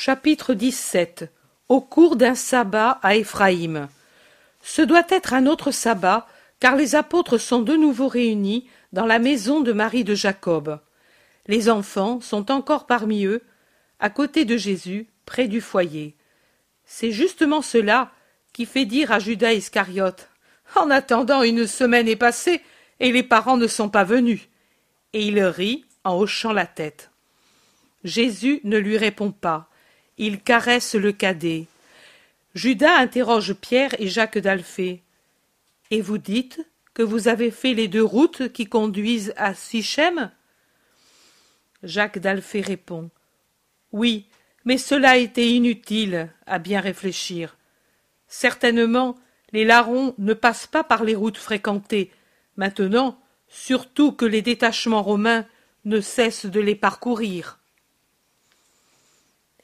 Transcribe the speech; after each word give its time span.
Chapitre 0.00 0.54
XVII 0.54 1.28
Au 1.68 1.80
cours 1.80 2.14
d'un 2.14 2.36
sabbat 2.36 3.00
à 3.02 3.16
Éphraïm. 3.16 3.88
Ce 4.62 4.80
doit 4.80 5.02
être 5.08 5.34
un 5.34 5.46
autre 5.46 5.72
sabbat, 5.72 6.28
car 6.60 6.76
les 6.76 6.94
apôtres 6.94 7.36
sont 7.36 7.62
de 7.62 7.74
nouveau 7.74 8.06
réunis 8.06 8.68
dans 8.92 9.06
la 9.06 9.18
maison 9.18 9.60
de 9.60 9.72
Marie 9.72 10.04
de 10.04 10.14
Jacob. 10.14 10.78
Les 11.48 11.68
enfants 11.68 12.20
sont 12.20 12.52
encore 12.52 12.86
parmi 12.86 13.24
eux, 13.24 13.42
à 13.98 14.08
côté 14.08 14.44
de 14.44 14.56
Jésus, 14.56 15.08
près 15.26 15.48
du 15.48 15.60
foyer. 15.60 16.14
C'est 16.84 17.10
justement 17.10 17.60
cela 17.60 18.12
qui 18.52 18.66
fait 18.66 18.84
dire 18.84 19.10
à 19.10 19.18
Judas 19.18 19.52
Iscariote 19.52 20.28
En 20.76 20.90
attendant, 20.90 21.42
une 21.42 21.66
semaine 21.66 22.06
est 22.06 22.14
passée 22.14 22.62
et 23.00 23.10
les 23.10 23.24
parents 23.24 23.56
ne 23.56 23.66
sont 23.66 23.88
pas 23.88 24.04
venus. 24.04 24.42
Et 25.12 25.26
il 25.26 25.42
rit 25.42 25.84
en 26.04 26.16
hochant 26.16 26.52
la 26.52 26.66
tête. 26.66 27.10
Jésus 28.04 28.60
ne 28.62 28.78
lui 28.78 28.96
répond 28.96 29.32
pas. 29.32 29.67
Il 30.18 30.40
caresse 30.40 30.96
le 30.96 31.12
cadet. 31.12 31.66
Judas 32.54 32.96
interroge 32.96 33.54
Pierre 33.54 33.94
et 34.00 34.08
Jacques 34.08 34.38
d'Alphée. 34.38 35.02
Et 35.92 36.00
vous 36.00 36.18
dites 36.18 36.66
que 36.92 37.04
vous 37.04 37.28
avez 37.28 37.52
fait 37.52 37.72
les 37.72 37.86
deux 37.86 38.02
routes 38.02 38.52
qui 38.52 38.66
conduisent 38.66 39.32
à 39.36 39.54
Sichem? 39.54 40.32
Jacques 41.84 42.18
d'Alphée 42.18 42.60
répond. 42.60 43.10
Oui, 43.92 44.26
mais 44.64 44.76
cela 44.76 45.16
était 45.16 45.48
inutile, 45.48 46.28
à 46.46 46.58
bien 46.58 46.80
réfléchir. 46.80 47.56
Certainement, 48.26 49.16
les 49.52 49.64
larrons 49.64 50.14
ne 50.18 50.34
passent 50.34 50.66
pas 50.66 50.82
par 50.82 51.04
les 51.04 51.14
routes 51.14 51.38
fréquentées. 51.38 52.10
Maintenant, 52.56 53.20
surtout 53.48 54.10
que 54.10 54.24
les 54.24 54.42
détachements 54.42 55.04
romains 55.04 55.46
ne 55.84 56.00
cessent 56.00 56.46
de 56.46 56.60
les 56.60 56.74
parcourir. 56.74 57.57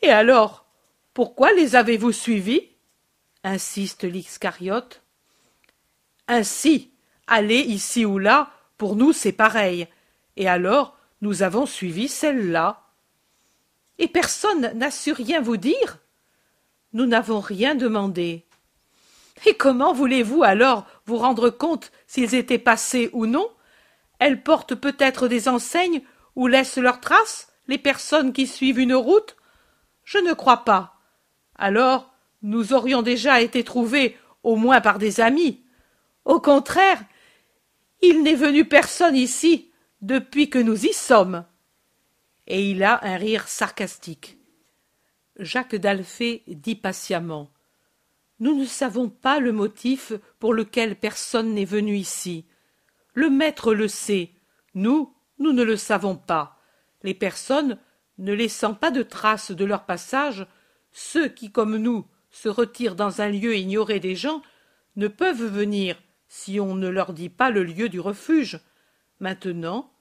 Et 0.04 0.10
alors, 0.10 0.66
pourquoi 1.14 1.50
les 1.54 1.76
avez-vous 1.76 2.12
suivis? 2.12 2.68
insiste 3.42 4.04
l'Iscariote. 4.04 5.00
Ainsi, 6.28 6.90
aller 7.26 7.60
ici 7.60 8.04
ou 8.04 8.18
là, 8.18 8.50
pour 8.76 8.96
nous 8.96 9.14
c'est 9.14 9.32
pareil. 9.32 9.88
Et 10.36 10.46
alors, 10.46 10.98
nous 11.22 11.42
avons 11.42 11.64
suivi 11.64 12.08
celle-là. 12.08 12.82
Et 13.98 14.06
personne 14.06 14.72
n'a 14.74 14.90
su 14.90 15.10
rien 15.12 15.40
vous 15.40 15.56
dire? 15.56 16.00
Nous 16.92 17.06
n'avons 17.06 17.40
rien 17.40 17.74
demandé. 17.74 18.44
Et 19.46 19.54
comment 19.54 19.94
voulez-vous 19.94 20.42
alors 20.42 20.86
vous 21.06 21.16
rendre 21.16 21.48
compte 21.48 21.92
s'ils 22.06 22.34
étaient 22.34 22.58
passés 22.58 23.08
ou 23.14 23.24
non? 23.24 23.48
Elles 24.18 24.42
portent 24.42 24.74
peut-être 24.74 25.28
des 25.28 25.48
enseignes 25.48 26.02
ou 26.36 26.46
laissent 26.46 26.76
leurs 26.76 27.00
traces, 27.00 27.48
les 27.68 27.78
personnes 27.78 28.34
qui 28.34 28.46
suivent 28.46 28.80
une 28.80 28.94
route? 28.94 29.34
Je 30.04 30.18
ne 30.18 30.32
crois 30.32 30.64
pas. 30.64 31.00
Alors, 31.56 32.14
nous 32.42 32.72
aurions 32.72 33.02
déjà 33.02 33.40
été 33.40 33.64
trouvés 33.64 34.16
au 34.42 34.56
moins 34.56 34.80
par 34.80 34.98
des 34.98 35.20
amis. 35.20 35.62
Au 36.24 36.40
contraire, 36.40 37.02
il 38.02 38.22
n'est 38.22 38.34
venu 38.34 38.66
personne 38.66 39.16
ici 39.16 39.70
depuis 40.02 40.50
que 40.50 40.58
nous 40.58 40.84
y 40.84 40.92
sommes. 40.92 41.44
Et 42.46 42.70
il 42.70 42.82
a 42.82 43.02
un 43.02 43.16
rire 43.16 43.48
sarcastique. 43.48 44.38
Jacques 45.38 45.76
d'Alphée 45.76 46.44
dit 46.46 46.76
patiemment. 46.76 47.50
Nous 48.40 48.54
ne 48.54 48.66
savons 48.66 49.08
pas 49.08 49.40
le 49.40 49.52
motif 49.52 50.12
pour 50.38 50.52
lequel 50.52 50.96
personne 50.96 51.54
n'est 51.54 51.64
venu 51.64 51.96
ici. 51.96 52.46
Le 53.14 53.30
maître 53.30 53.72
le 53.72 53.88
sait. 53.88 54.32
Nous, 54.74 55.14
nous 55.38 55.52
ne 55.52 55.62
le 55.62 55.76
savons 55.76 56.16
pas. 56.16 56.58
Les 57.02 57.14
personnes, 57.14 57.78
ne 58.18 58.32
laissant 58.32 58.74
pas 58.74 58.90
de 58.90 59.02
traces 59.02 59.50
de 59.50 59.64
leur 59.64 59.84
passage, 59.84 60.46
ceux 60.92 61.28
qui, 61.28 61.50
comme 61.50 61.76
nous, 61.76 62.06
se 62.30 62.48
retirent 62.48 62.94
dans 62.94 63.20
un 63.20 63.28
lieu 63.28 63.56
ignoré 63.56 64.00
des 64.00 64.14
gens, 64.14 64.42
ne 64.96 65.08
peuvent 65.08 65.44
venir 65.44 65.96
si 66.28 66.60
on 66.60 66.74
ne 66.74 66.88
leur 66.88 67.12
dit 67.12 67.28
pas 67.28 67.50
le 67.50 67.64
lieu 67.64 67.88
du 67.88 68.00
refuge. 68.00 68.60
Maintenant, 69.20 69.92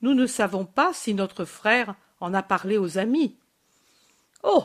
nous 0.00 0.14
ne 0.14 0.26
savons 0.26 0.64
pas 0.64 0.92
si 0.92 1.14
notre 1.14 1.44
frère 1.44 1.94
en 2.20 2.34
a 2.34 2.42
parlé 2.42 2.78
aux 2.78 2.98
amis. 2.98 3.36
Oh. 4.42 4.64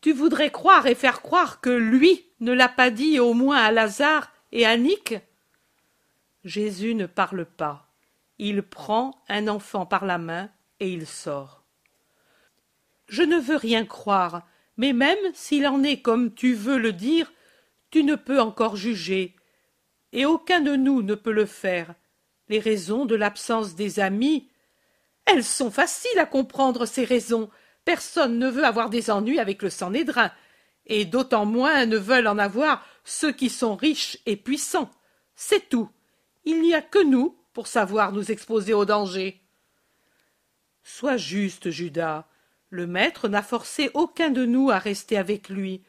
Tu 0.00 0.12
voudrais 0.12 0.50
croire 0.50 0.86
et 0.86 0.94
faire 0.94 1.22
croire 1.22 1.60
que 1.60 1.70
lui 1.70 2.24
ne 2.40 2.52
l'a 2.52 2.68
pas 2.68 2.90
dit 2.90 3.18
au 3.18 3.34
moins 3.34 3.58
à 3.58 3.72
Lazare 3.72 4.30
et 4.52 4.64
à 4.64 4.76
Nick? 4.76 5.16
Jésus 6.44 6.94
ne 6.94 7.06
parle 7.06 7.44
pas. 7.44 7.88
Il 8.38 8.62
prend 8.62 9.22
un 9.28 9.48
enfant 9.48 9.86
par 9.86 10.04
la 10.04 10.18
main 10.18 10.50
et 10.78 10.92
il 10.92 11.06
sort. 11.06 11.57
Je 13.08 13.22
ne 13.22 13.38
veux 13.38 13.56
rien 13.56 13.84
croire, 13.84 14.46
mais 14.76 14.92
même 14.92 15.18
s'il 15.34 15.66
en 15.66 15.82
est 15.82 16.00
comme 16.00 16.32
tu 16.32 16.54
veux 16.54 16.78
le 16.78 16.92
dire, 16.92 17.32
tu 17.90 18.04
ne 18.04 18.14
peux 18.14 18.40
encore 18.40 18.76
juger, 18.76 19.34
et 20.12 20.26
aucun 20.26 20.60
de 20.60 20.76
nous 20.76 21.02
ne 21.02 21.14
peut 21.14 21.32
le 21.32 21.46
faire. 21.46 21.94
Les 22.48 22.60
raisons 22.60 23.04
de 23.04 23.14
l'absence 23.14 23.74
des 23.74 24.00
amis. 24.00 24.48
Elles 25.26 25.44
sont 25.44 25.70
faciles 25.70 26.18
à 26.18 26.26
comprendre, 26.26 26.86
ces 26.86 27.04
raisons. 27.04 27.50
Personne 27.84 28.38
ne 28.38 28.48
veut 28.48 28.64
avoir 28.64 28.90
des 28.90 29.10
ennuis 29.10 29.38
avec 29.38 29.62
le 29.62 29.70
Sanhédrin, 29.70 30.30
et 30.86 31.04
d'autant 31.04 31.44
moins 31.44 31.86
ne 31.86 31.98
veulent 31.98 32.28
en 32.28 32.38
avoir 32.38 32.86
ceux 33.04 33.32
qui 33.32 33.50
sont 33.50 33.76
riches 33.76 34.18
et 34.26 34.36
puissants. 34.36 34.90
C'est 35.34 35.68
tout. 35.68 35.90
Il 36.44 36.60
n'y 36.60 36.74
a 36.74 36.82
que 36.82 37.02
nous 37.02 37.36
pour 37.52 37.66
savoir 37.66 38.12
nous 38.12 38.30
exposer 38.30 38.72
au 38.72 38.84
danger. 38.84 39.42
Sois 40.82 41.18
juste, 41.18 41.70
Judas. 41.70 42.26
Le 42.70 42.86
maître 42.86 43.28
n'a 43.28 43.42
forcé 43.42 43.90
aucun 43.94 44.30
de 44.30 44.44
nous 44.44 44.70
à 44.70 44.78
rester 44.78 45.16
avec 45.16 45.48
lui. 45.48 45.82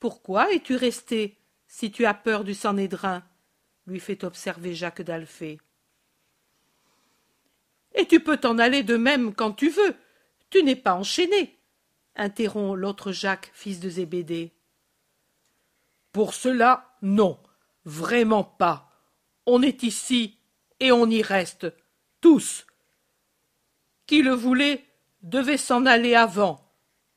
Pourquoi 0.00 0.52
es-tu 0.52 0.74
resté, 0.74 1.38
si 1.66 1.90
tu 1.90 2.06
as 2.06 2.14
peur 2.14 2.44
du 2.44 2.54
Sanhédrin 2.54 3.22
lui 3.86 4.00
fait 4.00 4.24
observer 4.24 4.74
Jacques 4.74 5.02
d'Alphée. 5.02 5.60
Et 7.94 8.06
tu 8.06 8.20
peux 8.20 8.36
t'en 8.36 8.58
aller 8.58 8.82
de 8.82 8.96
même 8.96 9.34
quand 9.34 9.52
tu 9.52 9.68
veux. 9.68 9.96
Tu 10.50 10.62
n'es 10.62 10.76
pas 10.76 10.94
enchaîné, 10.94 11.58
interrompt 12.14 12.78
l'autre 12.78 13.12
Jacques, 13.12 13.50
fils 13.54 13.80
de 13.80 13.90
Zébédée. 13.90 14.52
Pour 16.12 16.34
cela, 16.34 16.94
non, 17.02 17.40
vraiment 17.84 18.44
pas. 18.44 18.90
On 19.46 19.62
est 19.62 19.82
ici 19.82 20.38
et 20.78 20.92
on 20.92 21.06
y 21.06 21.22
reste, 21.22 21.72
tous. 22.20 22.66
Qui 24.06 24.22
le 24.22 24.32
voulait 24.32 24.84
devait 25.22 25.56
s'en 25.56 25.86
aller 25.86 26.14
avant. 26.14 26.72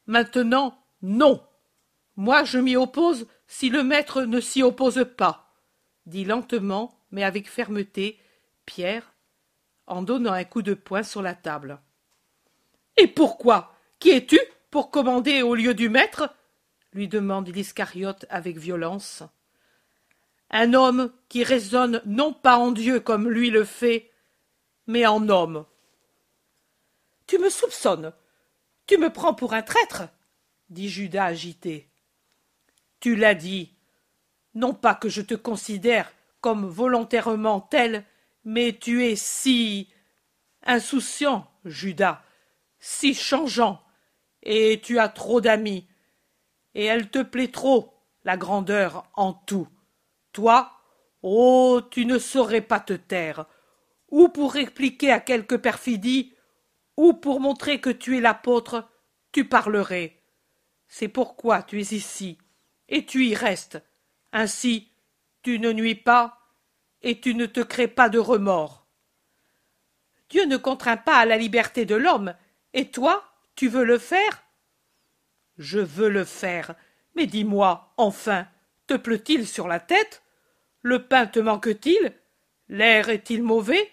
Maintenant, 0.08 0.78
non. 1.02 1.42
Moi, 2.16 2.44
je 2.44 2.60
m'y 2.60 2.76
oppose 2.76 3.28
si 3.48 3.70
le 3.70 3.84
maître 3.84 4.24
ne 4.24 4.40
s'y 4.40 4.64
oppose 4.64 5.06
pas, 5.18 5.54
dit 6.06 6.26
lentement, 6.26 7.00
mais 7.12 7.24
avec 7.24 7.50
fermeté, 7.50 8.20
Pierre, 8.66 9.14
en 9.88 10.02
donnant 10.02 10.34
un 10.34 10.44
coup 10.44 10.62
de 10.62 10.74
poing 10.74 11.04
sur 11.04 11.22
la 11.22 11.36
table. 11.36 11.80
Et 12.98 13.08
pourquoi? 13.08 13.76
Qui 14.00 14.12
es-tu 14.12 14.40
pour 14.72 14.92
commander 14.92 15.42
au 15.42 15.56
lieu 15.56 15.74
du 15.74 15.90
maître? 15.90 16.34
lui 16.94 17.08
demande 17.08 17.50
l'Iscariote 17.50 18.26
avec 18.30 18.58
violence. 18.58 19.24
Un 20.50 20.74
homme 20.74 21.12
qui 21.28 21.44
raisonne 21.44 22.02
non 22.06 22.32
pas 22.32 22.58
en 22.58 22.72
Dieu 22.72 23.02
comme 23.02 23.30
lui 23.30 23.50
le 23.50 23.66
fait, 23.66 24.12
mais 24.88 25.06
en 25.06 25.28
homme. 25.28 25.66
Tu 27.28 27.38
me 27.38 27.50
soupçonnes. 27.50 28.14
Tu 28.88 28.98
me 28.98 29.12
prends 29.12 29.34
pour 29.34 29.54
un 29.54 29.64
traître, 29.64 30.04
dit 30.70 30.90
Judas 30.90 31.26
agité. 31.26 31.90
Tu 33.00 33.16
l'as 33.16 33.34
dit. 33.34 33.74
Non 34.54 34.74
pas 34.74 34.96
que 34.96 35.10
je 35.10 35.22
te 35.22 35.34
considère 35.34 36.12
comme 36.40 36.66
volontairement 36.68 37.60
tel, 37.60 38.06
mais 38.44 38.78
tu 38.80 39.04
es 39.04 39.16
si 39.16 39.90
insouciant, 40.64 41.48
Judas, 41.66 42.22
si 42.80 43.16
changeant, 43.16 43.82
et 44.44 44.80
tu 44.84 45.00
as 45.00 45.10
trop 45.10 45.42
d'amis, 45.42 45.88
et 46.76 46.86
elle 46.86 47.10
te 47.10 47.24
plaît 47.24 47.52
trop, 47.52 47.94
la 48.24 48.38
grandeur 48.38 49.10
en 49.16 49.34
tout. 49.34 49.68
Toi, 50.34 50.72
oh, 51.24 51.82
tu 51.90 52.06
ne 52.06 52.20
saurais 52.20 52.62
pas 52.62 52.80
te 52.80 52.94
taire, 52.94 53.46
ou 54.10 54.30
pour 54.30 54.54
répliquer 54.54 55.12
à 55.12 55.20
quelque 55.20 55.56
perfidie, 55.56 56.35
ou 56.98 57.14
pour 57.14 57.40
montrer 57.40 57.82
que 57.82 57.90
tu 57.90 58.18
es 58.18 58.22
l'apôtre, 58.22 58.88
tu 59.32 59.48
parlerais. 59.48 60.22
C'est 60.88 61.08
pourquoi 61.08 61.64
tu 61.64 61.80
es 61.82 61.94
ici, 61.94 62.38
et 62.90 63.06
tu 63.06 63.26
y 63.26 63.36
restes. 63.36 63.82
Ainsi, 64.32 64.92
tu 65.42 65.60
ne 65.60 65.72
nuis 65.72 65.96
pas, 65.96 66.40
et 67.02 67.20
tu 67.20 67.36
ne 67.36 67.46
te 67.46 67.60
crées 67.60 67.88
pas 67.88 68.10
de 68.10 68.20
remords. 68.20 68.86
Dieu 70.30 70.46
ne 70.46 70.58
contraint 70.58 70.98
pas 70.98 71.18
à 71.18 71.26
la 71.26 71.38
liberté 71.38 71.86
de 71.86 71.96
l'homme, 71.96 72.34
et 72.74 72.90
toi, 72.92 73.24
tu 73.56 73.68
veux 73.68 73.86
le 73.86 73.98
faire? 73.98 74.44
Je 75.58 75.80
veux 75.80 76.10
le 76.10 76.26
faire, 76.26 76.76
mais 77.16 77.28
dis-moi, 77.28 77.94
enfin, 77.98 78.48
te 78.88 78.96
pleut-il 78.96 79.48
sur 79.48 79.68
la 79.68 79.80
tête? 79.80 80.24
Le 80.82 81.08
pain 81.08 81.28
te 81.28 81.40
manque-t-il? 81.40 82.14
L'air 82.68 83.10
est-il 83.10 83.44
mauvais? 83.44 83.92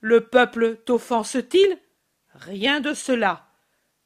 Le 0.00 0.26
peuple 0.28 0.76
t'offense-t-il? 0.84 1.78
Rien 2.38 2.80
de 2.80 2.92
cela. 2.92 3.46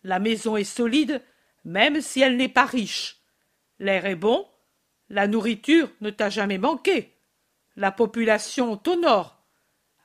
La 0.04 0.18
maison 0.18 0.56
est 0.56 0.64
solide, 0.64 1.22
même 1.64 2.00
si 2.00 2.20
elle 2.20 2.36
n'est 2.36 2.48
pas 2.48 2.64
riche. 2.64 3.20
L'air 3.78 4.06
est 4.06 4.14
bon, 4.14 4.46
la 5.08 5.26
nourriture 5.26 5.90
ne 6.00 6.10
t'a 6.10 6.30
jamais 6.30 6.58
manqué. 6.58 7.16
La 7.76 7.90
population 7.90 8.76
t'honore. 8.76 9.42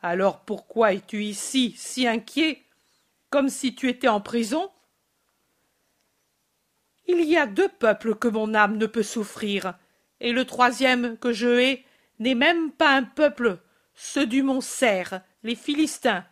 Alors 0.01 0.41
pourquoi 0.41 0.93
es-tu 0.93 1.23
ici 1.23 1.75
si 1.77 2.07
inquiet, 2.07 2.63
comme 3.29 3.49
si 3.49 3.75
tu 3.75 3.89
étais 3.89 4.07
en 4.07 4.21
prison? 4.21 4.71
Il 7.07 7.23
y 7.23 7.37
a 7.37 7.45
deux 7.45 7.69
peuples 7.69 8.15
que 8.15 8.27
mon 8.27 8.55
âme 8.55 8.77
ne 8.77 8.87
peut 8.87 9.03
souffrir, 9.03 9.77
et 10.19 10.31
le 10.31 10.45
troisième 10.45 11.17
que 11.17 11.31
je 11.31 11.47
hais 11.47 11.85
n'est 12.17 12.35
même 12.35 12.71
pas 12.71 12.95
un 12.95 13.03
peuple, 13.03 13.59
ceux 13.93 14.25
du 14.25 14.41
mont 14.41 14.61
Serre, 14.61 15.21
les 15.43 15.55
Philistins, 15.55 16.25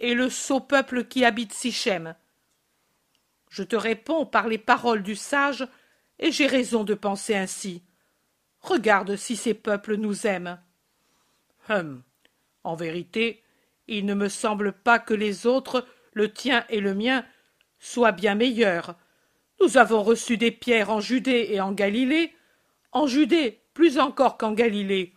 et 0.00 0.14
le 0.14 0.28
sot 0.30 0.60
peuple 0.60 1.04
qui 1.04 1.24
habite 1.24 1.52
Sichem. 1.52 2.14
Je 3.50 3.62
te 3.62 3.76
réponds 3.76 4.26
par 4.26 4.48
les 4.48 4.58
paroles 4.58 5.02
du 5.02 5.16
sage, 5.16 5.66
et 6.18 6.32
j'ai 6.32 6.46
raison 6.46 6.84
de 6.84 6.94
penser 6.94 7.34
ainsi. 7.34 7.82
Regarde 8.60 9.16
si 9.16 9.36
ces 9.36 9.54
peuples 9.54 9.96
nous 9.96 10.26
aiment. 10.26 10.58
Hum. 11.68 12.02
En 12.64 12.74
vérité, 12.74 13.42
il 13.86 14.06
ne 14.06 14.14
me 14.14 14.28
semble 14.28 14.72
pas 14.72 14.98
que 14.98 15.14
les 15.14 15.46
autres, 15.46 15.86
le 16.12 16.32
tien 16.32 16.64
et 16.68 16.80
le 16.80 16.94
mien, 16.94 17.24
soient 17.78 18.12
bien 18.12 18.34
meilleurs. 18.34 18.96
Nous 19.60 19.78
avons 19.78 20.02
reçu 20.02 20.36
des 20.36 20.50
pierres 20.50 20.90
en 20.90 21.00
Judée 21.00 21.48
et 21.50 21.60
en 21.60 21.72
Galilée, 21.72 22.34
en 22.92 23.06
Judée 23.06 23.60
plus 23.72 23.98
encore 23.98 24.36
qu'en 24.38 24.52
Galilée, 24.52 25.12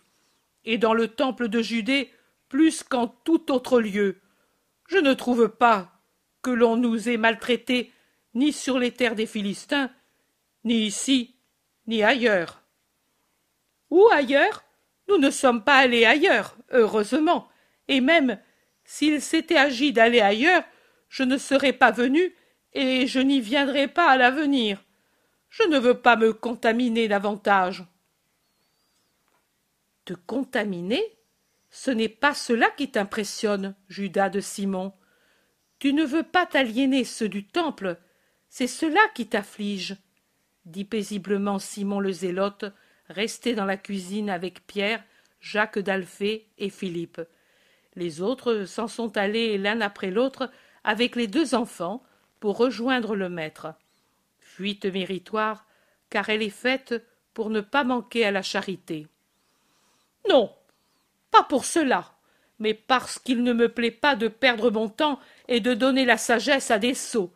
et 0.64 0.78
dans 0.78 0.94
le 0.94 1.08
temple 1.08 1.48
de 1.48 1.62
Judée 1.62 2.10
plus 2.48 2.82
qu'en 2.82 3.08
tout 3.08 3.50
autre 3.50 3.80
lieu. 3.80 4.20
Je 4.90 4.98
ne 4.98 5.14
trouve 5.14 5.48
pas 5.48 5.92
que 6.42 6.50
l'on 6.50 6.76
nous 6.76 7.08
ait 7.08 7.16
maltraités 7.16 7.92
ni 8.34 8.52
sur 8.52 8.76
les 8.76 8.90
terres 8.90 9.14
des 9.14 9.26
Philistins, 9.26 9.88
ni 10.64 10.86
ici, 10.86 11.36
ni 11.86 12.02
ailleurs. 12.02 12.60
Où 13.90 14.08
ailleurs 14.12 14.64
Nous 15.08 15.18
ne 15.18 15.30
sommes 15.30 15.62
pas 15.62 15.76
allés 15.76 16.04
ailleurs, 16.04 16.56
heureusement, 16.72 17.48
et 17.86 18.00
même 18.00 18.40
s'il 18.84 19.22
s'était 19.22 19.56
agi 19.56 19.92
d'aller 19.92 20.20
ailleurs, 20.20 20.64
je 21.08 21.22
ne 21.22 21.38
serais 21.38 21.72
pas 21.72 21.92
venu 21.92 22.34
et 22.72 23.06
je 23.06 23.20
n'y 23.20 23.40
viendrai 23.40 23.86
pas 23.86 24.10
à 24.10 24.16
l'avenir. 24.16 24.84
Je 25.50 25.62
ne 25.64 25.78
veux 25.78 26.00
pas 26.00 26.16
me 26.16 26.32
contaminer 26.32 27.06
davantage. 27.06 27.84
Te 30.04 30.14
contaminer? 30.14 31.19
Ce 31.70 31.90
n'est 31.90 32.08
pas 32.08 32.34
cela 32.34 32.68
qui 32.70 32.90
t'impressionne, 32.90 33.74
Judas 33.88 34.28
de 34.28 34.40
Simon. 34.40 34.92
Tu 35.78 35.92
ne 35.92 36.04
veux 36.04 36.22
pas 36.22 36.46
t'aliéner 36.46 37.04
ceux 37.04 37.28
du 37.28 37.46
temple, 37.46 37.96
c'est 38.48 38.66
cela 38.66 39.00
qui 39.14 39.28
t'afflige, 39.28 39.96
dit 40.64 40.84
paisiblement 40.84 41.58
Simon 41.58 42.00
le 42.00 42.12
Zélote, 42.12 42.64
resté 43.08 43.54
dans 43.54 43.64
la 43.64 43.76
cuisine 43.76 44.28
avec 44.28 44.66
Pierre, 44.66 45.02
Jacques 45.40 45.78
d'Alphée 45.78 46.48
et 46.58 46.70
Philippe. 46.70 47.20
Les 47.94 48.20
autres 48.20 48.64
s'en 48.64 48.88
sont 48.88 49.16
allés 49.16 49.56
l'un 49.56 49.80
après 49.80 50.10
l'autre 50.10 50.50
avec 50.84 51.16
les 51.16 51.26
deux 51.26 51.54
enfants 51.54 52.02
pour 52.40 52.56
rejoindre 52.56 53.14
le 53.14 53.28
maître 53.28 53.74
fuite 54.60 54.84
méritoire, 54.84 55.64
car 56.10 56.28
elle 56.28 56.42
est 56.42 56.50
faite 56.50 56.94
pour 57.32 57.48
ne 57.48 57.62
pas 57.62 57.82
manquer 57.82 58.26
à 58.26 58.30
la 58.30 58.42
charité. 58.42 59.06
Non, 60.28 60.54
pas 61.30 61.42
pour 61.44 61.64
cela, 61.64 62.12
mais 62.58 62.74
parce 62.74 63.18
qu'il 63.18 63.42
ne 63.42 63.52
me 63.52 63.68
plaît 63.68 63.90
pas 63.90 64.16
de 64.16 64.28
perdre 64.28 64.70
mon 64.70 64.88
temps 64.88 65.18
et 65.48 65.60
de 65.60 65.74
donner 65.74 66.04
la 66.04 66.18
sagesse 66.18 66.70
à 66.70 66.78
des 66.78 66.94
sots. 66.94 67.32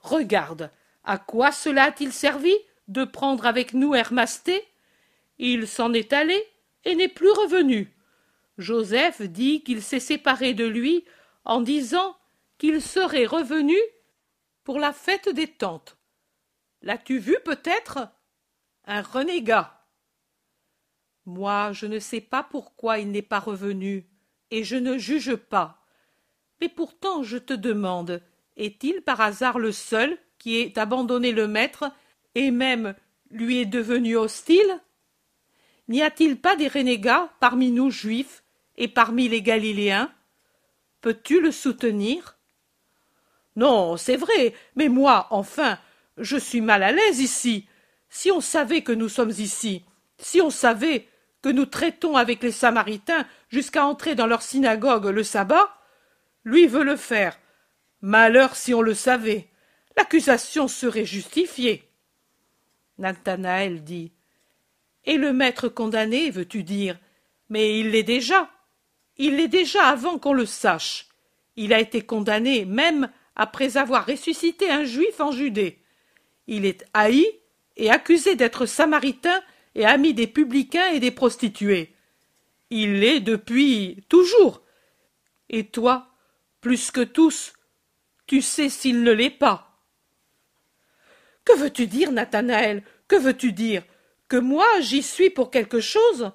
Regarde, 0.00 0.70
à 1.04 1.18
quoi 1.18 1.52
cela 1.52 1.84
a-t-il 1.84 2.12
servi 2.12 2.54
de 2.88 3.04
prendre 3.04 3.46
avec 3.46 3.74
nous 3.74 3.94
Hermasté? 3.94 4.66
Il 5.38 5.68
s'en 5.68 5.92
est 5.92 6.12
allé 6.12 6.42
et 6.84 6.94
n'est 6.94 7.08
plus 7.08 7.30
revenu. 7.30 7.92
Joseph 8.58 9.20
dit 9.22 9.62
qu'il 9.62 9.82
s'est 9.82 10.00
séparé 10.00 10.54
de 10.54 10.64
lui 10.64 11.04
en 11.44 11.60
disant 11.60 12.16
qu'il 12.58 12.80
serait 12.80 13.26
revenu 13.26 13.76
pour 14.64 14.78
la 14.78 14.92
fête 14.92 15.28
des 15.28 15.46
tentes. 15.46 15.96
L'as-tu 16.82 17.18
vu 17.18 17.36
peut-être? 17.44 18.08
Un 18.86 19.02
renégat. 19.02 19.75
Moi, 21.26 21.72
je 21.72 21.86
ne 21.86 21.98
sais 21.98 22.20
pas 22.20 22.44
pourquoi 22.44 22.98
il 22.98 23.10
n'est 23.10 23.20
pas 23.20 23.40
revenu, 23.40 24.06
et 24.52 24.62
je 24.62 24.76
ne 24.76 24.96
juge 24.96 25.34
pas. 25.34 25.82
Mais 26.60 26.68
pourtant, 26.68 27.22
je 27.22 27.36
te 27.36 27.52
demande, 27.52 28.22
est-il 28.56 29.02
par 29.02 29.20
hasard 29.20 29.58
le 29.58 29.72
seul 29.72 30.16
qui 30.38 30.56
ait 30.56 30.78
abandonné 30.78 31.32
le 31.32 31.48
maître 31.48 31.90
et 32.34 32.50
même 32.50 32.94
lui 33.30 33.58
est 33.58 33.66
devenu 33.66 34.16
hostile? 34.16 34.80
N'y 35.88 36.02
a-t-il 36.02 36.40
pas 36.40 36.56
des 36.56 36.68
renégats 36.68 37.28
parmi 37.40 37.70
nous 37.70 37.90
juifs 37.90 38.44
et 38.76 38.88
parmi 38.88 39.28
les 39.28 39.42
Galiléens? 39.42 40.12
Peux-tu 41.00 41.40
le 41.40 41.50
soutenir? 41.50 42.38
Non, 43.56 43.96
c'est 43.96 44.16
vrai, 44.16 44.54
mais 44.76 44.88
moi, 44.88 45.26
enfin, 45.30 45.78
je 46.18 46.36
suis 46.36 46.60
mal 46.60 46.82
à 46.82 46.92
l'aise 46.92 47.20
ici. 47.20 47.66
Si 48.08 48.30
on 48.30 48.40
savait 48.40 48.82
que 48.82 48.92
nous 48.92 49.08
sommes 49.08 49.30
ici, 49.30 49.84
si 50.18 50.40
on 50.40 50.50
savait 50.50 51.08
que 51.46 51.52
nous 51.52 51.66
traitons 51.66 52.16
avec 52.16 52.42
les 52.42 52.50
Samaritains 52.50 53.24
jusqu'à 53.50 53.86
entrer 53.86 54.16
dans 54.16 54.26
leur 54.26 54.42
synagogue 54.42 55.06
le 55.06 55.22
sabbat, 55.22 55.72
lui 56.42 56.66
veut 56.66 56.82
le 56.82 56.96
faire. 56.96 57.38
Malheur 58.00 58.56
si 58.56 58.74
on 58.74 58.82
le 58.82 58.94
savait. 58.94 59.46
L'accusation 59.96 60.66
serait 60.66 61.04
justifiée. 61.04 61.88
Nathanaël 62.98 63.84
dit. 63.84 64.10
Et 65.04 65.18
le 65.18 65.32
maître 65.32 65.68
condamné, 65.68 66.30
veux-tu 66.30 66.64
dire? 66.64 66.98
Mais 67.48 67.78
il 67.78 67.92
l'est 67.92 68.02
déjà. 68.02 68.50
Il 69.16 69.36
l'est 69.36 69.46
déjà 69.46 69.84
avant 69.84 70.18
qu'on 70.18 70.32
le 70.32 70.46
sache. 70.46 71.06
Il 71.54 71.72
a 71.72 71.78
été 71.78 72.02
condamné 72.02 72.64
même 72.64 73.08
après 73.36 73.76
avoir 73.76 74.04
ressuscité 74.04 74.68
un 74.68 74.82
juif 74.82 75.20
en 75.20 75.30
Judée. 75.30 75.78
Il 76.48 76.66
est 76.66 76.84
haï 76.92 77.24
et 77.76 77.88
accusé 77.88 78.34
d'être 78.34 78.66
samaritain 78.66 79.40
et 79.76 79.84
ami 79.84 80.14
des 80.14 80.26
publicains 80.26 80.88
et 80.88 81.00
des 81.00 81.10
prostituées. 81.10 81.94
Il 82.70 83.00
l'est 83.00 83.20
depuis 83.20 84.02
toujours. 84.08 84.62
Et 85.50 85.66
toi, 85.66 86.08
plus 86.62 86.90
que 86.90 87.02
tous, 87.02 87.52
tu 88.26 88.40
sais 88.40 88.70
s'il 88.70 89.02
ne 89.02 89.12
l'est 89.12 89.30
pas. 89.30 89.78
Que 91.44 91.56
veux-tu 91.58 91.86
dire, 91.86 92.10
Nathanaël? 92.10 92.82
Que 93.06 93.16
veux-tu 93.16 93.52
dire? 93.52 93.84
Que 94.28 94.38
moi 94.38 94.66
j'y 94.80 95.02
suis 95.02 95.28
pour 95.28 95.50
quelque 95.50 95.80
chose? 95.80 96.32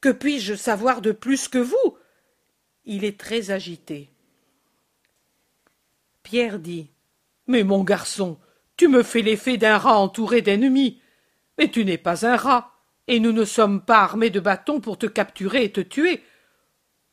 Que 0.00 0.08
puis-je 0.08 0.54
savoir 0.54 1.02
de 1.02 1.12
plus 1.12 1.48
que 1.48 1.58
vous? 1.58 1.98
Il 2.86 3.04
est 3.04 3.20
très 3.20 3.50
agité. 3.50 4.08
Pierre 6.22 6.58
dit 6.58 6.88
Mais 7.46 7.62
mon 7.62 7.84
garçon, 7.84 8.38
tu 8.78 8.88
me 8.88 9.02
fais 9.02 9.20
l'effet 9.20 9.58
d'un 9.58 9.76
rat 9.76 9.98
entouré 9.98 10.40
d'ennemis. 10.40 11.02
Mais 11.58 11.70
tu 11.70 11.84
n'es 11.84 11.98
pas 11.98 12.26
un 12.26 12.36
rat, 12.36 12.69
et 13.10 13.18
nous 13.18 13.32
ne 13.32 13.44
sommes 13.44 13.80
pas 13.80 14.02
armés 14.02 14.30
de 14.30 14.38
bâtons 14.38 14.78
pour 14.78 14.96
te 14.96 15.06
capturer 15.06 15.64
et 15.64 15.72
te 15.72 15.80
tuer. 15.80 16.22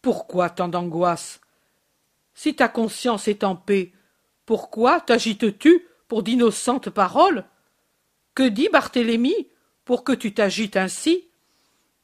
Pourquoi 0.04 0.52
tant 0.52 0.68
d'angoisse? 0.68 1.42
Si 2.36 2.56
ta 2.56 2.68
conscience 2.68 3.28
est 3.28 3.44
en 3.44 3.56
paix, 3.56 3.94
pourquoi 4.46 5.02
t'agites-tu 5.02 5.88
pour 6.08 6.22
d'innocentes 6.22 6.92
paroles? 6.92 7.46
Que 8.36 8.48
dit 8.48 8.70
Barthélemy 8.72 9.34
pour 9.86 10.04
que 10.04 10.12
tu 10.12 10.36
t'agites 10.36 10.78
ainsi? 10.78 11.30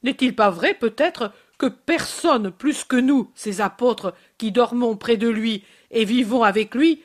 N'est-il 0.02 0.34
pas 0.34 0.50
vrai 0.50 0.74
peut-être 0.74 1.30
que 1.56 1.66
personne 1.66 2.50
plus 2.50 2.82
que 2.82 2.96
nous, 2.96 3.30
ces 3.36 3.60
apôtres 3.60 4.12
qui 4.38 4.50
dormons 4.50 4.96
près 4.96 5.16
de 5.16 5.28
lui 5.28 5.62
et 5.92 6.04
vivons 6.04 6.42
avec 6.42 6.74
lui, 6.74 7.00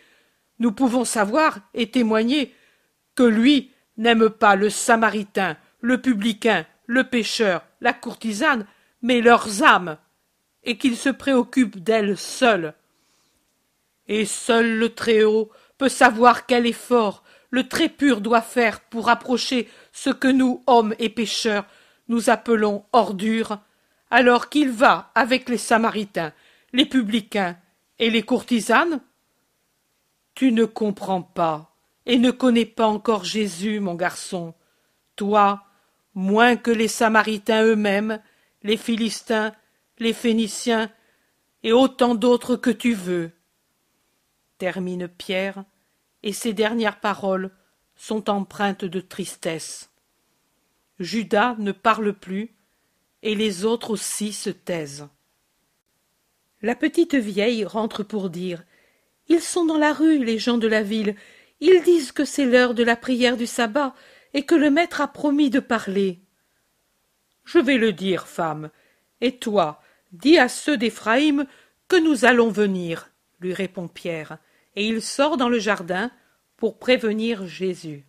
nous 0.57 0.71
pouvons 0.71 1.05
savoir 1.05 1.59
et 1.75 1.91
témoigner 1.91 2.51
que 3.13 3.21
lui 3.21 3.69
n'aime 3.97 4.31
pas 4.31 4.55
le 4.55 4.71
samaritain, 4.71 5.55
le 5.81 6.01
publicain, 6.01 6.65
le 6.89 7.03
pécheur, 7.03 7.61
la 7.81 7.93
courtisane, 7.93 8.65
mais 9.01 9.21
leurs 9.21 9.63
âmes, 9.63 9.97
et 10.63 10.77
qu'il 10.77 10.97
se 10.97 11.09
préoccupe 11.09 11.77
d'elles 11.77 12.17
seules. 12.17 12.73
Et 14.07 14.25
seul 14.25 14.77
le 14.77 14.89
Très-Haut 14.89 15.49
peut 15.77 15.89
savoir 15.89 16.45
quel 16.45 16.65
effort 16.65 17.23
le 17.51 17.67
Très-Pur 17.67 18.21
doit 18.21 18.41
faire 18.41 18.81
pour 18.81 19.09
approcher 19.09 19.69
ce 19.91 20.09
que 20.09 20.27
nous, 20.27 20.63
hommes 20.67 20.95
et 20.99 21.09
pécheurs, 21.09 21.65
nous 22.07 22.29
appelons 22.31 22.85
ordures, 22.91 23.59
alors 24.09 24.49
qu'il 24.49 24.71
va 24.71 25.11
avec 25.13 25.47
les 25.47 25.57
Samaritains, 25.57 26.33
les 26.73 26.85
publicains 26.85 27.55
et 27.99 28.09
les 28.09 28.23
courtisanes 28.23 28.99
tu 30.39 30.53
ne 30.53 30.63
comprends 30.63 31.21
pas 31.21 31.75
et 32.05 32.17
ne 32.17 32.31
connais 32.31 32.63
pas 32.65 32.87
encore 32.87 33.25
Jésus, 33.25 33.81
mon 33.81 33.95
garçon. 33.95 34.53
Toi, 35.17 35.65
moins 36.19 36.57
que 36.57 36.69
les 36.69 36.89
Samaritains 36.89 37.63
eux-mêmes, 37.63 38.21
les 38.61 38.75
Philistins, 38.75 39.53
les 39.99 40.11
Phéniciens, 40.11 40.91
et 41.63 41.71
autant 41.71 42.13
d'autres 42.13 42.57
que 42.57 42.69
tu 42.69 42.93
veux. 42.93 43.31
Termine 44.57 45.07
Pierre, 45.07 45.63
et 46.21 46.33
ses 46.33 46.51
dernières 46.51 46.99
paroles 46.99 47.51
sont 47.95 48.29
empreintes 48.29 48.83
de 48.83 48.99
tristesse. 48.99 49.91
Judas 50.99 51.55
ne 51.57 51.71
parle 51.71 52.11
plus, 52.11 52.53
et 53.23 53.33
les 53.33 53.63
autres 53.63 53.91
aussi 53.91 54.33
se 54.33 54.49
taisent. 54.49 55.07
La 56.61 56.75
petite 56.75 57.15
vieille 57.15 57.63
rentre 57.63 58.03
pour 58.03 58.29
dire 58.29 58.65
Ils 59.29 59.41
sont 59.41 59.65
dans 59.65 59.77
la 59.77 59.93
rue, 59.93 60.23
les 60.23 60.37
gens 60.37 60.57
de 60.57 60.67
la 60.67 60.83
ville. 60.83 61.15
Ils 61.61 61.81
disent 61.83 62.11
que 62.11 62.25
c'est 62.25 62.45
l'heure 62.45 62.73
de 62.73 62.83
la 62.83 62.97
prière 62.97 63.37
du 63.37 63.47
sabbat 63.47 63.95
et 64.33 64.43
que 64.43 64.55
le 64.55 64.69
maître 64.69 65.01
a 65.01 65.07
promis 65.07 65.49
de 65.49 65.59
parler. 65.59 66.19
Je 67.45 67.59
vais 67.59 67.77
le 67.77 67.93
dire, 67.93 68.27
femme. 68.27 68.69
Et 69.21 69.37
toi, 69.37 69.81
dis 70.11 70.37
à 70.37 70.49
ceux 70.49 70.77
d'Éphraïm 70.77 71.45
que 71.87 71.95
nous 71.95 72.25
allons 72.25 72.49
venir, 72.49 73.09
lui 73.39 73.53
répond 73.53 73.87
Pierre, 73.87 74.37
et 74.75 74.87
il 74.87 75.01
sort 75.01 75.37
dans 75.37 75.49
le 75.49 75.59
jardin 75.59 76.11
pour 76.57 76.77
prévenir 76.77 77.47
Jésus. 77.47 78.05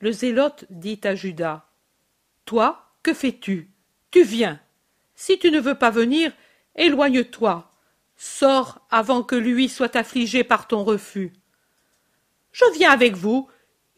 Le 0.00 0.12
zélote 0.12 0.64
dit 0.70 1.00
à 1.04 1.14
Judas 1.14 1.66
Toi, 2.46 2.90
que 3.02 3.14
fais-tu? 3.14 3.70
Tu 4.10 4.22
viens. 4.22 4.60
Si 5.14 5.38
tu 5.38 5.50
ne 5.50 5.60
veux 5.60 5.74
pas 5.74 5.90
venir, 5.90 6.32
éloigne-toi. 6.74 7.70
Sors 8.16 8.86
avant 8.90 9.22
que 9.22 9.36
lui 9.36 9.68
soit 9.68 9.96
affligé 9.96 10.44
par 10.44 10.66
ton 10.66 10.82
refus. 10.82 11.32
Je 12.52 12.64
viens 12.74 12.90
avec 12.90 13.14
vous. 13.14 13.48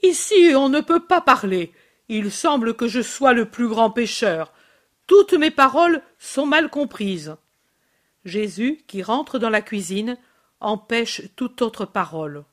Ici 0.02 0.52
on 0.54 0.68
ne 0.68 0.80
peut 0.80 1.04
pas 1.04 1.20
parler. 1.20 1.72
Il 2.08 2.30
semble 2.30 2.74
que 2.74 2.88
je 2.88 3.00
sois 3.00 3.32
le 3.32 3.46
plus 3.46 3.68
grand 3.68 3.90
pécheur. 3.90 4.52
Toutes 5.06 5.34
mes 5.34 5.50
paroles 5.50 6.02
sont 6.18 6.46
mal 6.46 6.68
comprises. 6.68 7.36
Jésus, 8.24 8.80
qui 8.86 9.02
rentre 9.02 9.38
dans 9.38 9.50
la 9.50 9.62
cuisine, 9.62 10.16
empêche 10.60 11.22
toute 11.36 11.62
autre 11.62 11.84
parole. 11.84 12.44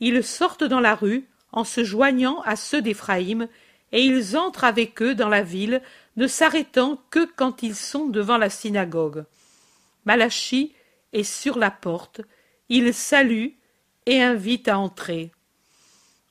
Ils 0.00 0.24
sortent 0.24 0.64
dans 0.64 0.80
la 0.80 0.94
rue 0.94 1.28
en 1.52 1.64
se 1.64 1.84
joignant 1.84 2.40
à 2.42 2.56
ceux 2.56 2.82
d'Éphraïm, 2.82 3.48
et 3.92 4.02
ils 4.02 4.36
entrent 4.36 4.64
avec 4.64 5.00
eux 5.00 5.14
dans 5.14 5.28
la 5.28 5.42
ville 5.42 5.82
ne 6.16 6.26
s'arrêtant 6.26 7.00
que 7.10 7.24
quand 7.24 7.62
ils 7.62 7.76
sont 7.76 8.06
devant 8.06 8.36
la 8.36 8.50
synagogue. 8.50 9.24
Malachie 10.04 10.74
est 11.12 11.22
sur 11.22 11.58
la 11.58 11.70
porte, 11.70 12.20
il 12.68 12.92
salue 12.92 13.48
et 14.04 14.20
invite 14.20 14.68
à 14.68 14.78
entrer. 14.78 15.32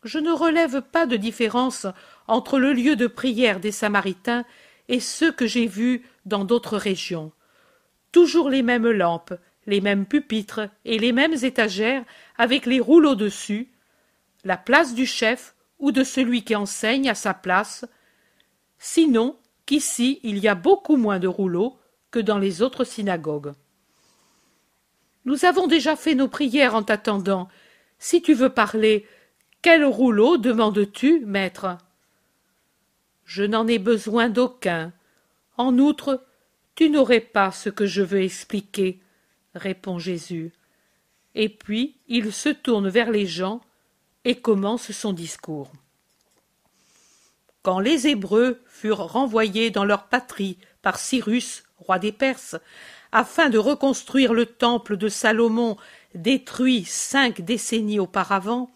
Je 0.03 0.19
ne 0.19 0.31
relève 0.31 0.81
pas 0.81 1.05
de 1.05 1.15
différence 1.15 1.87
entre 2.27 2.59
le 2.59 2.73
lieu 2.73 2.95
de 2.95 3.07
prière 3.07 3.59
des 3.59 3.71
Samaritains 3.71 4.45
et 4.87 4.99
ceux 4.99 5.31
que 5.31 5.47
j'ai 5.47 5.67
vus 5.67 6.05
dans 6.25 6.45
d'autres 6.45 6.77
régions. 6.77 7.31
Toujours 8.11 8.49
les 8.49 8.61
mêmes 8.61 8.89
lampes, 8.89 9.33
les 9.65 9.81
mêmes 9.81 10.05
pupitres 10.05 10.61
et 10.85 10.97
les 10.97 11.11
mêmes 11.11 11.35
étagères 11.43 12.03
avec 12.37 12.65
les 12.65 12.79
rouleaux 12.79 13.15
dessus, 13.15 13.69
la 14.43 14.57
place 14.57 14.93
du 14.93 15.05
chef 15.05 15.55
ou 15.79 15.91
de 15.91 16.03
celui 16.03 16.43
qui 16.43 16.55
enseigne 16.55 17.09
à 17.09 17.15
sa 17.15 17.33
place, 17.33 17.85
sinon 18.79 19.37
qu'ici 19.65 20.19
il 20.23 20.39
y 20.39 20.47
a 20.47 20.55
beaucoup 20.55 20.95
moins 20.95 21.19
de 21.19 21.27
rouleaux 21.27 21.77
que 22.11 22.19
dans 22.19 22.37
les 22.37 22.61
autres 22.61 22.85
synagogues. 22.85 23.53
Nous 25.25 25.43
avons 25.43 25.67
déjà 25.67 25.97
fait 25.97 26.15
nos 26.15 26.29
prières 26.29 26.73
en 26.73 26.83
t'attendant. 26.83 27.49
Si 27.99 28.21
tu 28.21 28.33
veux 28.33 28.49
parler, 28.49 29.05
quel 29.61 29.85
rouleau 29.85 30.37
demandes-tu, 30.37 31.25
maître? 31.25 31.77
Je 33.25 33.43
n'en 33.43 33.67
ai 33.67 33.79
besoin 33.79 34.29
d'aucun. 34.29 34.93
En 35.57 35.77
outre, 35.79 36.23
tu 36.75 36.89
n'aurais 36.89 37.21
pas 37.21 37.51
ce 37.51 37.69
que 37.69 37.85
je 37.85 38.01
veux 38.01 38.21
expliquer, 38.21 38.99
répond 39.55 39.99
Jésus. 39.99 40.53
Et 41.35 41.49
puis 41.49 41.95
il 42.07 42.31
se 42.31 42.49
tourne 42.49 42.87
vers 42.87 43.11
les 43.11 43.25
gens 43.25 43.61
et 44.25 44.35
commence 44.35 44.91
son 44.91 45.13
discours. 45.13 45.71
Quand 47.63 47.79
les 47.79 48.07
Hébreux 48.07 48.61
furent 48.67 49.11
renvoyés 49.11 49.71
dans 49.71 49.85
leur 49.85 50.07
patrie 50.07 50.57
par 50.81 50.99
Cyrus, 50.99 51.63
roi 51.79 51.99
des 51.99 52.11
Perses, 52.11 52.55
afin 53.11 53.49
de 53.49 53.57
reconstruire 53.57 54.33
le 54.33 54.45
temple 54.45 54.97
de 54.97 55.09
Salomon 55.09 55.77
détruit 56.13 56.85
cinq 56.85 57.41
décennies 57.41 57.99
auparavant, 57.99 58.71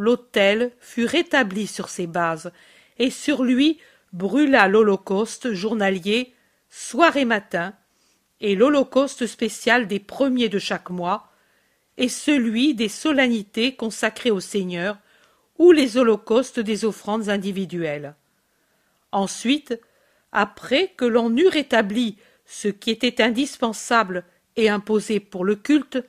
l'autel 0.00 0.72
fut 0.80 1.04
rétabli 1.04 1.66
sur 1.66 1.88
ses 1.88 2.06
bases, 2.06 2.50
et 2.98 3.10
sur 3.10 3.44
lui 3.44 3.78
brûla 4.12 4.66
l'holocauste 4.66 5.52
journalier 5.52 6.34
soir 6.68 7.16
et 7.16 7.24
matin, 7.24 7.74
et 8.40 8.54
l'holocauste 8.54 9.26
spécial 9.26 9.86
des 9.86 10.00
premiers 10.00 10.48
de 10.48 10.58
chaque 10.58 10.90
mois, 10.90 11.30
et 11.98 12.08
celui 12.08 12.74
des 12.74 12.88
solennités 12.88 13.74
consacrées 13.76 14.30
au 14.30 14.40
Seigneur, 14.40 14.96
ou 15.58 15.72
les 15.72 15.98
holocaustes 15.98 16.60
des 16.60 16.86
offrandes 16.86 17.28
individuelles. 17.28 18.14
Ensuite, 19.12 19.78
après 20.32 20.94
que 20.96 21.04
l'on 21.04 21.36
eut 21.36 21.48
rétabli 21.48 22.16
ce 22.46 22.68
qui 22.68 22.90
était 22.90 23.22
indispensable 23.22 24.24
et 24.56 24.70
imposé 24.70 25.20
pour 25.20 25.44
le 25.44 25.56
culte, 25.56 26.02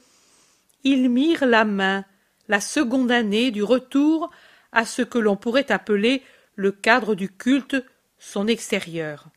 ils 0.84 1.10
mirent 1.10 1.46
la 1.46 1.66
main 1.66 2.06
la 2.52 2.62
seconde 2.62 3.12
année 3.12 3.50
du 3.50 3.64
retour 3.64 4.30
à 4.72 4.86
ce 4.86 5.02
que 5.02 5.18
l'on 5.18 5.36
pourrait 5.36 5.72
appeler 5.72 6.22
le 6.56 6.72
cadre 6.72 7.16
du 7.16 7.28
culte, 7.28 7.84
son 8.20 8.46
extérieur. 8.46 9.30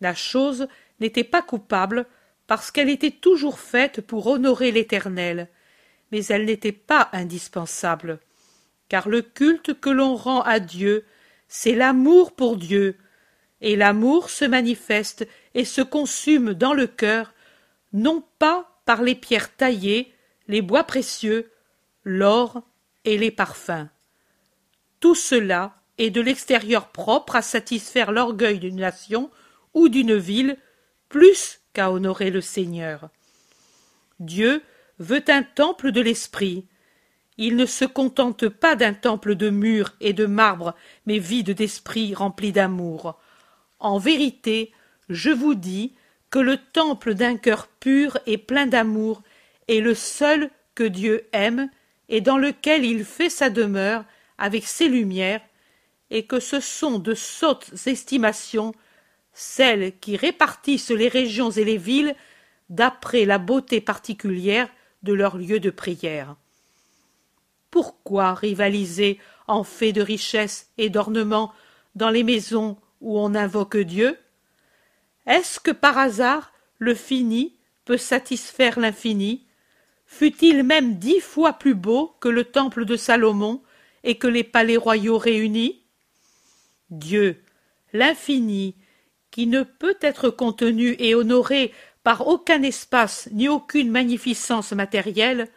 La 0.00 0.16
chose 0.16 0.66
n'était 0.98 1.22
pas 1.22 1.42
coupable 1.42 2.06
parce 2.48 2.72
qu'elle 2.72 2.90
était 2.90 3.12
toujours 3.12 3.60
faite 3.60 4.00
pour 4.00 4.26
honorer 4.26 4.72
l'Éternel, 4.72 5.48
mais 6.10 6.24
elle 6.26 6.46
n'était 6.46 6.72
pas 6.72 7.08
indispensable 7.12 8.18
car 8.92 9.08
le 9.08 9.22
culte 9.22 9.80
que 9.80 9.88
l'on 9.88 10.16
rend 10.16 10.42
à 10.42 10.60
Dieu, 10.60 11.06
c'est 11.48 11.74
l'amour 11.74 12.32
pour 12.32 12.58
Dieu, 12.58 12.98
et 13.62 13.74
l'amour 13.74 14.28
se 14.28 14.44
manifeste 14.44 15.26
et 15.54 15.64
se 15.64 15.80
consume 15.80 16.52
dans 16.52 16.74
le 16.74 16.86
cœur, 16.86 17.32
non 17.94 18.22
pas 18.38 18.82
par 18.84 19.02
les 19.02 19.14
pierres 19.14 19.56
taillées, 19.56 20.12
les 20.46 20.60
bois 20.60 20.84
précieux, 20.84 21.51
l'or 22.04 22.62
et 23.04 23.18
les 23.18 23.30
parfums. 23.30 23.88
Tout 25.00 25.14
cela 25.14 25.76
est 25.98 26.10
de 26.10 26.20
l'extérieur 26.20 26.88
propre 26.88 27.36
à 27.36 27.42
satisfaire 27.42 28.12
l'orgueil 28.12 28.58
d'une 28.58 28.76
nation 28.76 29.30
ou 29.74 29.88
d'une 29.88 30.16
ville, 30.16 30.56
plus 31.08 31.60
qu'à 31.72 31.90
honorer 31.90 32.30
le 32.30 32.40
Seigneur. 32.40 33.08
Dieu 34.20 34.62
veut 34.98 35.24
un 35.28 35.42
temple 35.42 35.92
de 35.92 36.00
l'esprit, 36.00 36.66
il 37.38 37.56
ne 37.56 37.66
se 37.66 37.84
contente 37.84 38.48
pas 38.48 38.76
d'un 38.76 38.92
temple 38.92 39.34
de 39.34 39.50
murs 39.50 39.94
et 40.00 40.12
de 40.12 40.26
marbre, 40.26 40.74
mais 41.06 41.18
vide 41.18 41.50
d'esprit 41.50 42.14
rempli 42.14 42.52
d'amour. 42.52 43.18
En 43.78 43.98
vérité, 43.98 44.72
je 45.08 45.30
vous 45.30 45.54
dis 45.54 45.94
que 46.30 46.38
le 46.38 46.56
temple 46.56 47.14
d'un 47.14 47.36
cœur 47.36 47.66
pur 47.66 48.18
et 48.26 48.38
plein 48.38 48.66
d'amour 48.66 49.22
est 49.68 49.80
le 49.80 49.94
seul 49.94 50.50
que 50.74 50.84
Dieu 50.84 51.26
aime 51.32 51.70
et 52.08 52.20
dans 52.20 52.38
lequel 52.38 52.84
il 52.84 53.04
fait 53.04 53.30
sa 53.30 53.50
demeure 53.50 54.04
avec 54.38 54.64
ses 54.64 54.88
lumières, 54.88 55.40
et 56.10 56.26
que 56.26 56.40
ce 56.40 56.60
sont 56.60 56.98
de 56.98 57.14
sottes 57.14 57.72
estimations 57.86 58.74
celles 59.32 59.98
qui 59.98 60.16
répartissent 60.16 60.90
les 60.90 61.08
régions 61.08 61.50
et 61.50 61.64
les 61.64 61.78
villes 61.78 62.14
d'après 62.68 63.24
la 63.24 63.38
beauté 63.38 63.80
particulière 63.80 64.68
de 65.02 65.12
leur 65.12 65.38
lieu 65.38 65.58
de 65.58 65.70
prière. 65.70 66.36
Pourquoi 67.70 68.34
rivaliser 68.34 69.18
en 69.48 69.64
fait 69.64 69.92
de 69.92 70.02
richesse 70.02 70.70
et 70.76 70.90
d'ornement 70.90 71.52
dans 71.94 72.10
les 72.10 72.24
maisons 72.24 72.76
où 73.00 73.18
on 73.18 73.34
invoque 73.34 73.78
Dieu? 73.78 74.18
Est-ce 75.26 75.60
que 75.60 75.70
par 75.70 75.96
hasard 75.96 76.52
le 76.78 76.94
fini 76.94 77.54
peut 77.84 77.96
satisfaire 77.96 78.78
l'infini 78.78 79.46
Fut-il 80.14 80.62
même 80.62 80.98
dix 80.98 81.20
fois 81.20 81.54
plus 81.54 81.74
beau 81.74 82.14
que 82.20 82.28
le 82.28 82.44
temple 82.44 82.84
de 82.84 82.96
Salomon 82.96 83.62
et 84.04 84.18
que 84.18 84.26
les 84.26 84.44
palais 84.44 84.76
royaux 84.76 85.16
réunis? 85.16 85.80
Dieu, 86.90 87.42
l'infini, 87.94 88.76
qui 89.30 89.46
ne 89.46 89.62
peut 89.62 89.96
être 90.02 90.28
contenu 90.28 90.96
et 90.98 91.14
honoré 91.14 91.72
par 92.04 92.28
aucun 92.28 92.62
espace 92.62 93.30
ni 93.32 93.48
aucune 93.48 93.90
magnificence 93.90 94.72
matérielle, 94.72 95.48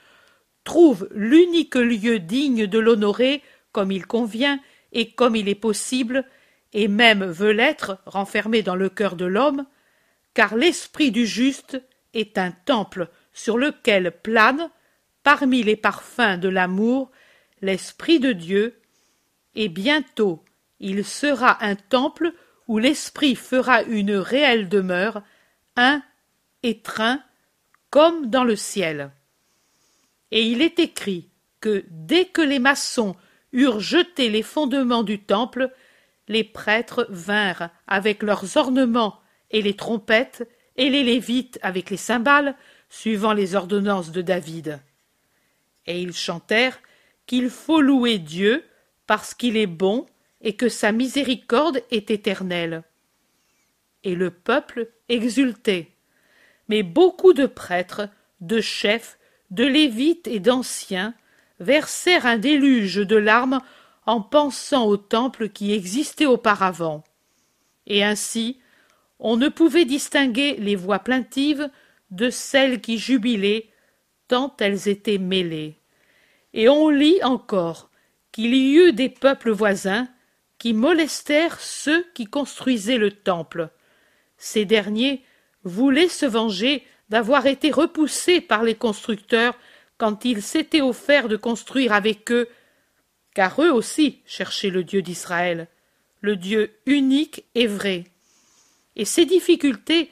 trouve 0.63 1.09
l'unique 1.11 1.75
lieu 1.75 2.19
digne 2.19 2.65
de 2.65 2.79
l'honorer 2.79 3.43
comme 3.73 3.91
il 3.91 4.07
convient 4.07 4.61
et 4.93 5.11
comme 5.11 5.35
il 5.35 5.49
est 5.49 5.53
possible, 5.53 6.23
et 6.71 6.87
même 6.87 7.25
veut 7.25 7.51
l'être 7.51 7.97
renfermé 8.05 8.61
dans 8.61 8.75
le 8.75 8.87
cœur 8.87 9.17
de 9.17 9.25
l'homme, 9.25 9.65
car 10.33 10.55
l'esprit 10.55 11.11
du 11.11 11.25
juste 11.25 11.81
est 12.13 12.37
un 12.37 12.51
temple 12.51 13.09
sur 13.35 13.57
lequel 13.59 14.11
plane, 14.23 14.71
parmi 15.21 15.61
les 15.61 15.75
parfums 15.75 16.39
de 16.39 16.49
l'amour, 16.49 17.11
l'esprit 17.61 18.19
de 18.19 18.31
Dieu, 18.31 18.79
et 19.53 19.69
bientôt 19.69 20.43
il 20.79 21.05
sera 21.05 21.63
un 21.63 21.75
temple 21.75 22.33
où 22.67 22.79
l'esprit 22.79 23.35
fera 23.35 23.83
une 23.83 24.15
réelle 24.15 24.69
demeure, 24.69 25.21
un 25.75 26.01
étreint, 26.63 27.21
comme 27.89 28.29
dans 28.29 28.43
le 28.43 28.55
ciel. 28.55 29.11
Et 30.31 30.43
il 30.43 30.61
est 30.61 30.79
écrit 30.79 31.29
que 31.59 31.83
dès 31.89 32.25
que 32.25 32.41
les 32.41 32.59
maçons 32.59 33.15
eurent 33.51 33.79
jeté 33.79 34.29
les 34.29 34.43
fondements 34.43 35.03
du 35.03 35.19
temple, 35.19 35.71
les 36.27 36.43
prêtres 36.43 37.05
vinrent 37.09 37.69
avec 37.87 38.23
leurs 38.23 38.57
ornements 38.57 39.19
et 39.51 39.61
les 39.61 39.75
trompettes, 39.75 40.47
et 40.77 40.89
les 40.89 41.03
Lévites 41.03 41.59
avec 41.61 41.89
les 41.89 41.97
cymbales, 41.97 42.55
suivant 42.89 43.33
les 43.33 43.55
ordonnances 43.55 44.11
de 44.11 44.21
David. 44.21 44.79
Et 45.85 46.01
ils 46.01 46.13
chantèrent 46.13 46.79
qu'il 47.25 47.49
faut 47.49 47.81
louer 47.81 48.17
Dieu 48.17 48.63
parce 49.07 49.33
qu'il 49.33 49.57
est 49.57 49.67
bon 49.67 50.05
et 50.41 50.55
que 50.55 50.69
sa 50.69 50.91
miséricorde 50.91 51.81
est 51.91 52.11
éternelle. 52.11 52.83
Et 54.03 54.15
le 54.15 54.29
peuple 54.29 54.89
exultait. 55.09 55.89
Mais 56.69 56.83
beaucoup 56.83 57.33
de 57.33 57.45
prêtres, 57.45 58.09
de 58.41 58.61
chefs, 58.61 59.17
de 59.51 59.65
lévites 59.65 60.27
et 60.27 60.39
d'anciens 60.39 61.13
versèrent 61.59 62.25
un 62.25 62.37
déluge 62.37 62.95
de 62.95 63.15
larmes 63.15 63.59
en 64.05 64.21
pensant 64.21 64.85
au 64.85 64.97
temple 64.97 65.49
qui 65.49 65.73
existait 65.73 66.25
auparavant. 66.25 67.03
Et 67.87 68.03
ainsi, 68.03 68.59
on 69.19 69.37
ne 69.37 69.49
pouvait 69.49 69.85
distinguer 69.85 70.55
les 70.57 70.75
voix 70.75 70.99
plaintives 70.99 71.69
de 72.11 72.29
celles 72.29 72.81
qui 72.81 72.97
jubilaient, 72.97 73.69
tant 74.27 74.55
elles 74.59 74.87
étaient 74.87 75.17
mêlées. 75.17 75.75
Et 76.53 76.69
on 76.69 76.89
lit 76.89 77.21
encore 77.23 77.89
qu'il 78.31 78.53
y 78.53 78.75
eut 78.75 78.93
des 78.93 79.09
peuples 79.09 79.51
voisins 79.51 80.07
qui 80.57 80.73
molestèrent 80.73 81.59
ceux 81.59 82.05
qui 82.13 82.25
construisaient 82.25 82.97
le 82.97 83.11
temple. 83.11 83.69
Ces 84.37 84.65
derniers 84.65 85.23
voulaient 85.63 86.09
se 86.09 86.25
venger 86.25 86.83
d'avoir 87.09 87.45
été 87.45 87.71
repoussés 87.71 88.41
par 88.41 88.63
les 88.63 88.75
constructeurs 88.75 89.57
quand 89.97 90.25
ils 90.25 90.41
s'étaient 90.41 90.81
offerts 90.81 91.27
de 91.27 91.37
construire 91.37 91.93
avec 91.93 92.31
eux, 92.31 92.47
car 93.33 93.61
eux 93.61 93.71
aussi 93.71 94.21
cherchaient 94.25 94.69
le 94.69 94.83
Dieu 94.83 95.01
d'Israël, 95.01 95.67
le 96.21 96.35
Dieu 96.35 96.73
unique 96.85 97.45
et 97.53 97.67
vrai. 97.67 98.05
Et 98.95 99.05
ces 99.05 99.25
difficultés 99.25 100.09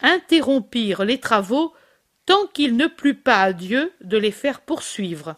interrompirent 0.00 1.04
les 1.04 1.18
travaux 1.18 1.74
tant 2.26 2.46
qu'il 2.48 2.76
ne 2.76 2.86
plut 2.86 3.14
pas 3.14 3.42
à 3.42 3.52
Dieu 3.52 3.92
de 4.02 4.18
les 4.18 4.32
faire 4.32 4.60
poursuivre. 4.60 5.36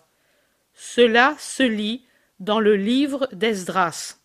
Cela 0.75 1.37
se 1.39 1.63
lit 1.63 2.05
dans 2.41 2.61
le 2.61 2.77
livre 2.77 3.29
d'Esdras. 3.33 4.19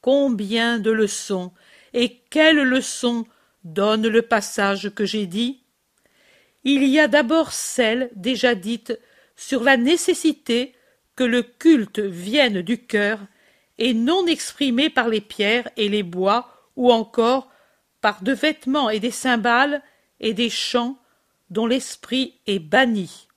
Combien 0.00 0.78
de 0.78 0.90
leçons 0.90 1.52
et 1.94 2.20
quelles 2.30 2.62
leçons 2.62 3.26
donne 3.64 4.06
le 4.06 4.22
passage 4.22 4.90
que 4.94 5.04
j'ai 5.04 5.26
dit? 5.26 5.62
Il 6.64 6.84
y 6.84 6.98
a 6.98 7.08
d'abord 7.08 7.52
celle 7.52 8.10
déjà 8.14 8.54
dite 8.54 8.98
sur 9.36 9.62
la 9.62 9.76
nécessité 9.76 10.74
que 11.16 11.24
le 11.24 11.42
culte 11.42 12.00
vienne 12.00 12.62
du 12.62 12.78
cœur 12.78 13.20
et 13.78 13.94
non 13.94 14.26
exprimé 14.26 14.90
par 14.90 15.08
les 15.08 15.20
pierres 15.20 15.68
et 15.76 15.88
les 15.88 16.02
bois 16.02 16.68
ou 16.76 16.92
encore 16.92 17.50
par 18.00 18.22
de 18.22 18.32
vêtements 18.32 18.90
et 18.90 19.00
des 19.00 19.10
cymbales 19.10 19.82
et 20.20 20.34
des 20.34 20.50
chants 20.50 20.98
dont 21.50 21.66
l'esprit 21.66 22.34
est 22.46 22.58
banni. 22.58 23.28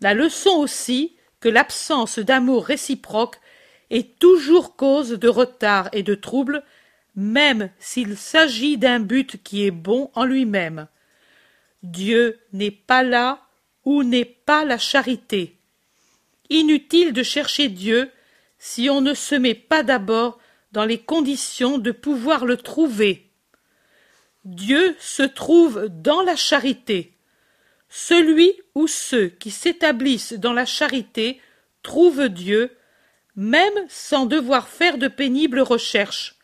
La 0.00 0.14
leçon 0.14 0.50
aussi 0.50 1.16
que 1.40 1.48
l'absence 1.48 2.18
d'amour 2.18 2.64
réciproque 2.64 3.40
est 3.90 4.18
toujours 4.18 4.76
cause 4.76 5.10
de 5.10 5.28
retard 5.28 5.88
et 5.92 6.02
de 6.02 6.14
trouble, 6.14 6.62
même 7.14 7.70
s'il 7.78 8.16
s'agit 8.16 8.76
d'un 8.76 9.00
but 9.00 9.42
qui 9.42 9.64
est 9.64 9.72
bon 9.72 10.10
en 10.14 10.24
lui-même. 10.24 10.88
Dieu 11.82 12.38
n'est 12.52 12.70
pas 12.70 13.02
là 13.02 13.46
où 13.84 14.02
n'est 14.02 14.24
pas 14.24 14.64
la 14.64 14.78
charité. 14.78 15.56
Inutile 16.50 17.12
de 17.12 17.22
chercher 17.22 17.68
Dieu 17.68 18.10
si 18.58 18.90
on 18.90 19.00
ne 19.00 19.14
se 19.14 19.34
met 19.34 19.54
pas 19.54 19.82
d'abord 19.82 20.38
dans 20.72 20.84
les 20.84 20.98
conditions 20.98 21.78
de 21.78 21.92
pouvoir 21.92 22.44
le 22.44 22.56
trouver. 22.56 23.27
Dieu 24.48 24.96
se 24.98 25.22
trouve 25.22 25.88
dans 25.90 26.22
la 26.22 26.34
charité. 26.34 27.12
Celui 27.90 28.54
ou 28.74 28.86
ceux 28.86 29.28
qui 29.28 29.50
s'établissent 29.50 30.32
dans 30.32 30.54
la 30.54 30.64
charité 30.64 31.38
trouvent 31.82 32.30
Dieu, 32.30 32.74
même 33.36 33.74
sans 33.90 34.24
devoir 34.24 34.68
faire 34.68 34.96
de 34.96 35.06
pénibles 35.06 35.60
recherches. 35.60 36.36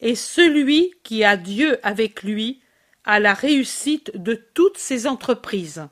Et 0.00 0.14
celui 0.14 0.94
qui 1.02 1.22
a 1.22 1.36
Dieu 1.36 1.78
avec 1.82 2.22
lui 2.22 2.62
a 3.04 3.20
la 3.20 3.34
réussite 3.34 4.16
de 4.16 4.32
toutes 4.54 4.78
ses 4.78 5.06
entreprises. 5.06 5.86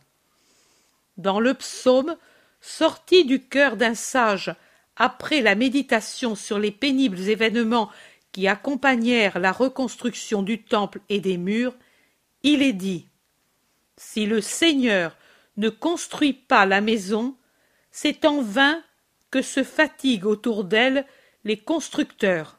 Dans 1.19 1.41
le 1.41 1.53
psaume, 1.53 2.17
sorti 2.63 3.27
du 3.27 3.45
cœur 3.45 3.77
d'un 3.77 3.95
sage 3.95 4.55
après 4.97 5.43
la 5.43 5.55
méditation 5.55 6.35
sur 6.35 6.59
les 6.59 6.73
pénibles 6.73 7.21
événements 7.29 7.91
qui 8.33 8.49
accompagnèrent 8.49 9.39
la 9.39 9.53
reconstruction 9.53 10.43
du 10.43 10.63
temple 10.63 11.01
et 11.09 11.21
des 11.21 11.37
murs, 11.37 11.75
il 12.43 12.63
est 12.63 12.73
dit 12.73 13.09
Si 13.97 14.27
le 14.27 14.41
Seigneur 14.41 15.17
ne 15.57 15.69
construit 15.69 16.33
pas 16.33 16.67
la 16.67 16.81
maison, 16.81 17.37
c'est 17.91 18.25
en 18.25 18.43
vain 18.43 18.83
que 19.31 19.43
se 19.43 19.63
fatiguent 19.63 20.27
autour 20.27 20.65
d'elle 20.65 21.05
les 21.45 21.57
constructeurs. 21.57 22.59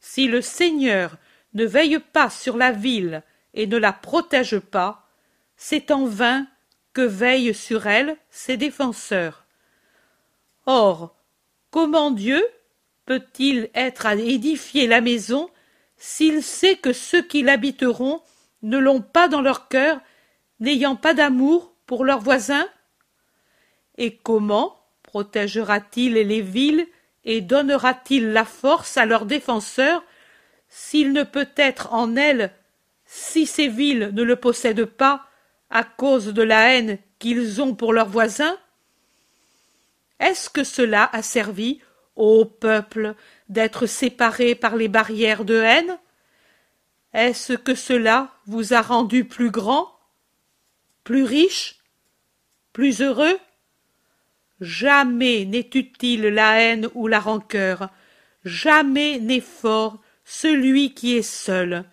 Si 0.00 0.28
le 0.28 0.40
Seigneur 0.40 1.16
ne 1.54 1.64
veille 1.64 1.98
pas 1.98 2.30
sur 2.30 2.56
la 2.56 2.72
ville 2.72 3.22
et 3.54 3.66
ne 3.66 3.76
la 3.76 3.92
protège 3.92 4.58
pas, 4.58 5.08
c'est 5.56 5.90
en 5.90 6.04
vain 6.04 6.46
que 6.92 7.00
veillent 7.00 7.54
sur 7.54 7.86
elle 7.86 8.16
ses 8.30 8.56
défenseurs. 8.56 9.46
Or, 10.66 11.16
Comment 11.76 12.10
Dieu 12.10 12.42
peut-il 13.06 13.70
être 13.74 14.04
à 14.04 14.14
édifier 14.14 14.86
la 14.86 15.00
maison 15.00 15.48
s'il 15.96 16.42
sait 16.42 16.76
que 16.76 16.92
ceux 16.92 17.22
qui 17.22 17.42
l'habiteront 17.42 18.20
ne 18.62 18.78
l'ont 18.78 19.00
pas 19.00 19.28
dans 19.28 19.40
leur 19.40 19.68
cœur, 19.68 20.00
n'ayant 20.60 20.96
pas 20.96 21.14
d'amour 21.14 21.72
pour 21.86 22.04
leurs 22.04 22.20
voisins? 22.20 22.68
Et 23.96 24.16
comment 24.16 24.78
protégera-t-il 25.02 26.14
les 26.14 26.42
villes 26.42 26.86
et 27.24 27.40
donnera-t-il 27.40 28.32
la 28.32 28.44
force 28.44 28.96
à 28.96 29.06
leurs 29.06 29.26
défenseurs 29.26 30.04
s'il 30.68 31.12
ne 31.12 31.22
peut 31.22 31.48
être 31.56 31.92
en 31.92 32.16
elles, 32.16 32.52
si 33.06 33.46
ces 33.46 33.68
villes 33.68 34.10
ne 34.12 34.22
le 34.22 34.36
possèdent 34.36 34.84
pas, 34.84 35.26
à 35.70 35.84
cause 35.84 36.26
de 36.26 36.42
la 36.42 36.74
haine 36.74 36.98
qu'ils 37.18 37.62
ont 37.62 37.74
pour 37.74 37.92
leurs 37.92 38.08
voisins? 38.08 38.56
Est-ce 40.20 40.50
que 40.50 40.64
cela 40.64 41.08
a 41.12 41.22
servi, 41.22 41.80
ô 42.16 42.44
peuple, 42.44 43.14
d'être 43.48 43.86
séparé 43.86 44.54
par 44.54 44.76
les 44.76 44.88
barrières 44.88 45.44
de 45.44 45.54
haine? 45.54 45.98
Est-ce 47.12 47.52
que 47.52 47.74
cela 47.74 48.32
vous 48.46 48.74
a 48.74 48.82
rendu 48.82 49.24
plus 49.24 49.50
grand, 49.50 49.90
plus 51.04 51.24
riche, 51.24 51.76
plus 52.72 53.00
heureux? 53.00 53.38
Jamais 54.60 55.44
n'est 55.44 55.70
utile 55.74 56.28
la 56.28 56.60
haine 56.60 56.88
ou 56.94 57.06
la 57.06 57.20
rancœur, 57.20 57.90
jamais 58.44 59.18
n'est 59.20 59.40
fort 59.40 60.00
celui 60.24 60.94
qui 60.94 61.16
est 61.16 61.22
seul, 61.22 61.84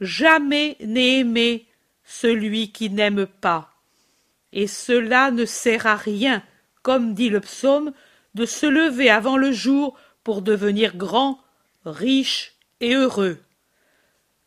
jamais 0.00 0.76
n'est 0.80 1.20
aimé 1.20 1.66
celui 2.04 2.72
qui 2.72 2.90
n'aime 2.90 3.26
pas. 3.26 3.72
Et 4.52 4.66
cela 4.66 5.30
ne 5.30 5.44
sert 5.44 5.86
à 5.86 5.94
rien 5.94 6.42
comme 6.82 7.14
dit 7.14 7.28
le 7.28 7.40
psaume, 7.40 7.92
de 8.34 8.44
se 8.44 8.66
lever 8.66 9.10
avant 9.10 9.36
le 9.36 9.52
jour 9.52 9.98
pour 10.24 10.42
devenir 10.42 10.96
grand, 10.96 11.40
riche 11.84 12.54
et 12.80 12.94
heureux. 12.94 13.38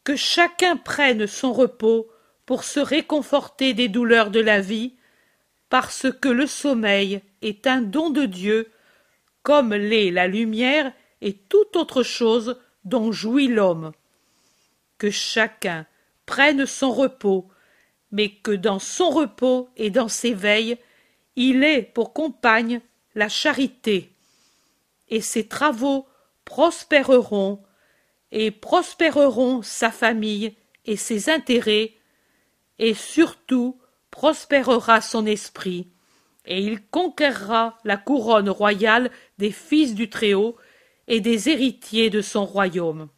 Que 0.03 0.15
chacun 0.15 0.77
prenne 0.77 1.27
son 1.27 1.53
repos 1.53 2.09
pour 2.45 2.63
se 2.63 2.79
réconforter 2.79 3.73
des 3.73 3.87
douleurs 3.87 4.31
de 4.31 4.39
la 4.39 4.59
vie, 4.59 4.95
parce 5.69 6.07
que 6.21 6.29
le 6.29 6.45
sommeil 6.45 7.21
est 7.41 7.67
un 7.67 7.81
don 7.81 8.09
de 8.09 8.25
Dieu, 8.25 8.71
comme 9.41 9.73
l'est 9.73 10.11
la 10.11 10.27
lumière 10.27 10.91
et 11.21 11.33
toute 11.33 11.75
autre 11.75 12.03
chose 12.03 12.59
dont 12.85 13.11
jouit 13.11 13.47
l'homme. 13.47 13.91
Que 14.97 15.09
chacun 15.09 15.85
prenne 16.25 16.65
son 16.65 16.91
repos, 16.91 17.49
mais 18.11 18.29
que 18.29 18.51
dans 18.51 18.79
son 18.79 19.09
repos 19.09 19.69
et 19.75 19.89
dans 19.89 20.07
ses 20.07 20.33
veilles, 20.33 20.77
il 21.35 21.63
est 21.63 21.81
pour 21.81 22.13
compagne 22.13 22.81
la 23.15 23.30
charité, 23.30 24.12
et 25.10 25.21
ses 25.21 25.47
travaux 25.47 26.08
prospéreront, 26.45 27.63
et 28.32 28.52
prospéreront 28.52 29.62
sa 29.62 29.91
famille 29.91 30.56
et 30.86 30.97
ses 30.97 31.30
intérêts, 31.30 31.93
et 32.80 32.93
surtout 32.93 33.80
prospérera 34.12 35.02
son 35.02 35.26
esprit, 35.26 35.89
et 36.45 36.62
il 36.62 36.86
conquérera 36.88 37.78
la 37.84 37.97
couronne 37.97 38.49
royale 38.49 39.12
des 39.38 39.52
fils 39.52 39.95
du 39.95 40.10
Très-Haut 40.10 40.58
et 41.08 41.21
des 41.21 41.49
héritiers 41.49 42.10
de 42.10 42.21
son 42.21 42.45
royaume. 42.45 43.10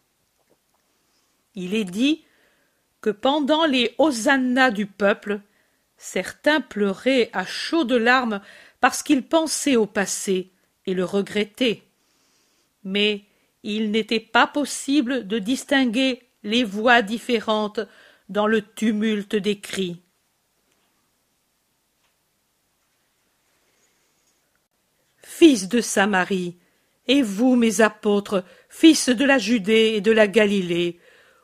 Il 1.55 1.73
est 1.73 1.85
dit 1.85 2.23
que 3.01 3.09
pendant 3.09 3.65
les 3.65 3.95
hosannas 3.97 4.71
du 4.71 4.85
peuple, 4.85 5.41
Certains 5.97 6.61
pleuraient 6.61 7.29
à 7.33 7.45
chaudes 7.45 7.91
larmes 7.93 8.41
parce 8.85 9.01
qu'ils 9.01 9.23
pensaient 9.23 9.77
au 9.77 9.87
passé 9.87 10.51
et 10.85 10.93
le 10.93 11.05
regrettaient. 11.05 11.81
Mais 12.83 13.23
il 13.63 13.89
n'était 13.89 14.19
pas 14.19 14.45
possible 14.45 15.25
de 15.25 15.39
distinguer 15.39 16.21
les 16.43 16.63
voix 16.63 17.01
différentes 17.01 17.79
dans 18.29 18.45
le 18.45 18.61
tumulte 18.61 19.35
des 19.35 19.59
cris. 19.59 20.03
Fils 25.17 25.67
de 25.67 25.81
Samarie, 25.81 26.55
et 27.07 27.23
vous, 27.23 27.55
mes 27.55 27.81
apôtres, 27.81 28.43
fils 28.69 29.09
de 29.09 29.25
la 29.25 29.39
Judée 29.39 29.93
et 29.95 30.01
de 30.01 30.11
la 30.11 30.27
Galilée, 30.27 30.99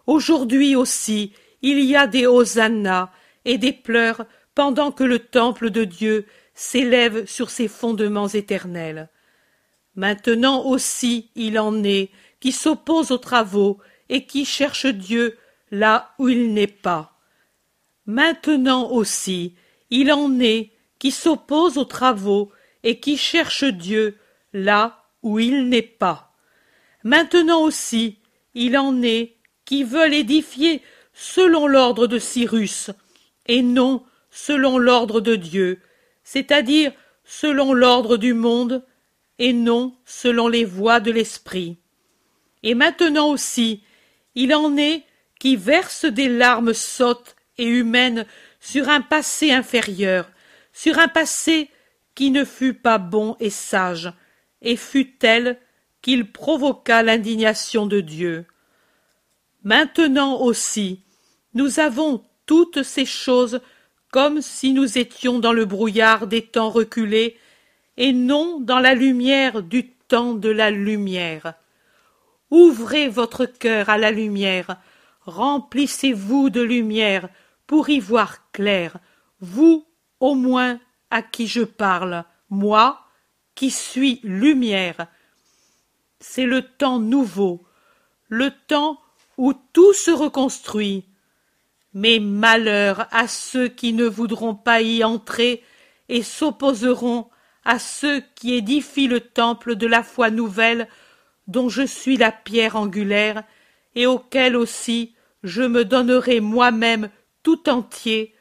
aujourd'hui 0.05 0.75
aussi 0.75 1.33
il 1.63 1.79
y 1.79 1.95
a 1.95 2.05
des 2.05 2.27
hosannas 2.27 3.09
et 3.45 3.57
des 3.57 3.73
pleurs 3.73 4.27
pendant 4.53 4.91
que 4.91 5.03
le 5.03 5.17
temple 5.17 5.71
de 5.71 5.85
Dieu 5.85 6.27
s'élève 6.61 7.25
sur 7.25 7.49
ses 7.49 7.67
fondements 7.67 8.27
éternels. 8.27 9.09
Maintenant 9.95 10.63
aussi 10.63 11.31
il 11.33 11.57
en 11.57 11.83
est 11.83 12.11
qui 12.39 12.51
s'opposent 12.51 13.09
aux 13.09 13.17
travaux 13.17 13.79
et 14.09 14.27
qui 14.27 14.45
cherchent 14.45 14.85
Dieu 14.85 15.39
là 15.71 16.13
où 16.19 16.29
il 16.29 16.53
n'est 16.53 16.67
pas. 16.67 17.17
Maintenant 18.05 18.91
aussi 18.91 19.55
il 19.89 20.11
en 20.13 20.39
est 20.39 20.71
qui 20.99 21.09
s'opposent 21.09 21.79
aux 21.79 21.85
travaux 21.85 22.51
et 22.83 22.99
qui 22.99 23.17
cherchent 23.17 23.63
Dieu 23.63 24.19
là 24.53 25.03
où 25.23 25.39
il 25.39 25.67
n'est 25.67 25.81
pas. 25.81 26.31
Maintenant 27.03 27.63
aussi 27.63 28.19
il 28.53 28.77
en 28.77 29.01
est 29.01 29.35
qui 29.65 29.83
veulent 29.83 30.13
édifier 30.13 30.83
selon 31.13 31.65
l'ordre 31.65 32.05
de 32.05 32.19
Cyrus, 32.19 32.91
et 33.47 33.63
non 33.63 34.03
selon 34.29 34.77
l'ordre 34.77 35.21
de 35.21 35.35
Dieu, 35.35 35.81
c'est-à-dire 36.31 36.93
selon 37.25 37.73
l'ordre 37.73 38.15
du 38.15 38.33
monde, 38.33 38.85
et 39.37 39.51
non 39.51 39.97
selon 40.05 40.47
les 40.47 40.63
voies 40.63 41.01
de 41.01 41.11
l'esprit. 41.11 41.77
Et 42.63 42.73
maintenant 42.73 43.27
aussi, 43.27 43.83
il 44.35 44.53
en 44.55 44.77
est 44.77 45.03
qui 45.41 45.57
versent 45.57 46.05
des 46.05 46.29
larmes 46.29 46.73
sottes 46.73 47.35
et 47.57 47.65
humaines 47.65 48.25
sur 48.61 48.87
un 48.87 49.01
passé 49.01 49.51
inférieur, 49.51 50.31
sur 50.71 50.99
un 50.99 51.09
passé 51.09 51.69
qui 52.15 52.31
ne 52.31 52.45
fut 52.45 52.75
pas 52.75 52.97
bon 52.97 53.35
et 53.41 53.49
sage, 53.49 54.13
et 54.61 54.77
fut 54.77 55.17
tel 55.17 55.59
qu'il 56.01 56.31
provoqua 56.31 57.03
l'indignation 57.03 57.87
de 57.87 57.99
Dieu. 57.99 58.45
Maintenant 59.65 60.39
aussi, 60.39 61.01
nous 61.55 61.81
avons 61.81 62.23
toutes 62.45 62.83
ces 62.83 63.05
choses 63.05 63.59
comme 64.11 64.41
si 64.41 64.73
nous 64.73 64.97
étions 64.97 65.39
dans 65.39 65.53
le 65.53 65.65
brouillard 65.65 66.27
des 66.27 66.45
temps 66.45 66.69
reculés 66.69 67.37
et 67.97 68.13
non 68.13 68.59
dans 68.59 68.79
la 68.79 68.93
lumière 68.93 69.63
du 69.63 69.89
temps 69.89 70.33
de 70.33 70.49
la 70.49 70.69
lumière. 70.69 71.53
Ouvrez 72.49 73.07
votre 73.07 73.45
cœur 73.45 73.89
à 73.89 73.97
la 73.97 74.11
lumière, 74.11 74.77
remplissez-vous 75.21 76.49
de 76.49 76.61
lumière 76.61 77.29
pour 77.65 77.89
y 77.89 77.99
voir 77.99 78.51
clair, 78.51 78.97
vous 79.39 79.85
au 80.19 80.35
moins 80.35 80.79
à 81.09 81.21
qui 81.21 81.47
je 81.47 81.61
parle, 81.61 82.25
moi 82.49 83.05
qui 83.55 83.71
suis 83.71 84.19
lumière. 84.23 85.07
C'est 86.19 86.45
le 86.45 86.61
temps 86.61 86.99
nouveau, 86.99 87.63
le 88.27 88.51
temps 88.67 88.99
où 89.37 89.53
tout 89.53 89.93
se 89.93 90.11
reconstruit. 90.11 91.05
Mais 91.93 92.19
malheur 92.19 93.07
à 93.11 93.27
ceux 93.27 93.67
qui 93.67 93.93
ne 93.93 94.05
voudront 94.05 94.55
pas 94.55 94.81
y 94.81 95.03
entrer 95.03 95.63
et 96.09 96.23
s'opposeront 96.23 97.29
à 97.63 97.79
ceux 97.79 98.21
qui 98.35 98.53
édifient 98.53 99.07
le 99.07 99.19
temple 99.19 99.75
de 99.75 99.87
la 99.87 100.03
foi 100.03 100.29
nouvelle 100.29 100.87
dont 101.47 101.69
je 101.69 101.85
suis 101.85 102.17
la 102.17 102.31
pierre 102.31 102.75
angulaire 102.75 103.43
et 103.95 104.05
auquel 104.07 104.55
aussi 104.55 105.15
je 105.43 105.63
me 105.63 105.85
donnerai 105.85 106.39
moi-même 106.39 107.09
tout 107.43 107.69
entier 107.69 108.35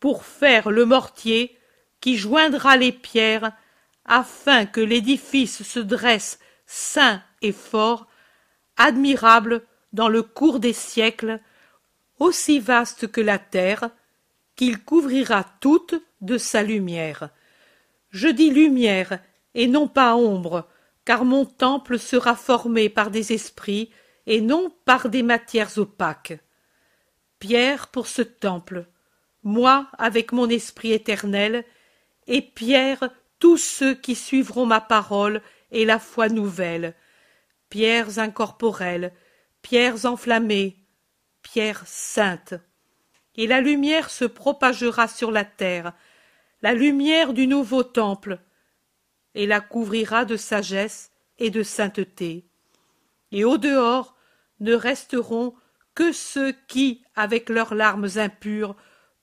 pour 0.00 0.24
faire 0.24 0.70
le 0.70 0.84
mortier 0.84 1.56
qui 2.00 2.16
joindra 2.16 2.76
les 2.76 2.92
pierres 2.92 3.52
afin 4.04 4.66
que 4.66 4.80
l'édifice 4.80 5.62
se 5.62 5.78
dresse 5.78 6.40
saint 6.66 7.22
et 7.40 7.52
fort, 7.52 8.06
admirable 8.76 9.62
dans 9.92 10.08
le 10.08 10.22
cours 10.22 10.58
des 10.58 10.72
siècles, 10.72 11.40
aussi 12.22 12.60
vaste 12.60 13.10
que 13.10 13.20
la 13.20 13.38
terre, 13.38 13.90
qu'il 14.54 14.82
couvrira 14.82 15.44
toute 15.60 15.94
de 16.20 16.38
sa 16.38 16.62
lumière. 16.62 17.30
Je 18.10 18.28
dis 18.28 18.50
lumière 18.50 19.18
et 19.54 19.66
non 19.66 19.88
pas 19.88 20.14
ombre, 20.14 20.68
car 21.04 21.24
mon 21.24 21.44
temple 21.44 21.98
sera 21.98 22.36
formé 22.36 22.88
par 22.88 23.10
des 23.10 23.32
esprits 23.32 23.90
et 24.26 24.40
non 24.40 24.72
par 24.84 25.08
des 25.08 25.24
matières 25.24 25.76
opaques. 25.78 26.38
Pierre 27.40 27.88
pour 27.88 28.06
ce 28.06 28.22
temple, 28.22 28.86
moi 29.42 29.88
avec 29.98 30.30
mon 30.30 30.48
esprit 30.48 30.92
éternel, 30.92 31.64
et 32.28 32.40
Pierre 32.40 33.10
tous 33.40 33.58
ceux 33.58 33.94
qui 33.94 34.14
suivront 34.14 34.64
ma 34.64 34.80
parole 34.80 35.42
et 35.72 35.84
la 35.84 35.98
foi 35.98 36.28
nouvelle, 36.28 36.94
pierres 37.68 38.20
incorporelles, 38.20 39.12
pierres 39.60 40.06
enflammées, 40.06 40.81
pierres 41.42 41.82
saintes. 41.86 42.54
Et 43.36 43.46
la 43.46 43.60
lumière 43.60 44.10
se 44.10 44.24
propagera 44.24 45.08
sur 45.08 45.30
la 45.30 45.44
terre, 45.44 45.92
la 46.60 46.74
lumière 46.74 47.32
du 47.32 47.46
nouveau 47.46 47.82
temple, 47.82 48.38
et 49.34 49.46
la 49.46 49.60
couvrira 49.60 50.24
de 50.24 50.36
sagesse 50.36 51.10
et 51.38 51.50
de 51.50 51.62
sainteté. 51.62 52.44
Et 53.30 53.44
au 53.44 53.56
dehors 53.58 54.14
ne 54.60 54.74
resteront 54.74 55.54
que 55.94 56.12
ceux 56.12 56.52
qui, 56.68 57.02
avec 57.14 57.48
leurs 57.48 57.74
larmes 57.74 58.08
impures, 58.16 58.76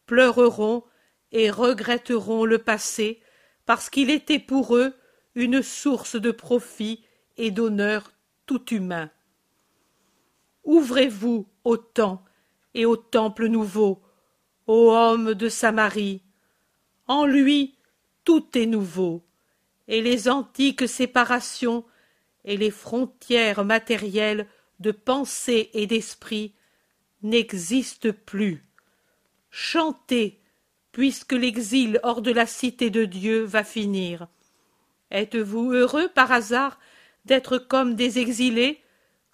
pleureront 0.05 0.83
et 1.31 1.51
regretteront 1.51 2.45
le 2.45 2.57
passé, 2.57 3.21
parce 3.65 3.89
qu'il 3.89 4.09
était 4.09 4.39
pour 4.39 4.75
eux 4.75 4.95
une 5.35 5.61
source 5.61 6.15
de 6.15 6.31
profit 6.31 7.03
et 7.37 7.51
d'honneur 7.51 8.11
tout 8.45 8.73
humain. 8.73 9.11
Ouvrez-vous 10.63 11.47
temps 11.77 12.23
et 12.73 12.85
au 12.85 12.95
temple 12.95 13.47
nouveau, 13.47 14.01
ô 14.67 14.91
homme 14.91 15.33
de 15.33 15.49
Samarie. 15.49 16.21
En 17.07 17.25
lui 17.25 17.75
tout 18.23 18.57
est 18.57 18.67
nouveau, 18.67 19.23
et 19.87 20.01
les 20.01 20.29
antiques 20.29 20.87
séparations 20.87 21.83
et 22.45 22.57
les 22.57 22.71
frontières 22.71 23.65
matérielles 23.65 24.47
de 24.79 24.91
pensée 24.91 25.71
et 25.73 25.87
d'esprit 25.87 26.53
n'existent 27.23 28.11
plus. 28.25 28.63
Chantez, 29.49 30.39
puisque 30.91 31.33
l'exil 31.33 31.99
hors 32.03 32.21
de 32.21 32.31
la 32.31 32.45
cité 32.45 32.89
de 32.89 33.05
Dieu 33.05 33.43
va 33.43 33.63
finir. 33.63 34.27
Êtes-vous 35.11 35.71
heureux 35.71 36.07
par 36.09 36.31
hasard 36.31 36.79
d'être 37.25 37.57
comme 37.57 37.95
des 37.95 38.19
exilés, 38.19 38.81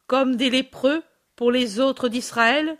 comme 0.08 0.36
des 0.36 0.50
lépreux, 0.50 1.04
pour 1.36 1.52
les 1.52 1.80
autres 1.80 2.10
d'Israël 2.10 2.78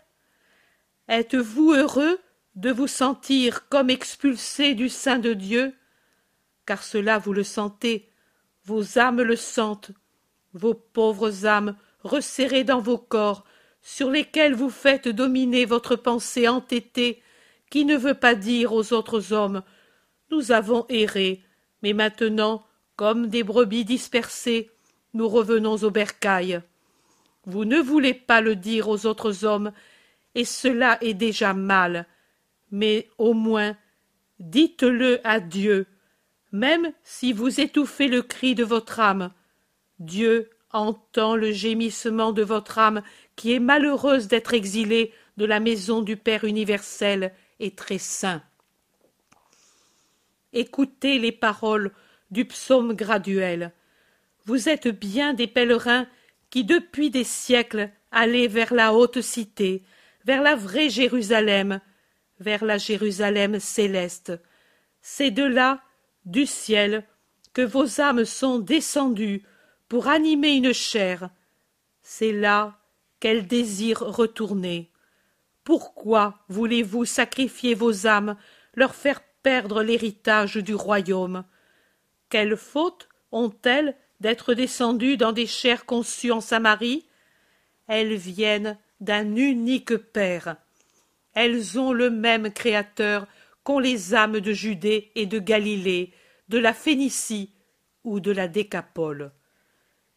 Êtes-vous 1.08 1.72
heureux 1.72 2.18
de 2.56 2.70
vous 2.70 2.88
sentir 2.88 3.68
comme 3.68 3.90
expulsés 3.90 4.74
du 4.74 4.88
sein 4.88 5.18
de 5.18 5.34
Dieu? 5.34 5.74
Car 6.64 6.82
cela 6.82 7.18
vous 7.18 7.32
le 7.32 7.44
sentez, 7.44 8.10
vos 8.64 8.98
âmes 8.98 9.22
le 9.22 9.36
sentent, 9.36 9.92
vos 10.52 10.74
pauvres 10.74 11.46
âmes 11.46 11.76
resserrées 12.02 12.64
dans 12.64 12.80
vos 12.80 12.98
corps, 12.98 13.44
sur 13.82 14.10
lesquels 14.10 14.54
vous 14.54 14.70
faites 14.70 15.06
dominer 15.06 15.64
votre 15.64 15.94
pensée 15.94 16.48
entêtée, 16.48 17.22
qui 17.70 17.84
ne 17.84 17.96
veut 17.96 18.14
pas 18.14 18.34
dire 18.34 18.72
aux 18.72 18.92
autres 18.92 19.32
hommes 19.32 19.62
Nous 20.32 20.50
avons 20.50 20.86
erré, 20.88 21.44
mais 21.82 21.92
maintenant, 21.92 22.66
comme 22.96 23.28
des 23.28 23.44
brebis 23.44 23.84
dispersées, 23.84 24.70
nous 25.14 25.28
revenons 25.28 25.76
au 25.76 25.90
bercail. 25.90 26.62
Vous 27.46 27.64
ne 27.64 27.80
voulez 27.80 28.14
pas 28.14 28.40
le 28.40 28.56
dire 28.56 28.88
aux 28.88 29.06
autres 29.06 29.44
hommes, 29.44 29.72
et 30.34 30.44
cela 30.44 30.98
est 31.00 31.14
déjà 31.14 31.54
mal. 31.54 32.06
Mais 32.70 33.08
au 33.18 33.32
moins, 33.32 33.76
dites-le 34.40 35.20
à 35.24 35.40
Dieu, 35.40 35.86
même 36.52 36.92
si 37.04 37.32
vous 37.32 37.60
étouffez 37.60 38.08
le 38.08 38.22
cri 38.22 38.54
de 38.54 38.64
votre 38.64 39.00
âme. 39.00 39.32
Dieu 39.98 40.50
entend 40.72 41.36
le 41.36 41.52
gémissement 41.52 42.32
de 42.32 42.42
votre 42.42 42.78
âme 42.78 43.02
qui 43.36 43.52
est 43.52 43.60
malheureuse 43.60 44.28
d'être 44.28 44.52
exilée 44.52 45.12
de 45.36 45.44
la 45.44 45.60
maison 45.60 46.02
du 46.02 46.16
Père 46.16 46.44
universel 46.44 47.32
et 47.60 47.70
très 47.70 47.98
saint. 47.98 48.42
Écoutez 50.52 51.18
les 51.18 51.32
paroles 51.32 51.92
du 52.30 52.44
psaume 52.44 52.94
graduel. 52.94 53.72
Vous 54.44 54.68
êtes 54.68 54.88
bien 54.88 55.34
des 55.34 55.46
pèlerins 55.46 56.06
qui 56.50 56.64
depuis 56.64 57.10
des 57.10 57.24
siècles 57.24 57.90
allez 58.10 58.48
vers 58.48 58.72
la 58.72 58.94
haute 58.94 59.20
cité, 59.20 59.82
vers 60.24 60.42
la 60.42 60.56
vraie 60.56 60.88
Jérusalem, 60.88 61.80
vers 62.40 62.64
la 62.64 62.78
Jérusalem 62.78 63.60
céleste. 63.60 64.32
C'est 65.00 65.30
de 65.30 65.44
là, 65.44 65.82
du 66.24 66.46
ciel, 66.46 67.04
que 67.52 67.62
vos 67.62 68.00
âmes 68.00 68.24
sont 68.24 68.58
descendues 68.58 69.42
pour 69.88 70.08
animer 70.08 70.56
une 70.56 70.72
chair. 70.72 71.30
C'est 72.02 72.32
là 72.32 72.78
qu'elles 73.20 73.46
désirent 73.46 74.00
retourner. 74.00 74.90
Pourquoi 75.64 76.44
voulez-vous 76.48 77.04
sacrifier 77.04 77.74
vos 77.74 78.06
âmes, 78.06 78.36
leur 78.74 78.94
faire 78.94 79.20
perdre 79.42 79.82
l'héritage 79.82 80.56
du 80.56 80.74
royaume? 80.74 81.44
Quelle 82.28 82.56
faute 82.56 83.08
ont-elles 83.32 83.96
d'être 84.26 84.54
descendues 84.54 85.16
dans 85.16 85.30
des 85.30 85.46
chairs 85.46 85.86
conçues 85.86 86.32
en 86.32 86.40
Samarie 86.40 87.06
Elles 87.86 88.16
viennent 88.16 88.76
d'un 88.98 89.36
unique 89.36 89.96
Père. 89.96 90.56
Elles 91.32 91.78
ont 91.78 91.92
le 91.92 92.10
même 92.10 92.52
Créateur 92.52 93.28
qu'ont 93.62 93.78
les 93.78 94.16
âmes 94.16 94.40
de 94.40 94.52
Judée 94.52 95.12
et 95.14 95.26
de 95.26 95.38
Galilée, 95.38 96.12
de 96.48 96.58
la 96.58 96.74
Phénicie 96.74 97.52
ou 98.02 98.18
de 98.18 98.32
la 98.32 98.48
Décapole. 98.48 99.30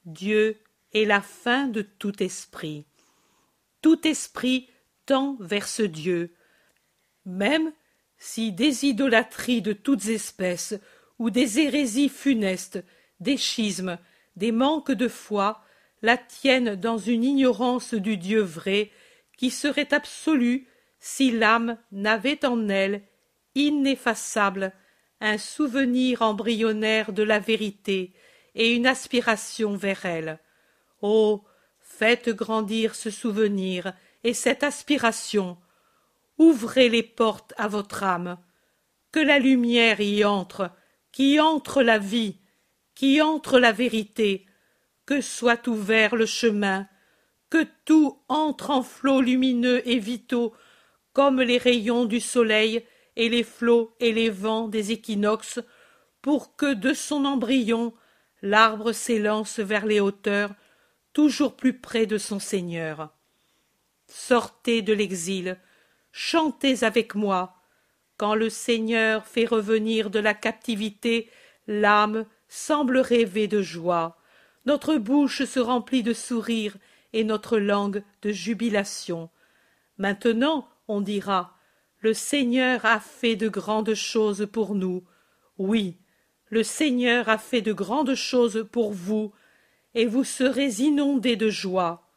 Dieu 0.05 0.57
est 0.95 1.05
la 1.05 1.21
fin 1.21 1.67
de 1.67 1.83
tout 1.83 2.23
esprit. 2.23 2.87
Tout 3.83 4.07
esprit 4.07 4.71
tend 5.05 5.37
vers 5.39 5.67
ce 5.67 5.83
Dieu. 5.83 6.33
Même 7.27 7.71
si 8.17 8.53
des 8.53 8.85
idolâtries 8.85 9.61
de 9.61 9.73
toutes 9.73 10.07
espèces 10.07 10.73
ou 11.19 11.29
des 11.29 11.59
hérésies 11.59 12.09
funestes, 12.09 12.83
des 13.19 13.37
schismes, 13.37 13.97
des 14.35 14.51
manques 14.51 14.91
de 14.91 15.07
foi 15.07 15.61
la 16.01 16.17
tiennent 16.17 16.75
dans 16.75 16.97
une 16.97 17.23
ignorance 17.23 17.93
du 17.93 18.17
Dieu 18.17 18.41
vrai 18.41 18.91
qui 19.37 19.51
serait 19.51 19.93
absolue 19.93 20.67
si 20.99 21.31
l'âme 21.31 21.77
n'avait 21.91 22.45
en 22.45 22.69
elle, 22.69 23.03
ineffaçable, 23.55 24.73
un 25.21 25.37
souvenir 25.37 26.21
embryonnaire 26.21 27.11
de 27.11 27.23
la 27.23 27.39
vérité 27.39 28.13
et 28.55 28.73
une 28.73 28.87
aspiration 28.87 29.75
vers 29.75 30.05
elle. 30.05 30.39
Oh. 31.01 31.43
Faites 31.81 32.29
grandir 32.29 32.95
ce 32.95 33.09
souvenir 33.09 33.93
et 34.23 34.33
cette 34.33 34.63
aspiration. 34.63 35.57
Ouvrez 36.37 36.87
les 36.87 37.03
portes 37.03 37.53
à 37.57 37.67
votre 37.67 38.03
âme. 38.03 38.37
Que 39.11 39.19
la 39.19 39.37
lumière 39.37 39.99
y 39.99 40.23
entre, 40.23 40.71
qui 41.11 41.41
entre 41.41 41.81
la 41.81 41.97
vie, 41.97 42.37
qui 42.99 43.21
entre 43.21 43.59
la 43.59 43.71
vérité, 43.71 44.45
que 45.05 45.21
soit 45.21 45.69
ouvert 45.69 46.17
le 46.17 46.25
chemin, 46.25 46.85
que 47.49 47.65
tout 47.85 48.21
entre 48.27 48.71
en 48.71 48.83
flots 48.83 49.21
lumineux 49.21 49.81
et 49.87 49.99
vitaux, 49.99 50.53
comme 51.13 51.39
les 51.39 51.57
rayons 51.57 52.03
du 52.03 52.19
soleil 52.19 52.83
et 53.15 53.29
les 53.29 53.43
flots 53.43 53.95
et 54.01 54.11
les 54.11 54.29
vents 54.29 54.67
des 54.67 54.91
équinoxes, 54.91 55.61
pour 56.21 56.57
que 56.57 56.73
de 56.73 56.93
son 56.93 57.23
embryon 57.23 57.93
l'arbre 58.41 58.91
s'élance 58.91 59.59
vers 59.59 59.85
les 59.85 60.01
hauteurs, 60.01 60.53
toujours 61.13 61.55
plus 61.55 61.79
près 61.79 62.05
de 62.05 62.17
son 62.17 62.39
Seigneur. 62.39 63.15
Sortez 64.07 64.81
de 64.81 64.91
l'exil, 64.91 65.57
chantez 66.11 66.83
avec 66.83 67.15
moi. 67.15 67.55
Quand 68.17 68.35
le 68.35 68.49
Seigneur 68.49 69.25
fait 69.25 69.45
revenir 69.45 70.09
de 70.09 70.19
la 70.19 70.33
captivité, 70.33 71.29
l'âme 71.65 72.25
semble 72.49 72.97
rêver 72.97 73.47
de 73.47 73.61
joie 73.61 74.19
notre 74.65 74.97
bouche 74.97 75.45
se 75.45 75.59
remplit 75.59 76.03
de 76.03 76.13
sourires 76.13 76.77
et 77.13 77.23
notre 77.23 77.57
langue 77.57 78.03
de 78.21 78.31
jubilation. 78.31 79.29
Maintenant, 79.97 80.69
on 80.87 81.01
dira, 81.01 81.57
le 82.01 82.13
Seigneur 82.13 82.85
a 82.85 82.99
fait 82.99 83.35
de 83.35 83.49
grandes 83.49 83.95
choses 83.95 84.47
pour 84.51 84.75
nous. 84.75 85.03
Oui, 85.57 85.97
le 86.49 86.63
Seigneur 86.63 87.29
a 87.29 87.37
fait 87.37 87.61
de 87.61 87.73
grandes 87.73 88.15
choses 88.15 88.67
pour 88.71 88.91
vous, 88.91 89.33
et 89.95 90.05
vous 90.05 90.23
serez 90.23 90.69
inondés 90.79 91.35
de 91.35 91.49
joie. 91.49 92.07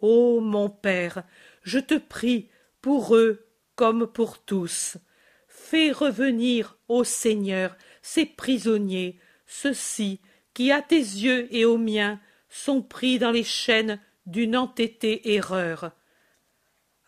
Ô 0.00 0.40
mon 0.40 0.68
Père, 0.68 1.22
je 1.62 1.78
te 1.78 1.94
prie, 1.94 2.50
pour 2.82 3.16
eux 3.16 3.46
comme 3.74 4.06
pour 4.06 4.38
tous, 4.38 4.98
fais 5.46 5.92
revenir, 5.92 6.76
ô 6.88 7.04
Seigneur, 7.04 7.76
ces 8.08 8.24
prisonniers, 8.24 9.18
ceux-ci 9.46 10.20
qui 10.54 10.72
à 10.72 10.80
tes 10.80 10.96
yeux 10.96 11.46
et 11.54 11.66
aux 11.66 11.76
miens 11.76 12.18
sont 12.48 12.80
pris 12.80 13.18
dans 13.18 13.30
les 13.30 13.44
chaînes 13.44 14.00
d'une 14.24 14.56
entêtée 14.56 15.34
erreur. 15.34 15.92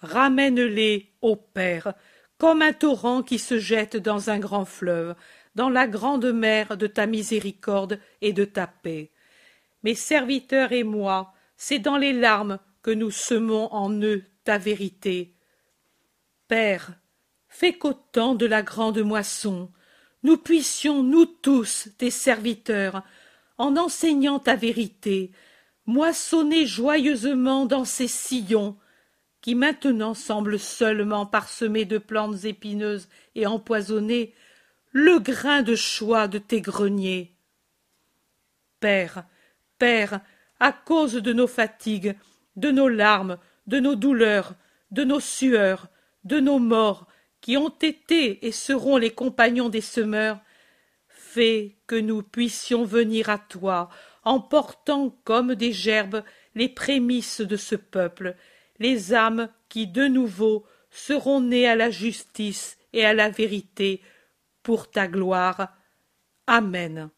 Ramène-les, 0.03 1.11
ô 1.23 1.37
Père, 1.37 1.95
comme 2.37 2.61
un 2.61 2.75
torrent 2.75 3.23
qui 3.23 3.39
se 3.39 3.59
jette 3.59 3.97
dans 3.97 4.29
un 4.29 4.39
grand 4.39 4.67
fleuve, 4.67 5.15
dans 5.55 5.71
la 5.71 5.87
grande 5.87 6.33
mer 6.33 6.77
de 6.77 6.87
ta 6.87 7.07
miséricorde 7.07 7.99
et 8.21 8.35
de 8.35 8.45
ta 8.45 8.67
paix. 8.67 9.11
Mes 9.83 9.95
serviteurs 9.95 10.73
et 10.73 10.85
moi, 10.85 11.33
c'est 11.57 11.79
dans 11.79 11.97
les 11.97 12.13
larmes 12.13 12.59
que 12.83 12.91
nous 12.91 13.11
semons 13.11 13.73
en 13.73 13.91
eux 14.03 14.25
ta 14.45 14.59
vérité. 14.59 15.35
Père, 16.47 16.93
fais 17.49 17.73
qu'au 17.73 17.95
temps 17.95 18.35
de 18.35 18.45
la 18.45 18.63
grande 18.63 19.01
moisson, 19.01 19.71
nous 20.23 20.37
puissions, 20.37 21.03
nous 21.03 21.27
tous, 21.27 21.89
tes 21.99 22.11
serviteurs, 22.11 23.03
en 23.59 23.77
enseignant 23.77 24.39
ta 24.39 24.57
vérité, 24.57 25.33
moissonner 25.87 26.67
joyeusement 26.67 27.67
dans 27.67 27.85
ces 27.85 28.09
sillons, 28.09 28.77
qui 29.41 29.55
maintenant 29.55 30.15
semblent 30.15 30.59
seulement 30.59 31.27
parsemés 31.27 31.87
de 31.87 31.99
plantes 31.99 32.45
épineuses 32.45 33.09
et 33.35 33.47
empoisonnées, 33.47 34.35
le 34.93 35.19
grain 35.19 35.63
de 35.63 35.75
choix 35.75 36.29
de 36.29 36.39
tes 36.39 36.61
greniers. 36.61 37.33
Père, 38.81 39.25
Père, 39.79 40.21
à 40.59 40.73
cause 40.73 41.15
de 41.15 41.33
nos 41.33 41.47
fatigues, 41.47 42.17
de 42.57 42.71
nos 42.71 42.89
larmes, 42.89 43.39
de 43.67 43.81
nos 43.81 43.95
douleurs, 43.95 44.55
de 44.91 45.05
nos 45.05 45.21
sueurs, 45.21 45.89
de 46.25 46.41
nos 46.41 46.59
morts, 46.59 47.07
qui 47.41 47.57
ont 47.57 47.69
été 47.69 48.47
et 48.47 48.53
seront 48.53 48.97
les 48.97 49.11
compagnons 49.11 49.69
des 49.69 49.81
semeurs, 49.81 50.41
fais 51.09 51.77
que 51.87 51.97
nous 51.97 52.23
puissions 52.23 52.85
venir 52.85 53.31
à 53.31 53.39
toi, 53.39 53.89
en 54.25 54.41
portant 54.41 55.11
comme 55.25 55.55
des 55.55 55.73
gerbes 55.73 56.23
les 56.55 56.69
prémices 56.69 57.41
de 57.41 57.57
ce 57.57 57.77
peuple, 57.77 58.37
les 58.79 59.15
âmes 59.15 59.49
qui 59.69 59.87
de 59.87 60.07
nouveau 60.07 60.67
seront 60.91 61.41
nées 61.41 61.69
à 61.69 61.77
la 61.77 61.91
justice 61.91 62.77
et 62.93 63.05
à 63.05 63.15
la 63.15 63.31
vérité, 63.31 64.03
pour 64.63 64.91
ta 64.91 65.07
gloire. 65.07 65.69
Amen. 66.47 67.11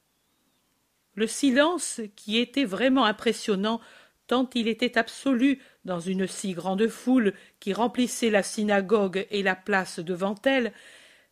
Le 1.14 1.26
silence, 1.26 2.00
qui 2.14 2.38
était 2.38 2.64
vraiment 2.64 3.04
impressionnant, 3.04 3.80
tant 4.26 4.48
il 4.54 4.68
était 4.68 4.98
absolu 4.98 5.60
dans 5.84 6.00
une 6.00 6.26
si 6.26 6.52
grande 6.52 6.88
foule 6.88 7.34
qui 7.60 7.72
remplissait 7.72 8.30
la 8.30 8.42
synagogue 8.42 9.26
et 9.30 9.42
la 9.42 9.56
place 9.56 9.98
devant 9.98 10.36
elle, 10.44 10.72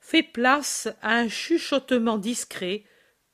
fait 0.01 0.23
place 0.23 0.89
à 1.03 1.17
un 1.17 1.29
chuchotement 1.29 2.19
discret, 2.19 2.85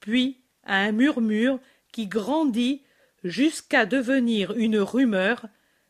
puis 0.01 0.41
à 0.65 0.77
un 0.79 0.93
murmure 0.93 1.59
qui 1.93 2.07
grandit 2.07 2.83
jusqu'à 3.25 3.87
devenir 3.87 4.53
une 4.53 4.79
rumeur, 4.79 5.47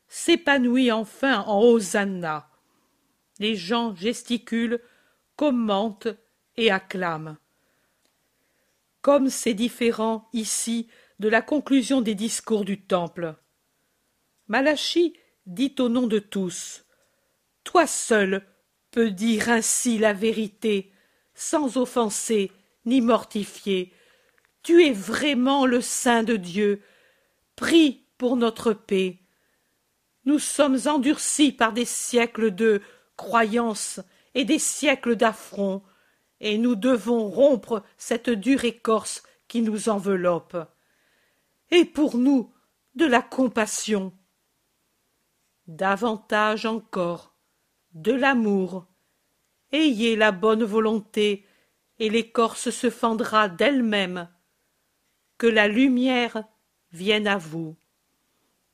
s'épanouit 0.09 0.93
enfin 0.93 1.41
en 1.41 1.61
hosanna. 1.61 2.49
Les 3.39 3.57
gens 3.57 3.95
gesticulent, 3.97 4.81
commentent 5.35 6.09
et 6.57 6.71
acclament. 6.71 7.37
Comme 9.03 9.29
c'est 9.29 9.55
différent 9.55 10.29
ici 10.33 10.89
de 11.19 11.29
la 11.29 11.43
conclusion 11.43 12.01
des 12.01 12.15
discours 12.15 12.65
du 12.65 12.81
temple. 12.81 13.35
Malachi 14.49 15.15
dit 15.47 15.75
au 15.79 15.89
nom 15.89 16.07
de 16.07 16.19
tous 16.19 16.85
Toi 17.65 17.87
seul, 17.87 18.47
peut 18.91 19.11
dire 19.11 19.49
ainsi 19.51 19.99
la 19.99 20.13
vérité, 20.13 20.93
sans 21.35 21.77
offenser 21.77 22.53
ni 22.85 23.01
mortifier. 23.01 23.93
Tu 24.63 24.87
es 24.87 24.93
vraiment 24.93 25.67
le 25.67 25.81
Saint 25.81 26.23
de 26.23 26.37
Dieu. 26.37 26.81
Prie 27.57 28.07
pour 28.19 28.37
notre 28.37 28.73
paix. 28.73 29.19
Nous 30.25 30.39
sommes 30.39 30.79
endurcis 30.87 31.53
par 31.53 31.73
des 31.73 31.85
siècles 31.85 32.55
de 32.55 32.81
croyance 33.17 34.01
et 34.35 34.45
des 34.45 34.59
siècles 34.59 35.17
d'affront, 35.17 35.83
et 36.41 36.59
nous 36.59 36.75
devons 36.75 37.29
rompre 37.29 37.83
cette 37.97 38.31
dure 38.31 38.65
écorce 38.65 39.23
qui 39.49 39.63
nous 39.63 39.89
enveloppe. 39.89 40.57
Et 41.71 41.85
pour 41.85 42.17
nous, 42.17 42.53
de 42.95 43.07
la 43.07 43.23
compassion. 43.23 44.13
Davantage 45.67 46.65
encore, 46.65 47.35
de 47.93 48.13
l'amour. 48.13 48.87
Ayez 49.73 50.15
la 50.15 50.31
bonne 50.31 50.63
volonté, 50.63 51.45
et 51.99 52.09
l'écorce 52.09 52.71
se 52.71 52.89
fendra 52.89 53.49
d'elle-même. 53.49 54.29
Que 55.39 55.49
la 55.49 55.67
lumière 55.67 56.45
vienne 56.93 57.27
à 57.27 57.37
vous. 57.37 57.77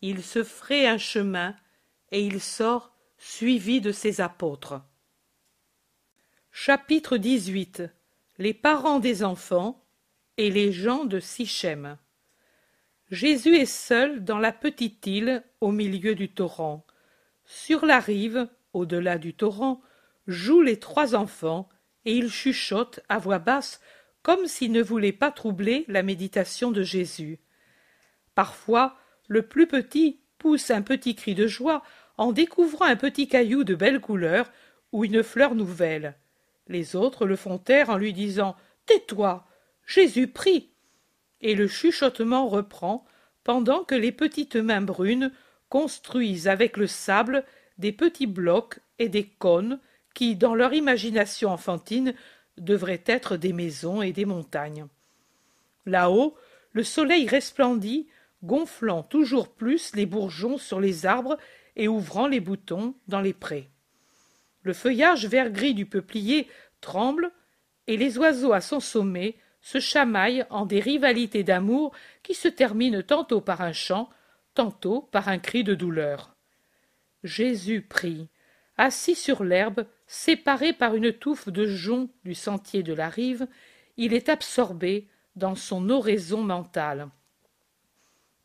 Il 0.02 0.22
se 0.22 0.44
ferait 0.44 0.87
un 0.87 0.98
chemin, 0.98 1.57
et 2.11 2.24
il 2.24 2.40
sort 2.40 2.92
suivi 3.16 3.81
de 3.81 3.90
ses 3.92 4.20
apôtres. 4.20 4.83
Chapitre 6.50 7.16
XVIII 7.16 7.88
Les 8.37 8.52
parents 8.52 8.98
des 9.00 9.24
enfants 9.24 9.83
et 10.37 10.50
les 10.50 10.72
gens 10.72 11.07
de 11.07 11.20
Sichem. 11.20 11.96
Jésus 13.12 13.57
est 13.57 13.66
seul 13.66 14.25
dans 14.25 14.38
la 14.38 14.53
petite 14.53 15.07
île 15.07 15.44
au 15.61 15.70
milieu 15.70 16.14
du 16.14 16.31
torrent. 16.31 16.87
Sur 17.44 17.85
la 17.85 18.01
rive, 18.01 18.48
au-delà 18.72 19.18
du 19.18 19.35
torrent, 19.35 19.83
jouent 20.27 20.62
les 20.62 20.79
trois 20.79 21.14
enfants 21.14 21.68
et 22.07 22.16
ils 22.16 22.31
chuchotent 22.31 23.01
à 23.11 23.18
voix 23.18 23.38
basse 23.38 23.83
comme 24.22 24.46
s'ils 24.46 24.72
ne 24.72 24.83
voulaient 24.83 25.12
pas 25.12 25.31
troubler 25.31 25.85
la 25.88 26.03
méditation 26.03 26.70
de 26.70 26.83
Jésus. 26.83 27.38
Parfois, 28.35 28.96
le 29.29 29.42
plus 29.42 29.66
petit 29.66 30.22
pousse 30.38 30.70
un 30.70 30.81
petit 30.81 31.14
cri 31.14 31.35
de 31.35 31.46
joie 31.46 31.83
en 32.16 32.33
découvrant 32.33 32.87
un 32.87 32.96
petit 32.96 33.29
caillou 33.29 33.62
de 33.62 33.75
belle 33.75 34.01
couleur 34.01 34.51
ou 34.90 35.05
une 35.05 35.22
fleur 35.22 35.55
nouvelle. 35.55 36.16
Les 36.66 36.96
autres 36.96 37.27
le 37.27 37.37
font 37.37 37.59
taire 37.59 37.90
en 37.90 37.98
lui 37.98 38.14
disant 38.14 38.57
Tais-toi, 38.87 39.46
Jésus 39.85 40.29
prie. 40.29 40.72
Et 41.42 41.55
le 41.55 41.68
chuchotement 41.68 42.48
reprend 42.48 43.05
pendant 43.44 43.85
que 43.85 43.94
les 43.94 44.12
petites 44.12 44.57
mains 44.57 44.81
brunes 44.81 45.33
construisent 45.68 46.48
avec 46.48 46.76
le 46.76 46.87
sable 46.87 47.44
des 47.78 47.92
petits 47.92 48.26
blocs 48.26 48.78
et 48.98 49.09
des 49.09 49.26
cônes 49.26 49.81
qui, 50.14 50.37
dans 50.37 50.55
leur 50.55 50.72
imagination 50.74 51.50
enfantine, 51.50 52.14
devraient 52.59 53.02
être 53.07 53.37
des 53.37 53.52
maisons 53.52 54.02
et 54.02 54.12
des 54.12 54.24
montagnes. 54.24 54.87
Là-haut, 55.87 56.37
le 56.72 56.85
soleil 56.85 57.26
resplendit, 57.26 58.07
gonflant 58.42 59.02
toujours 59.02 59.48
plus 59.48 59.94
les 59.94 60.07
bourgeons 60.07 60.59
sur 60.59 60.81
les 60.81 61.07
arbres 61.07 61.38
et 61.76 61.88
ouvrant 61.88 62.26
les 62.26 62.40
boutons 62.40 62.94
dans 63.09 63.20
les 63.20 63.33
prés. 63.33 63.68
Le 64.62 64.72
feuillage 64.72 65.26
vert-gris 65.26 65.74
du 65.74 65.87
peuplier 65.87 66.46
tremble, 66.81 67.33
et 67.88 67.96
les 67.96 68.16
oiseaux 68.16 68.52
à 68.52 68.61
son 68.61 68.78
sommet 68.78 69.37
se 69.62 69.79
chamaillent 69.79 70.44
en 70.51 70.66
des 70.66 70.81
rivalités 70.81 71.44
d'amour 71.44 71.94
qui 72.22 72.35
se 72.35 72.48
terminent 72.48 73.03
tantôt 73.03 73.40
par 73.40 73.62
un 73.62 73.72
chant, 73.72 74.11
tantôt 74.55 75.03
par 75.12 75.29
un 75.29 75.38
cri 75.38 75.64
de 75.64 75.75
douleur. 75.75 76.35
Jésus 77.25 77.83
prie, 77.83 78.29
assis 78.77 79.14
sur 79.14 79.44
l'herbe, 79.44 79.87
séparé 80.07 80.72
par 80.72 80.94
une 80.94 81.12
touffe 81.12 81.48
de 81.48 81.66
joncs 81.66 82.11
du 82.25 82.35
sentier 82.35 82.83
de 82.83 82.92
la 82.92 83.09
rive, 83.09 83.46
il 83.96 84.12
est 84.12 84.29
absorbé 84.29 85.09
dans 85.37 85.55
son 85.55 85.88
oraison 85.88 86.42
mentale. 86.42 87.09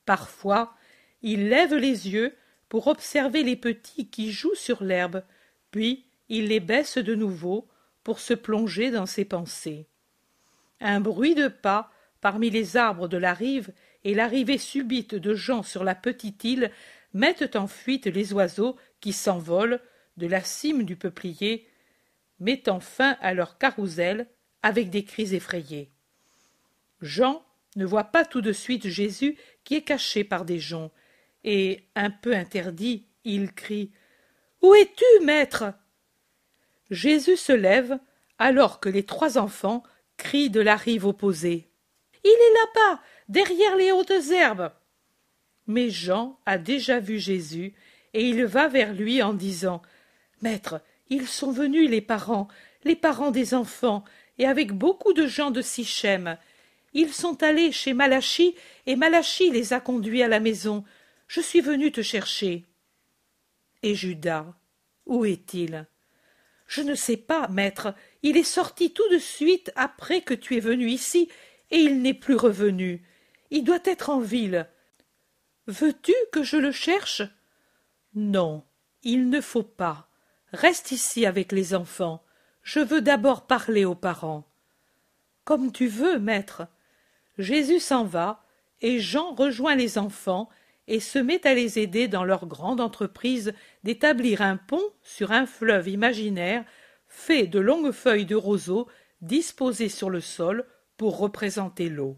Parfois, 0.05 0.75
il 1.21 1.49
lève 1.49 1.73
les 1.73 2.09
yeux 2.09 2.35
pour 2.69 2.87
observer 2.87 3.43
les 3.43 3.55
petits 3.55 4.09
qui 4.09 4.31
jouent 4.31 4.55
sur 4.55 4.83
l'herbe, 4.83 5.23
puis 5.71 6.05
il 6.29 6.47
les 6.47 6.59
baisse 6.59 6.97
de 6.97 7.15
nouveau 7.15 7.67
pour 8.03 8.19
se 8.19 8.33
plonger 8.33 8.91
dans 8.91 9.05
ses 9.05 9.25
pensées. 9.25 9.87
Un 10.79 10.99
bruit 10.99 11.35
de 11.35 11.47
pas 11.47 11.91
parmi 12.21 12.49
les 12.49 12.77
arbres 12.77 13.07
de 13.07 13.17
la 13.17 13.33
rive 13.33 13.71
et 14.03 14.13
l'arrivée 14.13 14.57
subite 14.57 15.15
de 15.15 15.33
gens 15.33 15.63
sur 15.63 15.83
la 15.83 15.95
petite 15.95 16.43
île 16.43 16.71
mettent 17.13 17.55
en 17.55 17.67
fuite 17.67 18.05
les 18.05 18.33
oiseaux 18.33 18.77
qui 18.99 19.13
s'envolent 19.13 19.81
de 20.17 20.27
la 20.27 20.43
cime 20.43 20.83
du 20.83 20.95
peuplier, 20.95 21.67
mettant 22.39 22.79
fin 22.79 23.17
à 23.21 23.33
leur 23.33 23.57
carrousel 23.57 24.27
avec 24.63 24.89
des 24.89 25.03
cris 25.03 25.35
effrayés. 25.35 25.91
Jean 27.01 27.43
ne 27.75 27.85
voit 27.85 28.05
pas 28.05 28.25
tout 28.25 28.41
de 28.41 28.51
suite 28.51 28.87
Jésus 28.87 29.37
qui 29.63 29.75
est 29.75 29.83
caché 29.83 30.23
par 30.23 30.45
des 30.45 30.59
joncs, 30.59 30.91
et, 31.43 31.85
un 31.95 32.09
peu 32.09 32.35
interdit, 32.35 33.05
il 33.23 33.53
crie 33.53 33.91
Où 34.61 34.73
es-tu, 34.73 35.25
maître? 35.25 35.73
Jésus 36.89 37.37
se 37.37 37.53
lève 37.53 37.99
alors 38.39 38.79
que 38.79 38.89
les 38.89 39.05
trois 39.05 39.37
enfants 39.37 39.83
de 40.33 40.59
la 40.59 40.75
rive 40.75 41.05
opposée. 41.05 41.69
Il 42.23 42.29
est 42.29 42.53
là-bas, 42.53 43.01
derrière 43.29 43.75
les 43.77 43.91
hautes 43.91 44.11
herbes. 44.31 44.71
Mais 45.67 45.89
Jean 45.89 46.39
a 46.45 46.57
déjà 46.57 46.99
vu 46.99 47.17
Jésus, 47.17 47.73
et 48.13 48.27
il 48.27 48.45
va 48.45 48.67
vers 48.67 48.93
lui 48.93 49.21
en 49.21 49.33
disant 49.33 49.81
Maître, 50.41 50.81
ils 51.09 51.27
sont 51.27 51.51
venus, 51.51 51.89
les 51.89 52.01
parents, 52.01 52.47
les 52.83 52.95
parents 52.95 53.31
des 53.31 53.53
enfants, 53.53 54.03
et 54.37 54.45
avec 54.45 54.73
beaucoup 54.73 55.13
de 55.13 55.27
gens 55.27 55.51
de 55.51 55.61
Sichem. 55.61 56.37
Ils 56.93 57.13
sont 57.13 57.41
allés 57.41 57.71
chez 57.71 57.93
Malachi, 57.93 58.55
et 58.85 58.95
Malachi 58.95 59.49
les 59.49 59.71
a 59.71 59.79
conduits 59.79 60.23
à 60.23 60.27
la 60.27 60.39
maison. 60.39 60.83
Je 61.27 61.41
suis 61.41 61.61
venu 61.61 61.91
te 61.91 62.01
chercher. 62.01 62.65
Et 63.83 63.95
Judas, 63.95 64.45
où 65.05 65.25
est-il? 65.25 65.87
Je 66.67 66.81
ne 66.81 66.95
sais 66.95 67.17
pas, 67.17 67.47
maître. 67.47 67.95
Il 68.23 68.37
est 68.37 68.43
sorti 68.43 68.93
tout 68.93 69.07
de 69.09 69.17
suite 69.17 69.71
après 69.75 70.21
que 70.21 70.33
tu 70.33 70.57
es 70.57 70.59
venu 70.59 70.89
ici, 70.89 71.29
et 71.71 71.77
il 71.77 72.01
n'est 72.01 72.13
plus 72.13 72.35
revenu. 72.35 73.03
Il 73.49 73.63
doit 73.63 73.79
être 73.85 74.09
en 74.09 74.19
ville. 74.19 74.67
Veux-tu 75.67 76.13
que 76.31 76.43
je 76.43 76.57
le 76.57 76.71
cherche? 76.71 77.23
Non, 78.13 78.63
il 79.03 79.29
ne 79.29 79.41
faut 79.41 79.63
pas. 79.63 80.09
Reste 80.51 80.91
ici 80.91 81.25
avec 81.25 81.51
les 81.51 81.73
enfants. 81.73 82.23
Je 82.63 82.79
veux 82.79 83.01
d'abord 83.01 83.47
parler 83.47 83.85
aux 83.85 83.95
parents. 83.95 84.45
Comme 85.45 85.71
tu 85.71 85.87
veux, 85.87 86.19
maître. 86.19 86.67
Jésus 87.37 87.79
s'en 87.79 88.03
va, 88.03 88.43
et 88.81 88.99
Jean 88.99 89.33
rejoint 89.33 89.75
les 89.75 89.97
enfants 89.97 90.49
et 90.87 90.99
se 90.99 91.19
met 91.19 91.45
à 91.45 91.53
les 91.53 91.79
aider 91.79 92.07
dans 92.07 92.23
leur 92.23 92.45
grande 92.45 92.81
entreprise 92.81 93.53
d'établir 93.83 94.41
un 94.41 94.57
pont 94.57 94.83
sur 95.03 95.31
un 95.31 95.45
fleuve 95.45 95.89
imaginaire 95.89 96.63
fait 97.07 97.47
de 97.47 97.59
longues 97.59 97.91
feuilles 97.91 98.25
de 98.25 98.35
roseau 98.35 98.87
disposées 99.21 99.89
sur 99.89 100.09
le 100.09 100.21
sol 100.21 100.65
pour 100.97 101.17
représenter 101.17 101.89
l'eau. 101.89 102.17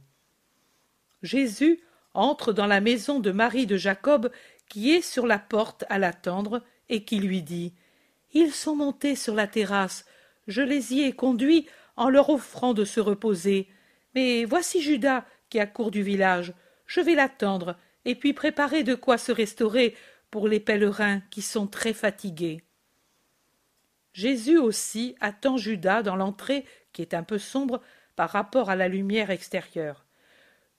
Jésus 1.21 1.79
entre 2.13 2.53
dans 2.53 2.67
la 2.67 2.81
maison 2.81 3.19
de 3.19 3.31
Marie 3.31 3.67
de 3.67 3.77
Jacob 3.77 4.31
qui 4.67 4.91
est 4.91 5.01
sur 5.01 5.25
la 5.25 5.39
porte 5.39 5.83
à 5.89 5.99
l'attendre 5.99 6.63
et 6.89 7.03
qui 7.03 7.19
lui 7.19 7.41
dit 7.41 7.73
Ils 8.33 8.51
sont 8.51 8.75
montés 8.75 9.15
sur 9.15 9.35
la 9.35 9.47
terrasse, 9.47 10.05
je 10.47 10.61
les 10.61 10.93
y 10.93 11.03
ai 11.03 11.13
conduits 11.13 11.67
en 11.95 12.09
leur 12.09 12.29
offrant 12.29 12.73
de 12.73 12.85
se 12.85 12.99
reposer. 12.99 13.67
Mais 14.15 14.45
voici 14.45 14.81
Judas 14.81 15.25
qui 15.49 15.59
accourt 15.59 15.91
du 15.91 16.01
village. 16.01 16.53
Je 16.85 17.01
vais 17.01 17.15
l'attendre 17.15 17.75
et 18.09 18.15
puis 18.15 18.33
préparer 18.33 18.83
de 18.83 18.95
quoi 18.95 19.19
se 19.19 19.31
restaurer 19.31 19.95
pour 20.31 20.47
les 20.47 20.59
pèlerins 20.59 21.19
qui 21.29 21.43
sont 21.43 21.67
très 21.67 21.93
fatigués. 21.93 22.63
Jésus 24.13 24.57
aussi 24.57 25.15
attend 25.21 25.57
Judas 25.57 26.01
dans 26.01 26.15
l'entrée 26.15 26.65
qui 26.91 27.03
est 27.03 27.13
un 27.13 27.21
peu 27.21 27.37
sombre 27.37 27.83
par 28.15 28.31
rapport 28.31 28.71
à 28.71 28.75
la 28.75 28.87
lumière 28.87 29.29
extérieure. 29.29 30.07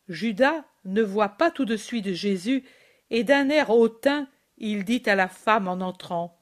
Judas 0.09 0.65
ne 0.85 1.03
voit 1.03 1.29
pas 1.29 1.53
tout 1.53 1.65
de 1.65 1.77
suite 1.77 2.15
Jésus 2.15 2.65
et 3.11 3.23
d'un 3.23 3.49
air 3.49 3.71
hautain 3.71 4.27
il 4.59 4.85
dit 4.85 5.05
à 5.07 5.15
la 5.15 5.29
femme 5.29 5.69
en 5.69 5.81
entrant 5.83 6.37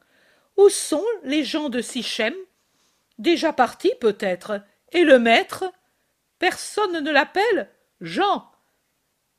Où 0.57 0.71
sont 0.71 1.05
les 1.23 1.45
gens 1.45 1.69
de 1.69 1.83
Sichem? 1.83 2.33
Déjà 3.19 3.53
partis 3.53 3.93
peut-être. 4.01 4.63
Et 4.93 5.05
le 5.05 5.19
maître? 5.19 5.71
Personne 6.39 7.05
ne 7.05 7.11
l'appelle? 7.11 7.69
Jean. 8.01 8.51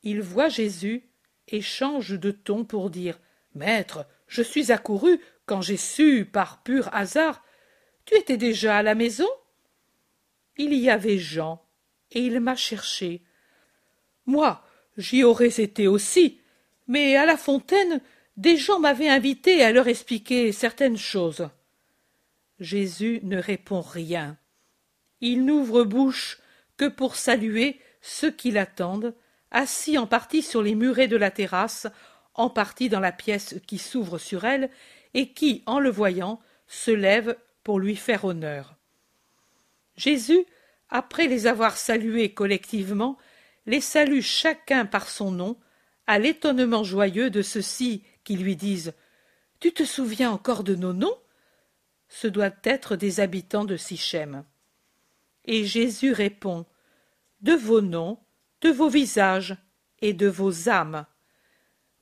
Il 0.04 0.22
voit 0.22 0.50
Jésus 0.50 1.09
et 1.50 1.62
change 1.62 2.20
de 2.20 2.32
ton 2.32 2.64
pour 2.64 2.90
dire 2.90 3.20
Maître, 3.56 4.06
je 4.28 4.42
suis 4.42 4.72
accouru 4.72 5.20
quand 5.46 5.62
j'ai 5.62 5.78
su, 5.78 6.26
par 6.26 6.64
pur 6.64 6.90
hasard. 6.94 7.44
Tu 8.06 8.16
étais 8.16 8.38
déjà 8.38 8.78
à 8.78 8.84
la 8.84 8.96
maison? 8.96 9.28
Il 10.58 10.74
y 10.74 10.90
avait 10.90 11.18
Jean, 11.18 11.66
et 12.12 12.22
il 12.22 12.40
m'a 12.40 12.56
cherché. 12.56 13.24
Moi, 14.26 14.64
j'y 14.98 15.24
aurais 15.24 15.60
été 15.62 15.88
aussi, 15.88 16.42
mais 16.88 17.16
à 17.16 17.26
la 17.26 17.38
fontaine, 17.38 18.02
des 18.38 18.58
gens 18.58 18.80
m'avaient 18.80 19.10
invité 19.10 19.64
à 19.64 19.72
leur 19.72 19.88
expliquer 19.88 20.52
certaines 20.52 20.98
choses. 20.98 21.50
Jésus 22.60 23.20
ne 23.24 23.38
répond 23.38 23.82
rien. 23.82 24.38
Il 25.22 25.46
n'ouvre 25.46 25.84
bouche 25.84 26.40
que 26.78 26.86
pour 26.86 27.16
saluer 27.16 27.80
ceux 28.02 28.32
qui 28.32 28.52
l'attendent, 28.52 29.16
assis 29.52 29.98
en 29.98 30.08
partie 30.08 30.42
sur 30.42 30.62
les 30.62 30.76
murets 30.76 31.08
de 31.08 31.18
la 31.18 31.32
terrasse, 31.32 31.88
en 32.34 32.50
partie 32.50 32.90
dans 32.90 33.00
la 33.00 33.12
pièce 33.12 33.56
qui 33.68 33.78
s'ouvre 33.78 34.18
sur 34.18 34.46
elle, 34.46 34.70
et 35.14 35.34
qui, 35.34 35.64
en 35.66 35.80
le 35.80 35.90
voyant, 35.90 36.40
se 36.68 36.92
lèvent 36.92 37.36
pour 37.64 37.80
lui 37.80 37.96
faire 37.96 38.26
honneur. 38.26 38.76
Jésus, 39.96 40.46
après 40.90 41.28
les 41.28 41.48
avoir 41.48 41.78
salués 41.78 42.34
collectivement, 42.34 43.18
les 43.66 43.82
salue 43.82 44.22
chacun 44.22 44.86
par 44.86 45.10
son 45.10 45.32
nom, 45.32 45.58
à 46.08 46.18
l'étonnement 46.18 46.84
joyeux 46.84 47.30
de 47.30 47.42
ceux-ci 47.42 48.04
qui 48.24 48.36
lui 48.36 48.56
disent 48.56 48.94
Tu 49.60 49.72
te 49.72 49.84
souviens 49.84 50.32
encore 50.32 50.64
de 50.64 50.76
nos 50.76 50.94
noms? 50.94 51.18
Ce 52.08 52.28
doit 52.28 52.56
être 52.64 52.96
des 52.96 53.20
habitants 53.20 53.66
de 53.66 53.78
Sichem. 53.78 54.44
Et 55.46 55.66
Jésus 55.66 56.12
répond 56.12 56.66
De 57.42 57.54
vos 57.54 57.82
noms, 57.82 58.20
de 58.62 58.70
vos 58.70 58.90
visages 58.90 59.56
et 60.02 60.14
de 60.14 60.28
vos 60.28 60.70
âmes. 60.70 61.06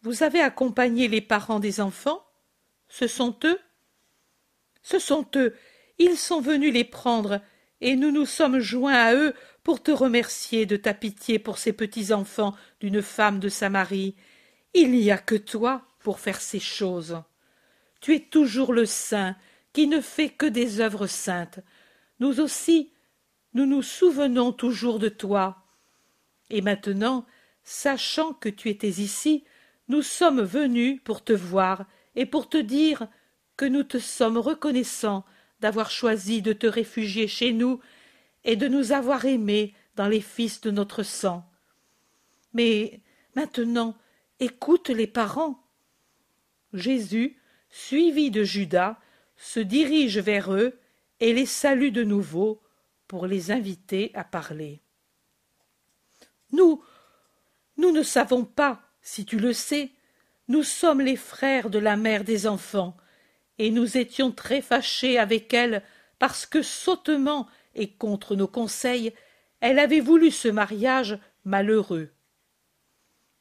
Vous 0.02 0.24
avez 0.24 0.42
accompagné 0.42 1.08
les 1.08 1.22
parents 1.22 1.60
des 1.60 1.82
enfants 1.82 2.26
Ce 2.88 3.08
sont 3.08 3.38
eux 3.44 3.60
Ce 4.84 5.00
sont 5.00 5.28
eux. 5.36 5.56
ils 5.98 6.18
sont 6.18 6.42
venus 6.42 6.74
les 6.74 6.84
prendre, 6.84 7.42
et 7.82 7.96
nous 7.96 8.12
nous 8.12 8.26
sommes 8.26 8.60
joints 8.60 8.94
à 8.94 9.14
eux 9.16 9.34
pour 9.64 9.84
te 9.84 9.92
remercier 9.92 10.66
de 10.66 10.78
ta 10.78 10.94
pitié 10.94 11.40
pour 11.40 11.58
ces 11.58 11.74
petits 11.74 12.14
enfants 12.14 12.56
d'une 12.80 13.02
femme 13.02 13.40
de 13.40 13.50
Samarie. 13.50 14.16
Il 14.74 14.92
n'y 14.92 15.12
a 15.12 15.18
que 15.18 15.36
toi 15.36 15.84
pour 16.00 16.20
faire 16.20 16.42
ces 16.42 16.60
choses. 16.60 17.22
Tu 18.00 18.16
es 18.16 18.20
toujours 18.20 18.74
le 18.74 18.86
saint 18.86 19.36
qui 19.74 19.88
ne 19.88 20.02
fait 20.02 20.30
que 20.30 20.46
des 20.46 20.80
œuvres 20.80 21.08
saintes. 21.08 21.60
Nous 22.20 22.40
aussi, 22.40 22.94
nous 23.54 23.66
nous 23.66 23.82
souvenons 23.82 24.52
toujours 24.52 25.00
de 25.00 25.10
toi. 25.10 25.67
Et 26.50 26.62
maintenant, 26.62 27.26
sachant 27.64 28.34
que 28.34 28.50
tu 28.50 28.70
étais 28.70 28.90
ici, 28.90 29.44
nous 29.88 30.02
sommes 30.02 30.42
venus 30.42 31.02
pour 31.04 31.24
te 31.24 31.34
voir 31.34 31.86
et 32.16 32.26
pour 32.26 32.50
te 32.50 32.58
dire 32.58 33.08
que 33.56 33.66
nous 33.66 33.84
te 33.84 33.98
sommes 33.98 34.38
reconnaissants 34.38 35.26
d'avoir 35.60 35.90
choisi 35.90 36.42
de 36.42 36.54
te 36.54 36.68
réfugier 36.68 37.28
chez 37.28 37.52
nous 37.52 37.80
et 38.44 38.56
de 38.56 38.68
nous 38.68 38.92
avoir 38.92 39.26
aimés 39.26 39.74
dans 39.96 40.08
les 40.08 40.22
fils 40.22 40.62
de 40.62 40.72
notre 40.72 41.04
sang. 41.04 41.44
Mais 42.54 43.02
maintenant, 43.36 43.98
écoute 44.40 44.90
les 44.90 45.08
parents. 45.08 45.64
Jésus, 46.74 47.38
suivi 47.70 48.30
de 48.30 48.44
Judas, 48.44 49.00
se 49.36 49.60
dirige 49.60 50.20
vers 50.20 50.54
eux 50.54 50.80
et 51.20 51.34
les 51.34 51.46
salue 51.46 51.92
de 51.92 52.04
nouveau 52.04 52.62
pour 53.08 53.26
les 53.26 53.52
inviter 53.52 54.12
à 54.14 54.24
parler. 54.24 54.82
Nous, 56.52 56.84
nous 57.78 57.92
ne 57.92 58.04
savons 58.04 58.44
pas, 58.46 58.82
si 59.02 59.26
tu 59.26 59.40
le 59.40 59.54
sais, 59.54 59.92
nous 60.48 60.64
sommes 60.64 61.02
les 61.02 61.16
frères 61.16 61.70
de 61.70 61.80
la 61.80 61.98
mère 61.98 62.24
des 62.24 62.48
enfants, 62.48 62.96
et 63.60 63.72
nous 63.72 63.98
étions 63.98 64.32
très 64.32 64.62
fâchés 64.62 65.18
avec 65.18 65.54
elle 65.54 65.84
parce 66.20 66.46
que 66.46 66.62
sottement 66.62 67.48
et 67.76 67.90
contre 67.90 68.36
nos 68.36 68.48
conseils, 68.48 69.14
elle 69.60 69.80
avait 69.80 70.00
voulu 70.00 70.32
ce 70.32 70.48
mariage 70.48 71.20
malheureux. 71.44 72.10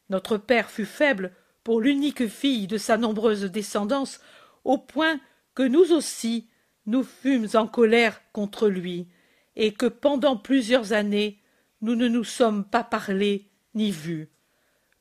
Notre 0.08 0.36
père 0.36 0.70
fut 0.70 0.86
faible 0.86 1.32
pour 1.64 1.80
l'unique 1.80 2.28
fille 2.28 2.66
de 2.66 2.78
sa 2.78 2.96
nombreuse 2.96 3.44
descendance, 3.44 4.20
au 4.64 4.78
point 4.78 5.20
que 5.54 5.62
nous 5.62 5.92
aussi 5.92 6.48
nous 6.86 7.02
fûmes 7.02 7.48
en 7.54 7.66
colère 7.66 8.20
contre 8.32 8.68
lui, 8.68 9.08
et 9.56 9.72
que 9.72 9.86
pendant 9.86 10.36
plusieurs 10.36 10.92
années 10.92 11.40
nous 11.80 11.94
ne 11.94 12.08
nous 12.08 12.24
sommes 12.24 12.64
pas 12.64 12.84
parlé 12.84 13.48
ni 13.74 13.90
vus. 13.90 14.28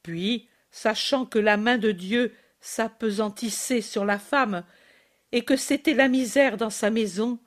Puis, 0.03 0.47
sachant 0.71 1.25
que 1.25 1.39
la 1.39 1.57
main 1.57 1.77
de 1.77 1.91
Dieu 1.91 2.33
s'appesantissait 2.59 3.81
sur 3.81 4.05
la 4.05 4.19
femme, 4.19 4.63
et 5.31 5.43
que 5.43 5.55
c'était 5.55 5.93
la 5.93 6.07
misère 6.07 6.57
dans 6.57 6.69
sa 6.69 6.89
maison, 6.89 7.39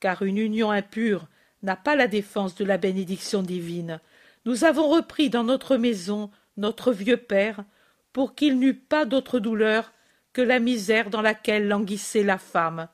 car 0.00 0.22
une 0.22 0.38
union 0.38 0.70
impure 0.70 1.28
n'a 1.62 1.76
pas 1.76 1.96
la 1.96 2.08
défense 2.08 2.54
de 2.54 2.64
la 2.64 2.78
bénédiction 2.78 3.42
divine, 3.42 4.00
nous 4.44 4.64
avons 4.64 4.88
repris 4.88 5.30
dans 5.30 5.44
notre 5.44 5.76
maison 5.76 6.30
notre 6.56 6.92
vieux 6.92 7.16
père, 7.16 7.64
pour 8.12 8.34
qu'il 8.34 8.58
n'eût 8.58 8.74
pas 8.74 9.04
d'autre 9.04 9.38
douleur 9.38 9.92
que 10.32 10.42
la 10.42 10.58
misère 10.58 11.10
dans 11.10 11.22
laquelle 11.22 11.68
languissait 11.68 12.24
la 12.24 12.38
femme. 12.38 12.88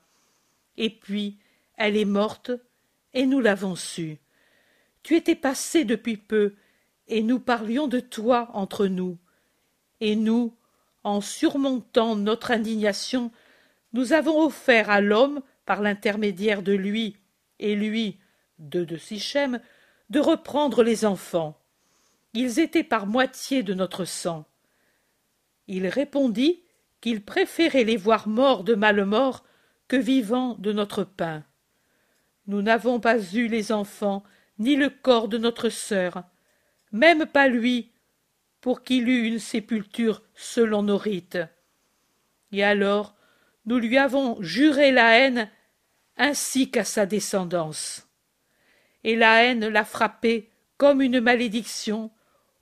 Et 0.77 0.89
puis, 0.89 1.37
elle 1.77 1.97
est 1.97 2.05
morte, 2.05 2.51
et 3.13 3.25
nous 3.25 3.39
l'avons 3.39 3.75
su. 3.75 4.17
Tu 5.05 5.15
étais 5.15 5.35
passé 5.35 5.85
depuis 5.85 6.17
peu, 6.17 6.55
et 7.07 7.21
nous 7.21 7.39
parlions 7.39 7.87
de 7.87 7.99
toi 7.99 8.49
entre 8.53 8.87
nous. 8.87 9.19
Et 10.01 10.15
nous, 10.15 10.57
en 11.03 11.21
surmontant 11.21 12.15
notre 12.15 12.49
indignation, 12.49 13.31
nous 13.93 14.13
avons 14.13 14.43
offert 14.43 14.89
à 14.89 15.01
l'homme, 15.01 15.43
par 15.67 15.83
l'intermédiaire 15.83 16.63
de 16.63 16.73
lui, 16.73 17.17
et 17.59 17.75
lui, 17.75 18.17
de 18.57 18.83
de 18.83 18.97
Sichem, 18.97 19.59
de 20.09 20.19
reprendre 20.19 20.81
les 20.81 21.05
enfants. 21.05 21.55
Ils 22.33 22.59
étaient 22.59 22.83
par 22.83 23.05
moitié 23.05 23.61
de 23.61 23.75
notre 23.75 24.05
sang. 24.05 24.47
Il 25.67 25.85
répondit 25.85 26.63
qu'il 26.99 27.23
préférait 27.23 27.83
les 27.83 27.97
voir 27.97 28.27
morts 28.27 28.63
de 28.63 28.73
mort 28.73 29.43
que 29.87 29.97
vivants 29.97 30.55
de 30.55 30.73
notre 30.73 31.03
pain. 31.03 31.43
Nous 32.47 32.63
n'avons 32.63 32.99
pas 32.99 33.19
eu 33.35 33.47
les 33.47 33.71
enfants, 33.71 34.23
ni 34.59 34.75
le 34.75 34.89
corps 34.89 35.27
de 35.27 35.37
notre 35.37 35.69
sœur, 35.69 36.23
même 36.91 37.25
pas 37.25 37.47
lui, 37.47 37.91
pour 38.61 38.83
qu'il 38.83 39.09
eût 39.09 39.25
une 39.25 39.39
sépulture 39.39 40.23
selon 40.33 40.83
nos 40.83 40.97
rites. 40.97 41.37
Et 42.51 42.63
alors 42.63 43.15
nous 43.65 43.79
lui 43.79 43.97
avons 43.97 44.41
juré 44.41 44.91
la 44.91 45.19
haine 45.19 45.49
ainsi 46.17 46.71
qu'à 46.71 46.83
sa 46.83 47.05
descendance. 47.05 48.07
Et 49.03 49.15
la 49.15 49.43
haine 49.43 49.67
l'a 49.67 49.85
frappé 49.85 50.49
comme 50.77 51.01
une 51.01 51.19
malédiction, 51.19 52.11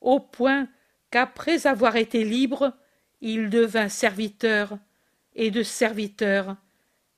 au 0.01 0.19
point 0.19 0.67
qu'après 1.11 1.67
avoir 1.67 1.95
été 1.95 2.23
libre, 2.23 2.73
il 3.21 3.49
devint 3.49 3.89
serviteur, 3.89 4.77
et 5.35 5.51
de 5.51 5.63
serviteur, 5.63 6.55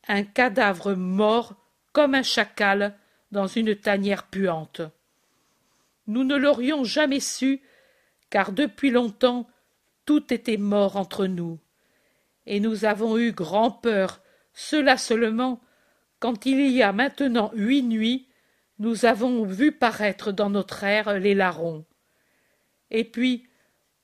un 0.08 0.24
cadavre 0.24 0.94
mort 0.94 1.56
comme 1.92 2.16
un 2.16 2.24
chacal 2.24 2.98
dans 3.36 3.48
une 3.48 3.76
tanière 3.76 4.24
puante. 4.24 4.82
Nous 6.08 6.24
ne 6.24 6.36
l'aurions 6.36 6.84
jamais 6.84 7.20
su, 7.20 7.62
car 8.30 8.52
depuis 8.52 8.90
longtemps 8.90 9.48
tout 10.06 10.34
était 10.34 10.58
mort 10.58 10.96
entre 10.98 11.28
nous 11.28 11.60
et 12.46 12.60
nous 12.60 12.86
avons 12.86 13.18
eu 13.18 13.32
grand 13.32 13.72
peur, 13.72 14.22
cela 14.54 14.98
seulement, 14.98 15.62
quand 16.20 16.46
il 16.46 16.70
y 16.70 16.84
a 16.84 16.94
maintenant 16.94 17.52
huit 17.54 17.84
nuits, 17.84 18.28
nous 18.80 19.06
avons 19.06 19.44
vu 19.46 19.72
paraître 19.72 20.32
dans 20.32 20.50
notre 20.50 20.84
air 20.84 21.18
les 21.20 21.34
larrons. 21.34 21.86
Et 22.92 23.04
puis, 23.04 23.48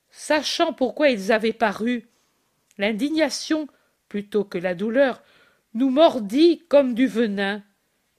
sachant 0.10 0.74
pourquoi 0.74 1.10
ils 1.10 1.32
avaient 1.32 1.54
paru, 1.54 2.08
l'indignation, 2.78 3.68
plutôt 4.08 4.44
que 4.44 4.58
la 4.58 4.76
douleur, 4.76 5.22
nous 5.74 5.90
mordit 5.90 6.64
comme 6.68 6.94
du 6.94 7.08
venin, 7.08 7.64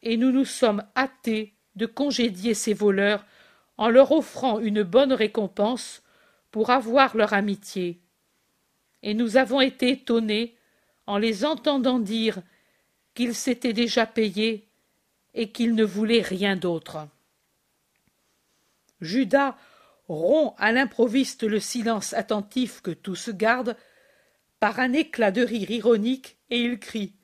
et 0.02 0.16
nous 0.16 0.32
nous 0.32 0.44
sommes 0.44 0.84
hâtés 0.96 1.54
de 1.76 1.86
congédier 1.86 2.54
ces 2.54 2.74
voleurs 2.74 3.24
en 3.76 3.88
leur 3.88 4.12
offrant 4.12 4.58
une 4.58 4.82
bonne 4.82 5.12
récompense 5.12 6.02
pour 6.50 6.70
avoir 6.70 7.16
leur 7.16 7.32
amitié 7.32 8.02
et 9.02 9.14
nous 9.14 9.36
avons 9.36 9.60
été 9.60 9.90
étonnés 9.90 10.56
en 11.06 11.18
les 11.18 11.44
entendant 11.44 11.98
dire 11.98 12.40
qu'ils 13.14 13.34
s'étaient 13.34 13.72
déjà 13.72 14.06
payés 14.06 14.68
et 15.34 15.50
qu'ils 15.50 15.74
ne 15.74 15.84
voulaient 15.84 16.22
rien 16.22 16.56
d'autre. 16.56 17.08
Judas 19.00 19.56
rompt 20.08 20.54
à 20.58 20.72
l'improviste 20.72 21.42
le 21.42 21.58
silence 21.58 22.12
attentif 22.12 22.80
que 22.80 22.90
tous 22.90 23.30
gardent 23.30 23.76
par 24.60 24.78
un 24.78 24.92
éclat 24.92 25.32
de 25.32 25.42
rire 25.42 25.70
ironique 25.70 26.36
et 26.50 26.60
il 26.60 26.78
crie 26.78 27.14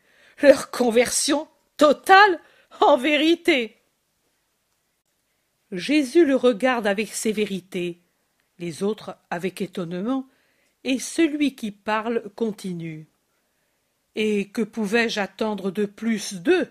Leur 0.43 0.71
conversion 0.71 1.49
totale 1.77 2.41
en 2.81 2.97
vérité. 2.97 3.77
Jésus 5.71 6.25
le 6.25 6.37
regarde 6.37 6.87
avec 6.87 7.09
sévérité, 7.09 8.01
les 8.59 8.83
autres 8.83 9.17
avec 9.31 9.61
étonnement, 9.61 10.27
et 10.85 10.99
celui 10.99 11.55
qui 11.55 11.71
parle 11.71 12.31
continue. 12.35 13.09
Et 14.15 14.49
que 14.49 14.63
pouvais-je 14.63 15.21
attendre 15.21 15.71
de 15.71 15.85
plus 15.85 16.35
d'eux? 16.35 16.69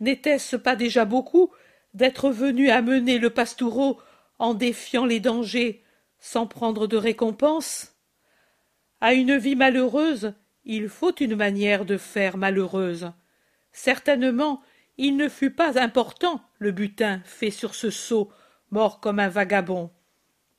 N'était-ce 0.00 0.56
pas 0.56 0.76
déjà 0.76 1.04
beaucoup 1.04 1.50
d'être 1.94 2.30
venu 2.30 2.70
amener 2.70 3.18
le 3.18 3.30
pastoureau 3.30 3.98
en 4.38 4.54
défiant 4.54 5.06
les 5.06 5.20
dangers 5.20 5.82
sans 6.18 6.46
prendre 6.46 6.86
de 6.86 6.96
récompense? 6.96 7.94
À 9.00 9.14
une 9.14 9.36
vie 9.36 9.56
malheureuse, 9.56 10.34
il 10.64 10.88
faut 10.88 11.14
une 11.16 11.36
manière 11.36 11.84
de 11.84 11.96
faire 11.96 12.36
malheureuse. 12.36 13.12
Certainement, 13.72 14.62
il 14.96 15.16
ne 15.16 15.28
fut 15.28 15.50
pas 15.50 15.80
important 15.80 16.40
le 16.58 16.70
butin 16.70 17.20
fait 17.24 17.50
sur 17.50 17.74
ce 17.74 17.90
seau, 17.90 18.30
mort 18.70 19.00
comme 19.00 19.18
un 19.18 19.28
vagabond. 19.28 19.90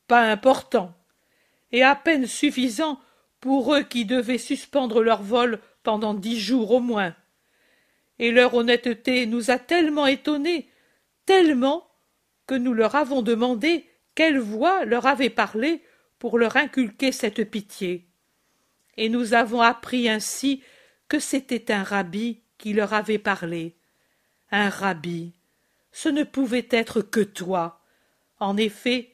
Pas 0.07 0.21
important 0.29 0.93
et 1.71 1.83
à 1.83 1.93
peine 1.93 2.25
suffisant 2.25 2.99
pour 3.41 3.75
eux 3.75 3.83
qui 3.83 4.05
devaient 4.05 4.38
suspendre 4.38 5.03
leur 5.03 5.21
vol 5.21 5.59
pendant 5.83 6.13
dix 6.13 6.39
jours 6.39 6.71
au 6.71 6.79
moins. 6.79 7.13
Et 8.17 8.31
leur 8.31 8.53
honnêteté 8.53 9.25
nous 9.25 9.51
a 9.51 9.59
tellement 9.59 10.07
étonnés, 10.07 10.69
tellement, 11.25 11.86
que 12.47 12.55
nous 12.55 12.73
leur 12.73 12.95
avons 12.95 13.21
demandé 13.21 13.89
quelle 14.13 14.39
voix 14.39 14.86
leur 14.86 15.05
avait 15.05 15.29
parlé 15.29 15.83
pour 16.17 16.39
leur 16.39 16.55
inculquer 16.55 17.11
cette 17.11 17.43
pitié. 17.49 18.07
Et 18.95 19.09
nous 19.09 19.33
avons 19.33 19.61
appris 19.61 20.07
ainsi 20.07 20.63
que 21.09 21.19
c'était 21.19 21.73
un 21.73 21.83
rabbi 21.83 22.41
qui 22.57 22.71
leur 22.71 22.93
avait 22.93 23.19
parlé. 23.19 23.75
Un 24.58 24.70
rabbi. 24.70 25.34
Ce 25.91 26.08
ne 26.08 26.24
pouvait 26.24 26.70
être 26.72 27.01
que 27.01 27.20
toi. 27.20 27.82
En 28.39 28.56
effet, 28.56 29.12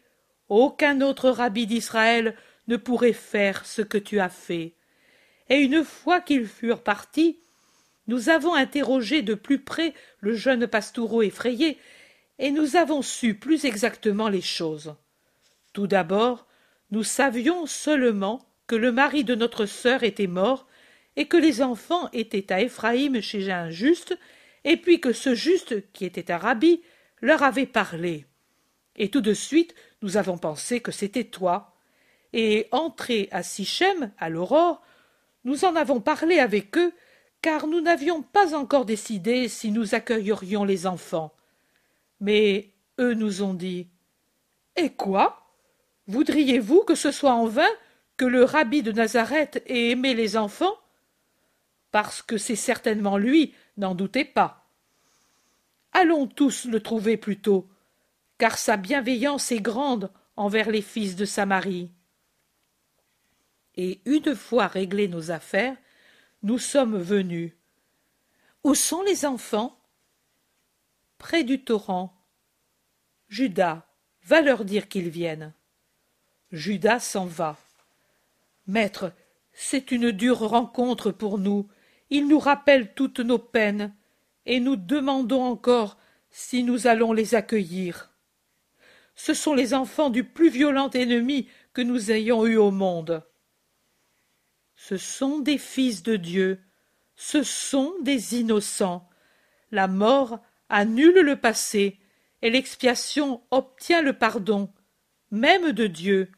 aucun 0.50 1.02
autre 1.02 1.32
rabbi 1.32 1.66
d'Israël 1.66 2.36
ne 2.68 2.78
pourrait 2.78 3.12
faire 3.12 3.66
ce 3.66 3.82
que 3.82 3.98
tu 3.98 4.20
as 4.20 4.30
fait. 4.30 4.76
Et 5.50 5.56
une 5.56 5.84
fois 5.84 6.22
qu'ils 6.22 6.46
furent 6.46 6.84
partis, 6.84 7.40
nous 8.06 8.30
avons 8.30 8.54
interrogé 8.54 9.24
de 9.24 9.34
plus 9.34 9.58
près 9.58 9.96
le 10.20 10.36
jeune 10.36 10.68
pastoureau 10.68 11.24
effrayé, 11.24 11.80
et 12.38 12.52
nous 12.52 12.76
avons 12.76 13.02
su 13.02 13.34
plus 13.34 13.66
exactement 13.66 14.30
les 14.30 14.42
choses. 14.42 14.94
Tout 15.74 15.88
d'abord, 15.88 16.46
nous 16.92 17.04
savions 17.04 17.66
seulement 17.66 18.48
que 18.68 18.76
le 18.76 18.92
mari 18.92 19.24
de 19.24 19.34
notre 19.34 19.66
sœur 19.66 20.04
était 20.04 20.28
mort, 20.28 20.68
et 21.16 21.28
que 21.28 21.38
les 21.38 21.64
enfants 21.64 22.12
étaient 22.14 22.54
à 22.54 22.62
Éphraïm 22.62 23.22
chez 23.22 23.52
un 23.52 23.72
juste, 23.72 24.16
et 24.64 24.78
puis 24.78 25.00
que 25.00 25.14
ce 25.14 25.34
juste, 25.34 25.92
qui 25.92 26.06
était 26.06 26.32
un 26.32 26.38
rabbi, 26.38 26.82
leur 27.22 27.44
avait 27.44 27.66
parlé. 27.66 28.26
Et 28.96 29.10
tout 29.10 29.22
de 29.22 29.34
suite, 29.34 29.74
nous 30.02 30.18
avons 30.18 30.38
pensé 30.38 30.82
que 30.82 30.92
c'était 30.92 31.24
toi. 31.24 31.76
Et 32.34 32.68
entrés 32.72 33.28
à 33.32 33.44
Sichem, 33.44 34.12
à 34.18 34.30
l'aurore, 34.30 34.82
nous 35.44 35.66
en 35.66 35.76
avons 35.76 36.00
parlé 36.00 36.40
avec 36.40 36.78
eux, 36.78 36.94
car 37.42 37.68
nous 37.68 37.82
n'avions 37.82 38.22
pas 38.22 38.56
encore 38.56 38.86
décidé 38.86 39.48
si 39.48 39.72
nous 39.72 39.96
accueillerions 39.96 40.64
les 40.64 40.86
enfants. 40.86 41.34
Mais 42.20 42.70
eux 43.00 43.14
nous 43.14 43.42
ont 43.42 43.54
dit 43.54 43.88
Et 44.76 44.92
quoi? 44.92 45.48
Voudriez-vous 46.08 46.84
que 46.84 46.96
ce 46.96 47.12
soit 47.12 47.34
en 47.34 47.46
vain 47.46 47.70
que 48.18 48.26
le 48.26 48.44
rabbi 48.44 48.84
de 48.84 48.92
Nazareth 48.92 49.64
ait 49.66 49.90
aimé 49.92 50.14
les 50.14 50.38
enfants 50.38 50.76
Parce 51.92 52.22
que 52.22 52.38
c'est 52.38 52.56
certainement 52.56 53.18
lui, 53.18 53.54
n'en 53.78 53.96
doutez 53.96 54.26
pas. 54.26 54.70
Allons 55.92 56.28
tous 56.28 56.66
le 56.66 56.80
trouver 56.82 57.18
plutôt, 57.18 57.70
car 58.38 58.58
sa 58.58 58.78
bienveillance 58.78 59.52
est 59.52 59.62
grande 59.62 60.12
envers 60.36 60.70
les 60.70 60.82
fils 60.82 61.16
de 61.16 61.26
Samarie. 61.26 61.92
Et 63.76 64.02
une 64.06 64.36
fois 64.36 64.68
réglées 64.68 65.08
nos 65.08 65.32
affaires, 65.32 65.78
nous 66.44 66.60
sommes 66.60 66.98
venus. 66.98 67.54
Où 68.64 68.76
sont 68.76 69.02
les 69.02 69.26
enfants? 69.26 69.78
Près 71.18 71.44
du 71.44 71.64
torrent. 71.64 72.18
Judas, 73.28 73.86
va 74.24 74.42
leur 74.42 74.66
dire 74.66 74.88
qu'ils 74.88 75.10
viennent. 75.10 75.54
Judas 76.52 77.00
s'en 77.00 77.26
va. 77.26 77.58
Maître, 78.68 79.14
c'est 79.54 79.92
une 79.92 80.12
dure 80.12 80.40
rencontre 80.40 81.12
pour 81.12 81.38
nous. 81.38 81.68
Il 82.12 82.28
nous 82.28 82.40
rappelle 82.40 82.94
toutes 82.94 83.22
nos 83.22 83.40
peines, 83.40 83.96
et 84.46 84.60
nous 84.60 84.76
demandons 84.76 85.44
encore 85.44 85.98
si 86.30 86.64
nous 86.64 86.86
allons 86.86 87.14
les 87.14 87.36
accueillir. 87.36 88.14
Ce 89.16 89.34
sont 89.34 89.54
les 89.54 89.74
enfants 89.74 90.10
du 90.10 90.26
plus 90.26 90.50
violent 90.50 90.90
ennemi 90.90 91.48
que 91.74 91.82
nous 91.82 92.12
ayons 92.12 92.46
eu 92.46 92.58
au 92.58 92.70
monde. 92.70 93.24
Ce 94.76 94.98
sont 94.98 95.40
des 95.40 95.58
fils 95.58 96.04
de 96.04 96.18
Dieu, 96.18 96.60
ce 97.16 97.44
sont 97.44 97.94
des 98.02 98.36
innocents. 98.36 99.08
La 99.72 99.88
mort 99.88 100.40
annule 100.70 101.22
le 101.22 101.38
passé, 101.38 101.98
et 102.42 102.50
l'expiation 102.50 103.42
obtient 103.52 104.02
le 104.02 104.14
pardon, 104.14 104.74
même 105.30 105.72
de 105.72 105.88
Dieu. 105.88 106.30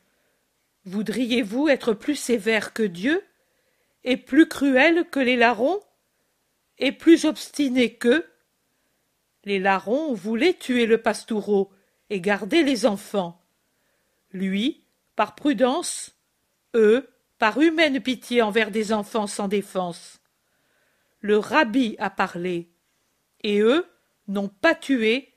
Voudriez-vous 0.85 1.69
être 1.69 1.93
plus 1.93 2.15
sévère 2.15 2.73
que 2.73 2.83
Dieu, 2.83 3.23
et 4.03 4.17
plus 4.17 4.47
cruel 4.47 5.09
que 5.09 5.19
les 5.19 5.35
larrons, 5.35 5.79
et 6.77 6.91
plus 6.91 7.25
obstiné 7.25 7.95
qu'eux 7.95 8.25
Les 9.45 9.59
larrons 9.59 10.13
voulaient 10.13 10.53
tuer 10.53 10.85
le 10.85 10.97
pastoureau 10.97 11.71
et 12.09 12.19
garder 12.19 12.63
les 12.63 12.85
enfants. 12.85 13.41
Lui, 14.31 14.83
par 15.15 15.35
prudence, 15.35 16.15
eux, 16.75 17.07
par 17.37 17.59
humaine 17.59 18.01
pitié 18.01 18.41
envers 18.41 18.71
des 18.71 18.93
enfants 18.93 19.27
sans 19.27 19.47
défense. 19.47 20.21
Le 21.19 21.37
rabbi 21.37 21.95
a 21.99 22.09
parlé, 22.09 22.69
et 23.41 23.59
eux 23.59 23.85
n'ont 24.27 24.49
pas 24.49 24.75
tué, 24.75 25.33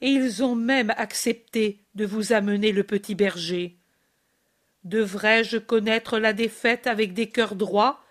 et 0.00 0.10
ils 0.10 0.42
ont 0.42 0.54
même 0.54 0.90
accepté 0.96 1.84
de 1.94 2.04
vous 2.04 2.32
amener 2.32 2.72
le 2.72 2.82
petit 2.82 3.14
berger. 3.14 3.78
Devrais-je 4.84 5.58
connaître 5.58 6.18
la 6.18 6.32
défaite 6.32 6.86
avec 6.86 7.14
des 7.14 7.28
cœurs 7.28 7.54
droits, 7.54 8.01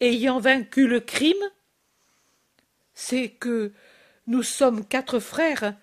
ayant 0.00 0.38
vaincu 0.38 0.86
le 0.86 1.00
crime 1.00 1.50
C'est 2.92 3.30
que 3.30 3.72
nous 4.26 4.42
sommes 4.42 4.86
quatre 4.86 5.18
frères, 5.18 5.74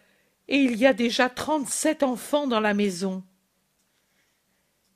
et 0.48 0.58
il 0.58 0.76
y 0.76 0.86
a 0.86 0.94
déjà 0.94 1.30
trente-sept 1.30 2.04
enfants 2.04 2.48
dans 2.48 2.60
la 2.60 2.74
maison. 2.74 3.24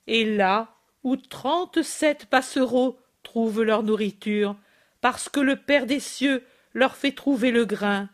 Et 0.08 0.26
là, 0.26 0.76
où 1.04 1.16
trente-sept 1.16 2.26
passereaux 2.26 3.00
trouvent 3.24 3.64
leur 3.64 3.84
nourriture, 3.84 4.56
parce 5.02 5.30
que 5.30 5.40
le 5.40 5.56
Père 5.56 5.86
des 5.86 6.00
cieux 6.00 6.44
leur 6.74 6.96
fait 6.96 7.12
trouver 7.12 7.52
le 7.52 7.66
grain. 7.66 8.10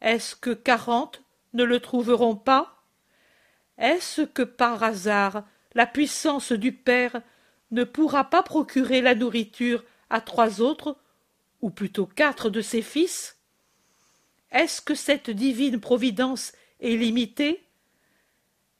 Est-ce 0.00 0.34
que 0.34 0.50
quarante 0.50 1.22
ne 1.52 1.64
le 1.64 1.80
trouveront 1.80 2.36
pas? 2.36 2.82
Est-ce 3.78 4.22
que 4.22 4.42
par 4.42 4.82
hasard 4.82 5.44
la 5.74 5.86
puissance 5.86 6.52
du 6.52 6.72
Père 6.72 7.22
ne 7.70 7.84
pourra 7.84 8.24
pas 8.24 8.42
procurer 8.42 9.00
la 9.00 9.14
nourriture 9.14 9.84
à 10.10 10.20
trois 10.20 10.60
autres, 10.60 10.96
ou 11.62 11.70
plutôt 11.70 12.06
quatre 12.06 12.50
de 12.50 12.60
ses 12.60 12.82
fils? 12.82 13.38
Est-ce 14.50 14.82
que 14.82 14.94
cette 14.94 15.30
divine 15.30 15.80
providence 15.80 16.52
est 16.80 16.96
limitée? 16.96 17.64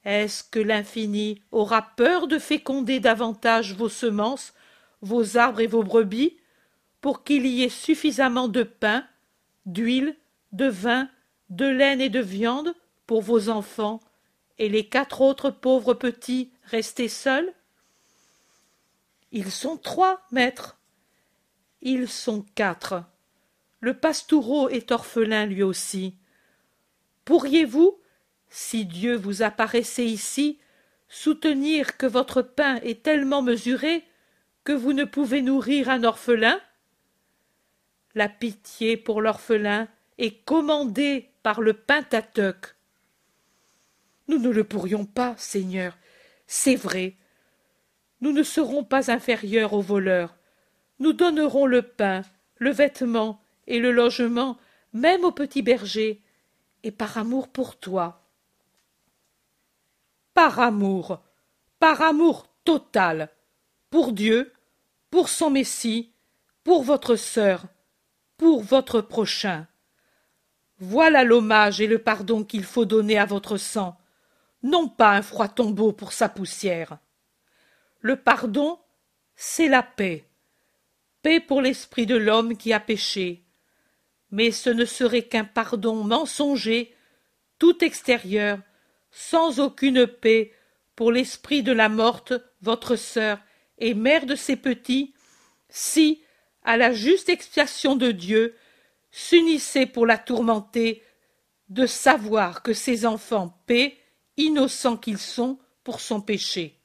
Est-ce 0.05 0.43
que 0.43 0.59
l'infini 0.59 1.43
aura 1.53 1.83
peur 1.83 2.27
de 2.27 2.39
féconder 2.39 3.01
davantage 3.01 3.75
vos 3.75 3.89
semences, 3.89 4.55
vos 5.03 5.37
arbres 5.37 5.61
et 5.61 5.67
vos 5.67 5.83
brebis, 5.83 6.37
pour 7.01 7.23
qu'il 7.23 7.47
y 7.47 7.63
ait 7.63 7.69
suffisamment 7.69 8.49
de 8.49 8.63
pain, 8.63 9.07
d'huile, 9.67 10.17
de 10.53 10.67
vin, 10.67 11.09
de 11.51 11.67
laine 11.67 12.01
et 12.01 12.09
de 12.09 12.21
viande 12.21 12.75
pour 13.07 13.23
vos 13.23 13.49
enfants 13.49 14.01
et 14.59 14.69
les 14.69 14.87
quatre 14.87 15.21
autres 15.21 15.51
pauvres 15.51 15.95
petits 15.95 16.51
restés 16.65 17.09
seuls? 17.09 17.53
Ils 19.33 19.51
sont 19.51 19.77
trois, 19.77 20.23
maître. 20.31 20.80
Ils 21.83 22.09
sont 22.09 22.45
quatre. 22.55 23.05
Le 23.81 23.95
pastoureau 23.95 24.69
est 24.69 24.93
orphelin 24.93 25.47
lui 25.47 25.63
aussi. 25.63 26.17
Pourriez-vous, 27.25 27.99
si 28.51 28.85
Dieu 28.85 29.17
vous 29.17 29.43
apparaissait 29.43 30.07
ici, 30.07 30.59
soutenir 31.09 31.97
que 31.97 32.07
votre 32.07 32.43
pain 32.43 32.77
est 32.83 33.03
tellement 33.03 33.43
mesuré 33.43 34.05
que 34.65 34.73
vous 34.73 34.93
ne 34.93 35.05
pouvez 35.05 35.41
nourrir 35.41 35.89
un 35.89 36.05
orphelin? 36.05 36.61
La 38.15 38.29
pitié 38.29 38.97
pour 38.97 39.23
l'orphelin 39.23 39.89
est 40.19 40.45
commandée 40.45 41.31
par 41.43 41.61
le 41.61 41.73
Pentateuque. 41.73 42.75
Nous 44.29 44.39
ne 44.39 44.51
le 44.51 44.65
pourrions 44.65 45.07
pas, 45.07 45.35
Seigneur, 45.39 45.97
c'est 46.47 46.77
vrai. 46.77 47.17
Nous 48.21 48.33
ne 48.33 48.43
serons 48.43 48.85
pas 48.85 49.11
inférieurs 49.11 49.73
aux 49.73 49.81
voleurs. 49.81 50.37
Nous 51.01 51.13
donnerons 51.13 51.67
le 51.67 51.83
pain, 51.83 52.23
le 52.57 52.71
vêtement 52.71 53.41
et 53.67 53.81
le 53.81 53.91
logement, 53.91 54.57
même 54.93 55.25
au 55.25 55.33
petit 55.33 55.63
berger, 55.63 56.23
et 56.83 56.91
par 56.91 57.19
amour 57.19 57.49
pour 57.49 57.77
toi 57.77 58.21
par 60.35 60.59
amour, 60.59 61.21
par 61.79 62.01
amour 62.01 62.47
total, 62.65 63.29
pour 63.91 64.13
Dieu, 64.13 64.55
pour 65.11 65.29
son 65.29 65.51
Messie, 65.51 66.15
pour 66.65 66.83
votre 66.83 67.17
sœur, 67.17 67.65
pour 68.39 68.63
votre 68.63 69.03
prochain. 69.03 69.67
Voilà 70.79 71.25
l'hommage 71.25 71.83
et 71.83 71.87
le 71.87 71.99
pardon 71.99 72.43
qu'il 72.43 72.65
faut 72.65 72.87
donner 72.87 73.19
à 73.19 73.27
votre 73.27 73.59
sang, 73.59 73.99
non 74.63 74.89
pas 74.89 75.11
un 75.11 75.21
froid 75.21 75.49
tombeau 75.49 75.93
pour 75.93 76.15
sa 76.15 76.31
poussière. 76.31 76.97
Le 78.01 78.17
pardon, 78.17 78.79
c'est 79.37 79.69
la 79.69 79.83
paix, 79.83 80.25
paix 81.23 81.41
pour 81.41 81.63
l'esprit 81.63 82.07
de 82.07 82.17
l'homme 82.17 82.57
qui 82.57 82.73
a 82.73 82.81
péché. 82.81 83.45
Mais 84.31 84.51
ce 84.51 84.71
ne 84.71 84.85
serait 84.85 85.25
qu'un 85.25 85.45
pardon 85.45 86.05
mensonger, 86.05 86.95
tout 87.59 87.85
extérieur, 87.85 88.59
sans 89.11 89.61
aucune 89.61 90.07
paix 90.07 90.53
pour 90.97 91.13
l'esprit 91.13 91.63
de 91.63 91.73
la 91.73 91.89
morte, 91.89 92.33
votre 92.63 92.97
sœur 92.97 93.41
et 93.79 93.95
mère 93.95 94.27
de 94.27 94.35
ses 94.35 94.57
petits, 94.57 95.15
si, 95.69 96.23
à 96.65 96.77
la 96.77 96.93
juste 96.93 97.29
expiation 97.29 97.97
de 97.97 98.13
Dieu, 98.13 98.55
s'unissait 99.11 99.87
pour 99.87 100.07
la 100.07 100.19
tourmenter, 100.19 101.03
de 101.69 101.87
savoir 101.87 102.63
que 102.63 102.73
ses 102.73 103.07
enfants 103.07 103.61
paient, 103.67 103.97
innocents 104.37 104.97
qu'ils 104.97 105.19
sont, 105.19 105.59
pour 105.85 106.01
son 106.01 106.21
péché. 106.21 106.79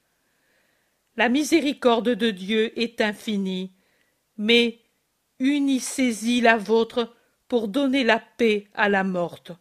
La 1.18 1.30
miséricorde 1.30 2.10
de 2.10 2.32
Dieu 2.32 2.78
est 2.80 3.02
infinie, 3.02 3.75
mais 4.38 4.80
unissez-y 5.40 6.42
la 6.42 6.58
vôtre 6.58 7.16
pour 7.48 7.68
donner 7.68 8.04
la 8.04 8.20
paix 8.20 8.68
à 8.74 8.90
la 8.90 9.04
morte. 9.04 9.52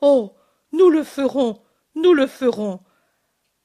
Oh. 0.00 0.34
Nous 0.72 0.88
le 0.88 1.04
ferons, 1.04 1.60
nous 1.94 2.14
le 2.14 2.26
ferons. 2.26 2.80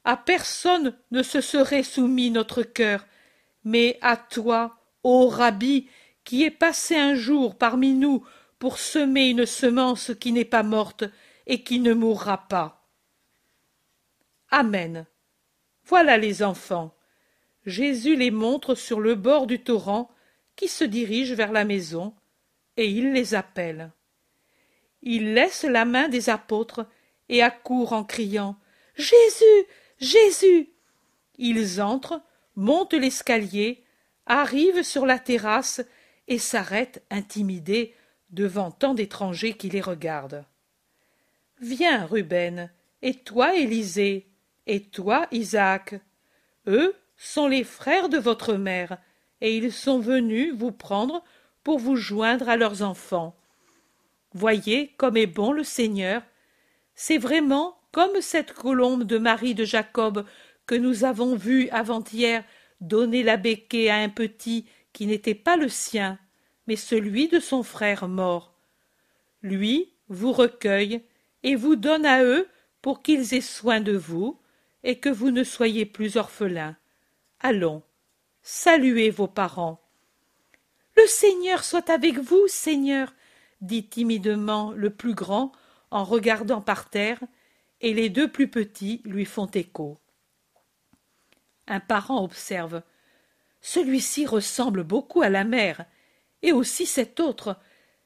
À 0.03 0.17
personne 0.17 0.97
ne 1.11 1.23
se 1.23 1.41
serait 1.41 1.83
soumis 1.83 2.31
notre 2.31 2.63
cœur, 2.63 3.05
mais 3.63 3.97
à 4.01 4.17
toi, 4.17 4.77
ô 5.03 5.27
Rabbi, 5.29 5.89
qui 6.23 6.43
est 6.43 6.51
passé 6.51 6.95
un 6.95 7.15
jour 7.15 7.57
parmi 7.57 7.93
nous 7.93 8.25
pour 8.59 8.77
semer 8.77 9.29
une 9.29 9.45
semence 9.45 10.11
qui 10.19 10.33
n'est 10.33 10.45
pas 10.45 10.63
morte 10.63 11.05
et 11.45 11.63
qui 11.63 11.79
ne 11.79 11.93
mourra 11.93 12.47
pas. 12.49 12.89
Amen. 14.49 15.05
Voilà 15.85 16.17
les 16.17 16.43
enfants. 16.43 16.93
Jésus 17.65 18.17
les 18.17 18.31
montre 18.31 18.75
sur 18.75 18.99
le 18.99 19.15
bord 19.15 19.47
du 19.47 19.59
torrent 19.59 20.09
qui 20.57 20.67
se 20.67 20.83
dirige 20.83 21.31
vers 21.31 21.53
la 21.53 21.63
maison, 21.63 22.13
et 22.75 22.89
il 22.89 23.13
les 23.13 23.33
appelle. 23.33 23.91
Il 25.01 25.33
laisse 25.33 25.63
la 25.63 25.85
main 25.85 26.09
des 26.09 26.29
apôtres 26.29 26.85
et 27.29 27.41
accourt 27.41 27.93
en 27.93 28.03
criant 28.03 28.57
Jésus. 28.95 29.65
Jésus. 29.99 30.69
Ils 31.37 31.81
entrent, 31.81 32.21
montent 32.55 32.93
l'escalier, 32.93 33.83
arrivent 34.25 34.83
sur 34.83 35.05
la 35.05 35.19
terrasse 35.19 35.81
et 36.27 36.39
s'arrêtent 36.39 37.03
intimidés 37.09 37.95
devant 38.31 38.71
tant 38.71 38.93
d'étrangers 38.93 39.53
qui 39.53 39.69
les 39.69 39.81
regardent. 39.81 40.43
Viens, 41.61 42.05
Ruben, 42.05 42.69
et 43.01 43.13
toi, 43.13 43.55
Élisée, 43.55 44.27
et 44.65 44.83
toi, 44.83 45.27
Isaac. 45.31 45.95
Eux 46.67 46.95
sont 47.15 47.47
les 47.47 47.63
frères 47.63 48.09
de 48.09 48.17
votre 48.17 48.55
mère, 48.55 48.97
et 49.41 49.57
ils 49.57 49.71
sont 49.71 49.99
venus 49.99 50.53
vous 50.53 50.71
prendre 50.71 51.23
pour 51.63 51.79
vous 51.79 51.95
joindre 51.95 52.49
à 52.49 52.57
leurs 52.57 52.81
enfants. 52.81 53.35
Voyez 54.33 54.93
comme 54.97 55.17
est 55.17 55.27
bon 55.27 55.51
le 55.51 55.63
Seigneur. 55.63 56.21
C'est 56.95 57.17
vraiment 57.17 57.77
comme 57.91 58.21
cette 58.21 58.53
colombe 58.53 59.03
de 59.03 59.17
Marie 59.17 59.55
de 59.55 59.65
Jacob 59.65 60.25
que 60.65 60.75
nous 60.75 61.03
avons 61.03 61.35
vue 61.35 61.69
avant-hier 61.69 62.43
donner 62.81 63.23
la 63.23 63.37
béquée 63.37 63.89
à 63.89 63.97
un 63.97 64.09
petit 64.09 64.65
qui 64.93 65.07
n'était 65.07 65.35
pas 65.35 65.57
le 65.57 65.69
sien, 65.69 66.19
mais 66.67 66.75
celui 66.75 67.27
de 67.27 67.39
son 67.39 67.63
frère 67.63 68.07
mort. 68.07 68.53
Lui 69.41 69.93
vous 70.09 70.31
recueille 70.31 71.01
et 71.43 71.55
vous 71.55 71.75
donne 71.75 72.05
à 72.05 72.23
eux 72.23 72.47
pour 72.81 73.01
qu'ils 73.01 73.33
aient 73.33 73.41
soin 73.41 73.79
de 73.81 73.95
vous 73.95 74.39
et 74.83 74.99
que 74.99 75.09
vous 75.09 75.31
ne 75.31 75.43
soyez 75.43 75.85
plus 75.85 76.17
orphelins. 76.17 76.75
Allons, 77.39 77.83
saluez 78.49 79.09
vos 79.09 79.27
parents. 79.27 79.81
Le 80.95 81.05
Seigneur 81.05 81.65
soit 81.65 81.89
avec 81.89 82.17
vous, 82.17 82.47
Seigneur, 82.47 83.13
dit 83.59 83.89
timidement 83.89 84.71
le 84.71 84.89
plus 84.89 85.13
grand 85.13 85.51
en 85.91 86.05
regardant 86.05 86.61
par 86.61 86.89
terre, 86.89 87.19
et 87.81 87.93
les 87.93 88.09
deux 88.09 88.31
plus 88.31 88.49
petits 88.49 89.01
lui 89.03 89.25
font 89.25 89.47
écho. 89.47 89.99
Un 91.67 91.81
parent 91.81 92.23
observe. 92.23 92.83
Celui-ci 93.59 94.25
ressemble 94.25 94.85
beaucoup 94.85 95.21
à 95.21 95.29
la 95.29 95.43
mère, 95.43 95.83
et 96.41 96.53
aussi 96.53 96.85
cet 96.85 97.19
autre, 97.19 97.59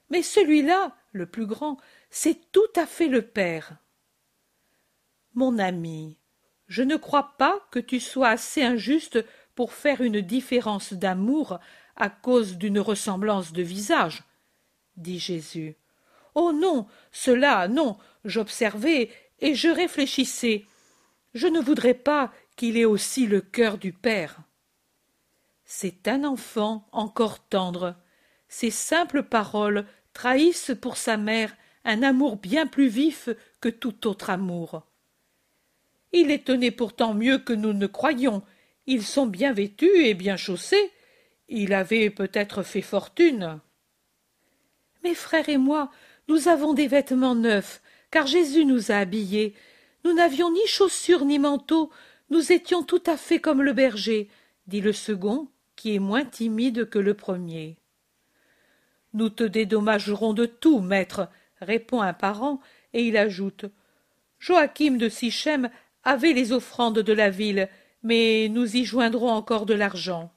mais 0.10 0.24
celui-là, 0.24 0.98
le 1.12 1.28
plus 1.28 1.46
grand, 1.46 1.78
c'est 2.10 2.52
tout 2.52 2.72
à 2.76 2.88
fait 2.88 3.10
le 3.10 3.22
père. 3.22 3.76
Mon 5.36 5.60
ami, 5.60 6.18
je 6.68 6.82
ne 6.82 6.96
crois 6.96 7.36
pas 7.38 7.60
que 7.70 7.80
tu 7.80 8.00
sois 8.00 8.30
assez 8.30 8.64
injuste 8.64 9.24
pour 9.56 9.74
faire 9.74 10.02
une 10.02 10.22
différence 10.22 10.94
d'amour 10.94 11.60
à 11.96 12.10
cause 12.10 12.58
d'une 12.58 12.80
ressemblance 12.80 13.54
de 13.54 13.62
visage, 13.62 14.24
dit 14.98 15.20
Jésus. 15.20 15.76
Oh 16.36 16.52
non, 16.54 16.88
cela, 17.12 17.68
non, 17.68 17.98
j'observais 18.24 19.10
et 19.40 19.56
je 19.56 19.68
réfléchissais. 19.68 20.66
Je 21.34 21.48
ne 21.48 21.60
voudrais 21.60 21.94
pas 21.94 22.32
qu'il 22.56 22.78
ait 22.78 22.86
aussi 22.86 23.28
le 23.28 23.42
cœur 23.42 23.78
du 23.78 23.94
Père. 23.94 24.38
C'est 25.66 26.08
un 26.08 26.24
enfant 26.24 26.88
encore 26.92 27.40
tendre. 27.48 27.96
Ces 28.48 28.72
simples 28.72 29.24
paroles 29.24 29.86
trahissent 30.14 30.74
pour 30.82 30.98
sa 30.98 31.18
mère 31.18 31.56
un 31.86 32.04
amour 32.04 32.38
bien 32.38 32.68
plus 32.68 32.88
vif 32.88 33.30
que 33.60 33.70
tout 33.70 34.08
autre 34.08 34.30
amour. 34.30 34.86
Il 36.12 36.28
les 36.28 36.44
tenait 36.44 36.72
pourtant 36.72 37.14
mieux 37.14 37.38
que 37.38 37.54
nous 37.54 37.74
ne 37.74 37.88
croyions. 37.88 38.44
Ils 38.88 39.04
sont 39.04 39.28
bien 39.28 39.54
vêtus 39.54 40.06
et 40.06 40.14
bien 40.14 40.38
chaussés. 40.38 40.92
Il 41.48 41.74
avait 41.74 42.10
peut-être 42.10 42.64
fait 42.64 42.82
fortune. 42.82 43.60
Mes 45.04 45.16
frères 45.16 45.50
et 45.50 45.58
moi, 45.58 45.92
nous 46.28 46.48
avons 46.48 46.74
des 46.74 46.88
vêtements 46.88 47.36
neufs, 47.36 47.82
car 48.12 48.28
Jésus 48.28 48.66
nous 48.66 48.92
a 48.92 48.96
habillés. 48.96 49.56
Nous 50.04 50.14
n'avions 50.14 50.52
ni 50.52 50.66
chaussures 50.68 51.26
ni 51.26 51.40
manteau, 51.40 51.92
nous 52.30 52.52
étions 52.52 52.84
tout 52.84 53.04
à 53.06 53.18
fait 53.18 53.40
comme 53.40 53.62
le 53.62 53.74
berger, 53.74 54.30
dit 54.68 54.82
le 54.82 54.94
second, 54.94 55.50
qui 55.76 55.96
est 55.96 56.00
moins 56.00 56.24
timide 56.24 56.90
que 56.90 57.00
le 57.00 57.14
premier. 57.14 57.78
Nous 59.14 59.30
te 59.30 59.44
dédommagerons 59.44 60.34
de 60.34 60.46
tout, 60.46 60.80
maître, 60.80 61.28
répond 61.60 62.02
un 62.02 62.14
parent, 62.14 62.62
et 62.94 63.04
il 63.04 63.18
ajoute. 63.18 63.66
Joachim 64.40 64.98
de 64.98 65.10
Sichem 65.10 65.70
avait 66.04 66.34
les 66.34 66.54
offrandes 66.54 67.00
de 67.00 67.14
la 67.14 67.30
ville, 67.30 67.70
mais 68.04 68.48
nous 68.50 68.76
y 68.76 68.86
joindrons 68.86 69.30
encore 69.30 69.66
de 69.66 69.74
l'argent. 69.74 70.32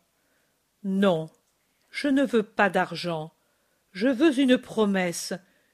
Non, 0.82 1.30
je 1.90 2.08
ne 2.08 2.24
veux 2.24 2.42
pas 2.42 2.70
d'argent. 2.70 3.32
Je 3.92 4.08
veux 4.08 4.38
une 4.38 4.58
promesse, 4.58 5.32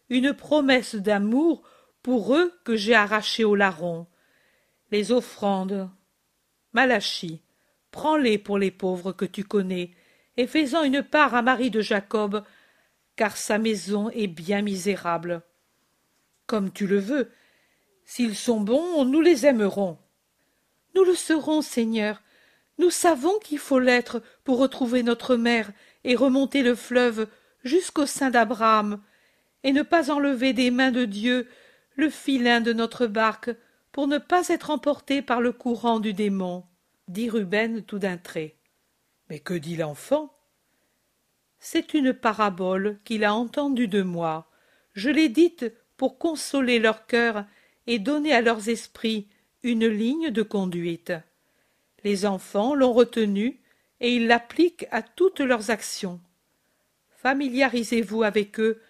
une 0.09 0.35
promesse 0.35 0.95
d'amour 0.95 1.63
pour 2.03 2.37
eux 2.37 2.53
que 2.65 2.77
j'ai 2.77 2.95
arrachés 2.95 3.45
au 3.45 3.55
larron. 3.55 4.07
Les 4.91 5.13
offrandes. 5.13 5.91
Malachie, 6.73 7.43
prends-les 7.91 8.39
pour 8.39 8.59
les 8.59 8.71
pauvres 8.71 9.13
que 9.13 9.25
tu 9.25 9.43
connais, 9.45 9.91
et 10.37 10.47
fais-en 10.47 10.83
une 10.85 11.03
part 11.03 11.35
à 11.35 11.43
Marie 11.43 11.71
de 11.71 11.81
Jacob, 11.81 12.45
car 13.17 13.37
sa 13.37 13.59
maison 13.59 14.11
est 14.11 14.29
bien 14.29 14.63
misérable. 14.63 15.43
Comme 16.47 16.71
tu 16.71 16.87
le 16.87 16.99
veux. 16.99 17.31
S'ils 18.05 18.37
sont 18.37 18.61
bons, 18.61 19.05
nous 19.05 19.21
les 19.21 19.47
aimerons. 19.47 19.99
Nous 20.95 21.05
le 21.05 21.15
serons, 21.15 21.63
Seigneur. 21.63 22.23
Nous 22.79 22.91
savons 22.91 23.39
qu'il 23.41 23.59
faut 23.59 23.79
l'être 23.79 24.23
pour 24.45 24.59
retrouver 24.59 25.03
notre 25.03 25.37
mère 25.37 25.71
et 26.05 26.17
remonter 26.17 26.63
le 26.63 26.75
fleuve 26.75 27.29
jusqu'au 27.63 28.07
sein 28.07 28.31
d'Abraham, 28.31 29.03
et 29.63 29.73
ne 29.73 29.83
pas 29.83 30.11
enlever 30.11 30.55
des 30.55 30.71
mains 30.71 30.91
de 30.91 31.05
Dieu 31.05 31.47
le 31.97 32.09
filin 32.09 32.61
de 32.61 32.73
notre 32.73 33.07
barque 33.07 33.51
pour 33.93 34.07
ne 34.07 34.19
pas 34.19 34.49
être 34.49 34.71
emporté 34.71 35.21
par 35.21 35.41
le 35.41 35.53
courant 35.53 36.01
du 36.01 36.15
démon, 36.15 36.65
dit 37.09 37.29
Ruben 37.29 37.83
tout 37.83 37.99
d'un 37.99 38.17
trait. 38.17 38.57
Mais 39.29 39.41
que 39.41 39.55
dit 39.55 39.77
l'enfant? 39.77 40.35
C'est 41.59 41.93
une 41.93 42.15
parabole 42.15 42.99
qu'il 43.05 43.25
a 43.25 43.35
entendue 43.35 43.89
de 43.89 44.03
moi. 44.03 44.51
Je 44.95 45.11
l'ai 45.11 45.29
dite 45.29 45.71
pour 45.99 46.19
consoler 46.19 46.79
leur 46.79 47.07
cœur 47.07 47.45
et 47.87 47.99
donner 47.99 48.33
à 48.33 48.41
leurs 48.41 48.71
esprits 48.71 49.29
une 49.63 49.87
ligne 49.87 50.31
de 50.31 50.43
conduite. 50.43 51.13
Les 52.05 52.27
enfants 52.27 52.75
l'ont 52.75 52.93
retenue 52.93 53.61
et 54.01 54.15
ils 54.15 54.27
l'appliquent 54.27 54.87
à 54.91 55.03
toutes 55.03 55.41
leurs 55.41 55.71
actions 55.71 56.21
familiarisez-vous 57.23 58.23
avec 58.23 58.59
eux 58.61 58.81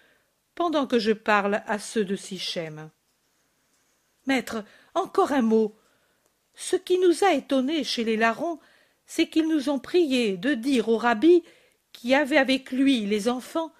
pendant 0.55 0.87
que 0.87 0.99
je 0.99 1.11
parle 1.11 1.61
à 1.67 1.79
ceux 1.79 2.05
de 2.05 2.15
Sichem. 2.15 2.89
Maître, 4.25 4.63
encore 4.93 5.31
un 5.31 5.41
mot. 5.41 5.75
Ce 6.53 6.75
qui 6.75 6.97
nous 6.99 7.23
a 7.23 7.33
étonnés 7.33 7.83
chez 7.83 8.03
les 8.03 8.17
larrons, 8.17 8.59
c'est 9.05 9.27
qu'ils 9.27 9.47
nous 9.47 9.69
ont 9.69 9.79
prié 9.79 10.37
de 10.37 10.53
dire 10.53 10.89
au 10.89 10.97
rabbi, 10.97 11.43
qui 11.91 12.15
avait 12.15 12.37
avec 12.37 12.71
lui 12.71 13.05
les 13.05 13.27
enfants, 13.27 13.73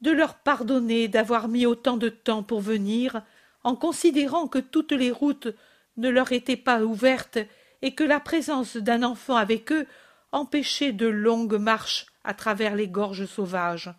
de 0.00 0.10
leur 0.10 0.34
pardonner 0.34 1.06
d'avoir 1.06 1.48
mis 1.48 1.66
autant 1.66 1.96
de 1.96 2.08
temps 2.08 2.42
pour 2.42 2.60
venir, 2.60 3.22
en 3.62 3.76
considérant 3.76 4.48
que 4.48 4.58
toutes 4.58 4.92
les 4.92 5.10
routes 5.10 5.48
ne 5.96 6.08
leur 6.08 6.32
étaient 6.32 6.56
pas 6.56 6.82
ouvertes 6.82 7.38
et 7.82 7.94
que 7.94 8.04
la 8.04 8.20
présence 8.20 8.76
d'un 8.76 9.02
enfant 9.02 9.36
avec 9.36 9.70
eux 9.72 9.86
empêchait 10.32 10.92
de 10.92 11.06
longues 11.06 11.58
marches 11.58 12.06
à 12.24 12.34
travers 12.34 12.74
les 12.74 12.88
gorges 12.88 13.26
sauvages. 13.26 13.94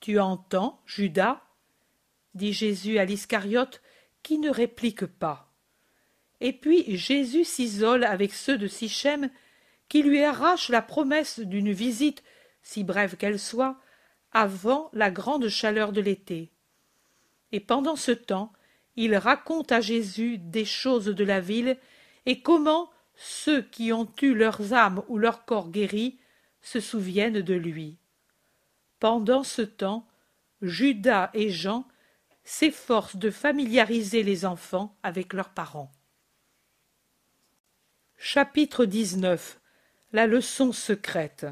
Tu 0.00 0.18
entends, 0.18 0.80
Judas? 0.86 1.42
dit 2.34 2.52
Jésus 2.52 2.98
à 2.98 3.04
l'Iscariote, 3.04 3.82
qui 4.22 4.38
ne 4.38 4.50
réplique 4.50 5.06
pas. 5.06 5.52
Et 6.40 6.52
puis 6.52 6.96
Jésus 6.96 7.44
s'isole 7.44 8.04
avec 8.04 8.32
ceux 8.32 8.58
de 8.58 8.66
Sichem, 8.66 9.30
qui 9.88 10.02
lui 10.02 10.22
arrachent 10.22 10.68
la 10.68 10.82
promesse 10.82 11.40
d'une 11.40 11.72
visite, 11.72 12.22
si 12.62 12.84
brève 12.84 13.16
qu'elle 13.16 13.38
soit, 13.38 13.80
avant 14.32 14.90
la 14.92 15.10
grande 15.10 15.48
chaleur 15.48 15.92
de 15.92 16.00
l'été. 16.00 16.52
Et 17.52 17.60
pendant 17.60 17.96
ce 17.96 18.12
temps, 18.12 18.52
il 18.96 19.16
raconte 19.16 19.72
à 19.72 19.80
Jésus 19.80 20.38
des 20.38 20.64
choses 20.64 21.06
de 21.06 21.24
la 21.24 21.40
ville 21.40 21.76
et 22.26 22.40
comment 22.40 22.90
ceux 23.14 23.62
qui 23.62 23.92
ont 23.92 24.10
eu 24.22 24.34
leurs 24.34 24.72
âmes 24.72 25.02
ou 25.08 25.18
leur 25.18 25.44
corps 25.44 25.70
guéris 25.70 26.18
se 26.62 26.80
souviennent 26.80 27.42
de 27.42 27.54
lui. 27.54 27.98
Pendant 28.98 29.42
ce 29.42 29.62
temps, 29.62 30.06
Judas 30.62 31.30
et 31.34 31.50
Jean 31.50 31.86
s'efforcent 32.44 33.16
de 33.16 33.30
familiariser 33.30 34.22
les 34.22 34.44
enfants 34.44 34.96
avec 35.02 35.32
leurs 35.32 35.50
parents. 35.50 35.92
Chapitre 38.16 38.84
19 38.84 39.60
La 40.12 40.26
leçon 40.26 40.72
secrète 40.72 41.46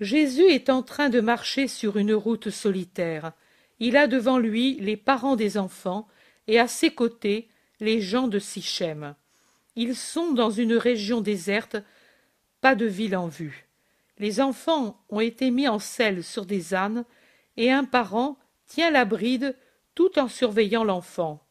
Jésus 0.00 0.46
est 0.46 0.70
en 0.70 0.82
train 0.82 1.08
de 1.08 1.20
marcher 1.20 1.68
sur 1.68 1.96
une 1.96 2.14
route 2.14 2.50
solitaire. 2.50 3.32
Il 3.78 3.96
a 3.96 4.08
devant 4.08 4.38
lui 4.38 4.74
les 4.80 4.96
parents 4.96 5.36
des 5.36 5.58
enfants 5.58 6.08
et 6.46 6.58
à 6.58 6.68
ses 6.68 6.90
côtés 6.90 7.48
les 7.80 8.00
gens 8.00 8.28
de 8.28 8.38
Sichem. 8.38 9.14
Ils 9.76 9.96
sont 9.96 10.32
dans 10.32 10.50
une 10.50 10.74
région 10.74 11.20
déserte, 11.20 11.76
pas 12.60 12.74
de 12.74 12.86
ville 12.86 13.16
en 13.16 13.28
vue. 13.28 13.66
Les 14.18 14.40
enfants 14.40 15.02
ont 15.08 15.20
été 15.20 15.50
mis 15.50 15.66
en 15.66 15.78
selle 15.78 16.22
sur 16.22 16.46
des 16.46 16.74
ânes 16.74 17.04
et 17.56 17.72
un 17.72 17.84
parent 17.84 18.38
tient 18.66 18.90
la 18.90 19.04
bride 19.04 19.56
tout 19.94 20.18
en 20.18 20.28
surveillant 20.28 20.84
l'enfant. 20.84 21.44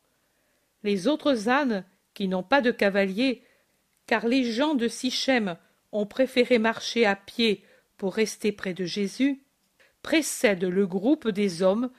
Les 0.84 1.08
autres 1.08 1.50
ânes, 1.50 1.86
qui 2.14 2.28
n'ont 2.28 2.44
pas 2.44 2.62
de 2.62 2.72
cavalier, 2.72 3.44
car 4.08 4.28
les 4.28 4.44
gens 4.44 4.74
de 4.74 4.88
Sichem 4.88 5.58
ont 5.92 6.06
préféré 6.06 6.60
marcher 6.60 7.06
à 7.06 7.16
pied 7.16 7.64
pour 7.98 8.16
rester 8.16 8.52
près 8.52 8.74
de 8.74 8.86
Jésus, 8.86 9.44
précèdent 10.02 10.64
le 10.64 10.88
groupe 10.88 11.28
des 11.28 11.62
hommes, 11.62 11.92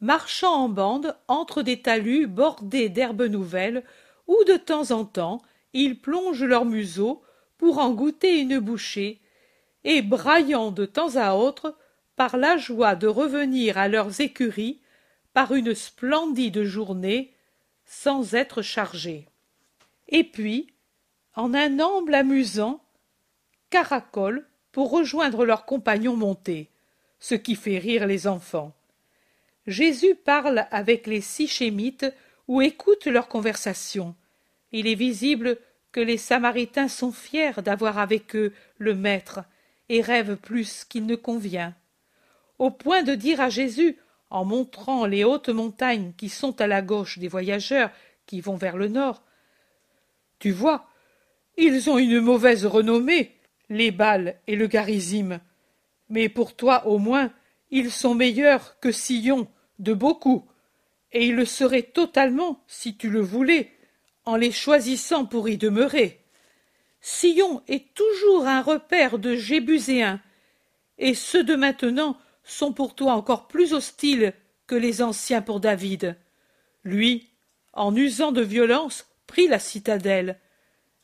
marchant 0.00 0.54
en 0.54 0.68
bande 0.68 1.16
entre 1.28 1.62
des 1.62 1.82
talus 1.82 2.26
bordés 2.26 2.88
d'herbes 2.88 3.22
nouvelles, 3.22 3.84
où 4.26 4.36
de 4.46 4.56
temps 4.56 4.90
en 4.90 5.04
temps 5.04 5.42
ils 5.72 6.00
plongent 6.00 6.44
leur 6.44 6.64
museau 6.64 7.22
pour 7.58 7.78
en 7.78 7.90
goûter 7.90 8.40
une 8.40 8.58
bouchée, 8.58 9.20
et 9.84 10.02
braillant 10.02 10.70
de 10.70 10.86
temps 10.86 11.16
à 11.16 11.34
autre 11.34 11.76
par 12.16 12.36
la 12.36 12.56
joie 12.56 12.96
de 12.96 13.06
revenir 13.06 13.78
à 13.78 13.88
leurs 13.88 14.20
écuries 14.20 14.80
par 15.32 15.54
une 15.54 15.74
splendide 15.74 16.64
journée 16.64 17.34
sans 17.84 18.34
être 18.34 18.62
chargés. 18.62 19.26
Et 20.08 20.24
puis, 20.24 20.72
en 21.34 21.54
un 21.54 21.80
amble 21.80 22.14
amusant, 22.14 22.82
caracolent 23.70 24.44
pour 24.72 24.90
rejoindre 24.90 25.44
leurs 25.44 25.64
compagnons 25.64 26.16
montés, 26.16 26.70
ce 27.18 27.34
qui 27.34 27.54
fait 27.54 27.78
rire 27.78 28.06
les 28.06 28.26
enfants. 28.26 28.74
Jésus 29.70 30.16
parle 30.16 30.66
avec 30.72 31.06
les 31.06 31.20
Sichémites 31.20 32.12
ou 32.48 32.60
écoute 32.60 33.06
leur 33.06 33.28
conversation. 33.28 34.16
Il 34.72 34.88
est 34.88 34.96
visible 34.96 35.58
que 35.92 36.00
les 36.00 36.18
Samaritains 36.18 36.88
sont 36.88 37.12
fiers 37.12 37.62
d'avoir 37.64 37.98
avec 37.98 38.34
eux 38.34 38.52
le 38.78 38.96
Maître 38.96 39.44
et 39.88 40.00
rêvent 40.00 40.36
plus 40.36 40.84
qu'il 40.84 41.06
ne 41.06 41.14
convient. 41.14 41.72
Au 42.58 42.72
point 42.72 43.04
de 43.04 43.14
dire 43.14 43.40
à 43.40 43.48
Jésus, 43.48 43.96
en 44.28 44.44
montrant 44.44 45.06
les 45.06 45.22
hautes 45.22 45.48
montagnes 45.48 46.14
qui 46.16 46.28
sont 46.28 46.60
à 46.60 46.66
la 46.66 46.82
gauche 46.82 47.18
des 47.18 47.28
voyageurs 47.28 47.90
qui 48.26 48.40
vont 48.40 48.56
vers 48.56 48.76
le 48.76 48.88
nord, 48.88 49.22
Tu 50.40 50.50
vois, 50.50 50.88
ils 51.56 51.90
ont 51.90 51.98
une 51.98 52.20
mauvaise 52.20 52.66
renommée, 52.66 53.36
les 53.68 53.92
Bals 53.92 54.36
et 54.48 54.56
le 54.56 54.66
Garizim. 54.66 55.40
Mais 56.08 56.28
pour 56.28 56.56
toi, 56.56 56.86
au 56.86 56.98
moins, 56.98 57.30
ils 57.70 57.92
sont 57.92 58.14
meilleurs 58.14 58.80
que 58.80 58.90
Sillon, 58.90 59.46
de 59.80 59.92
beaucoup, 59.94 60.46
et 61.12 61.26
ils 61.26 61.34
le 61.34 61.44
seraient 61.44 61.82
totalement, 61.82 62.62
si 62.68 62.96
tu 62.96 63.10
le 63.10 63.20
voulais, 63.20 63.72
en 64.24 64.36
les 64.36 64.52
choisissant 64.52 65.24
pour 65.24 65.48
y 65.48 65.56
demeurer. 65.56 66.20
Sillon 67.00 67.62
est 67.66 67.94
toujours 67.94 68.46
un 68.46 68.62
repère 68.62 69.18
de 69.18 69.34
Jébuséens, 69.34 70.20
et 70.98 71.14
ceux 71.14 71.42
de 71.42 71.56
maintenant 71.56 72.18
sont 72.44 72.72
pour 72.72 72.94
toi 72.94 73.14
encore 73.14 73.48
plus 73.48 73.72
hostiles 73.72 74.34
que 74.66 74.74
les 74.74 75.02
anciens 75.02 75.42
pour 75.42 75.60
David. 75.60 76.16
Lui, 76.84 77.30
en 77.72 77.94
usant 77.96 78.32
de 78.32 78.42
violence, 78.42 79.06
prit 79.26 79.48
la 79.48 79.58
citadelle. 79.58 80.38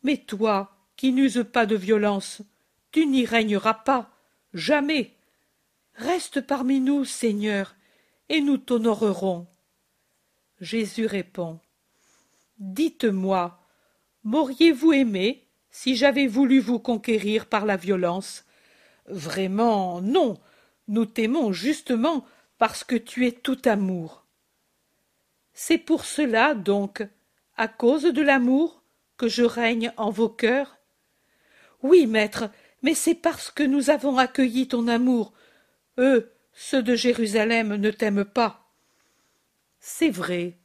Mais 0.02 0.18
toi, 0.18 0.76
qui 0.96 1.12
n'uses 1.12 1.44
pas 1.52 1.66
de 1.66 1.76
violence, 1.76 2.42
tu 2.92 3.06
n'y 3.06 3.24
régneras 3.24 3.74
pas, 3.74 4.10
jamais. 4.52 5.14
Reste 5.94 6.40
parmi 6.42 6.80
nous, 6.80 7.04
Seigneur, 7.04 7.74
et 8.28 8.40
nous 8.40 8.58
t'honorerons. 8.58 9.46
Jésus 10.60 11.06
répond. 11.06 11.60
Dites-moi, 12.58 13.60
m'auriez-vous 14.24 14.92
aimé 14.92 15.46
si 15.70 15.94
j'avais 15.94 16.26
voulu 16.26 16.58
vous 16.58 16.78
conquérir 16.78 17.46
par 17.46 17.66
la 17.66 17.76
violence? 17.76 18.44
Vraiment, 19.06 20.00
non. 20.00 20.38
Nous 20.88 21.04
t'aimons 21.04 21.52
justement 21.52 22.24
parce 22.58 22.84
que 22.84 22.96
tu 22.96 23.26
es 23.26 23.32
tout 23.32 23.60
amour. 23.64 24.24
C'est 25.52 25.78
pour 25.78 26.04
cela, 26.04 26.54
donc, 26.54 27.06
à 27.56 27.68
cause 27.68 28.04
de 28.04 28.22
l'amour, 28.22 28.82
que 29.16 29.28
je 29.28 29.42
règne 29.42 29.92
en 29.96 30.10
vos 30.10 30.28
cœurs? 30.28 30.78
Oui, 31.82 32.06
maître, 32.06 32.50
mais 32.82 32.94
c'est 32.94 33.14
parce 33.14 33.50
que 33.50 33.62
nous 33.62 33.90
avons 33.90 34.18
accueilli 34.18 34.68
ton 34.68 34.88
amour. 34.88 35.32
Ceux 36.58 36.82
de 36.82 36.96
Jérusalem, 36.96 37.76
ne 37.76 37.90
t'aiment 37.90 38.24
pas. 38.24 38.72
C'est 39.78 40.08
vrai, 40.08 40.56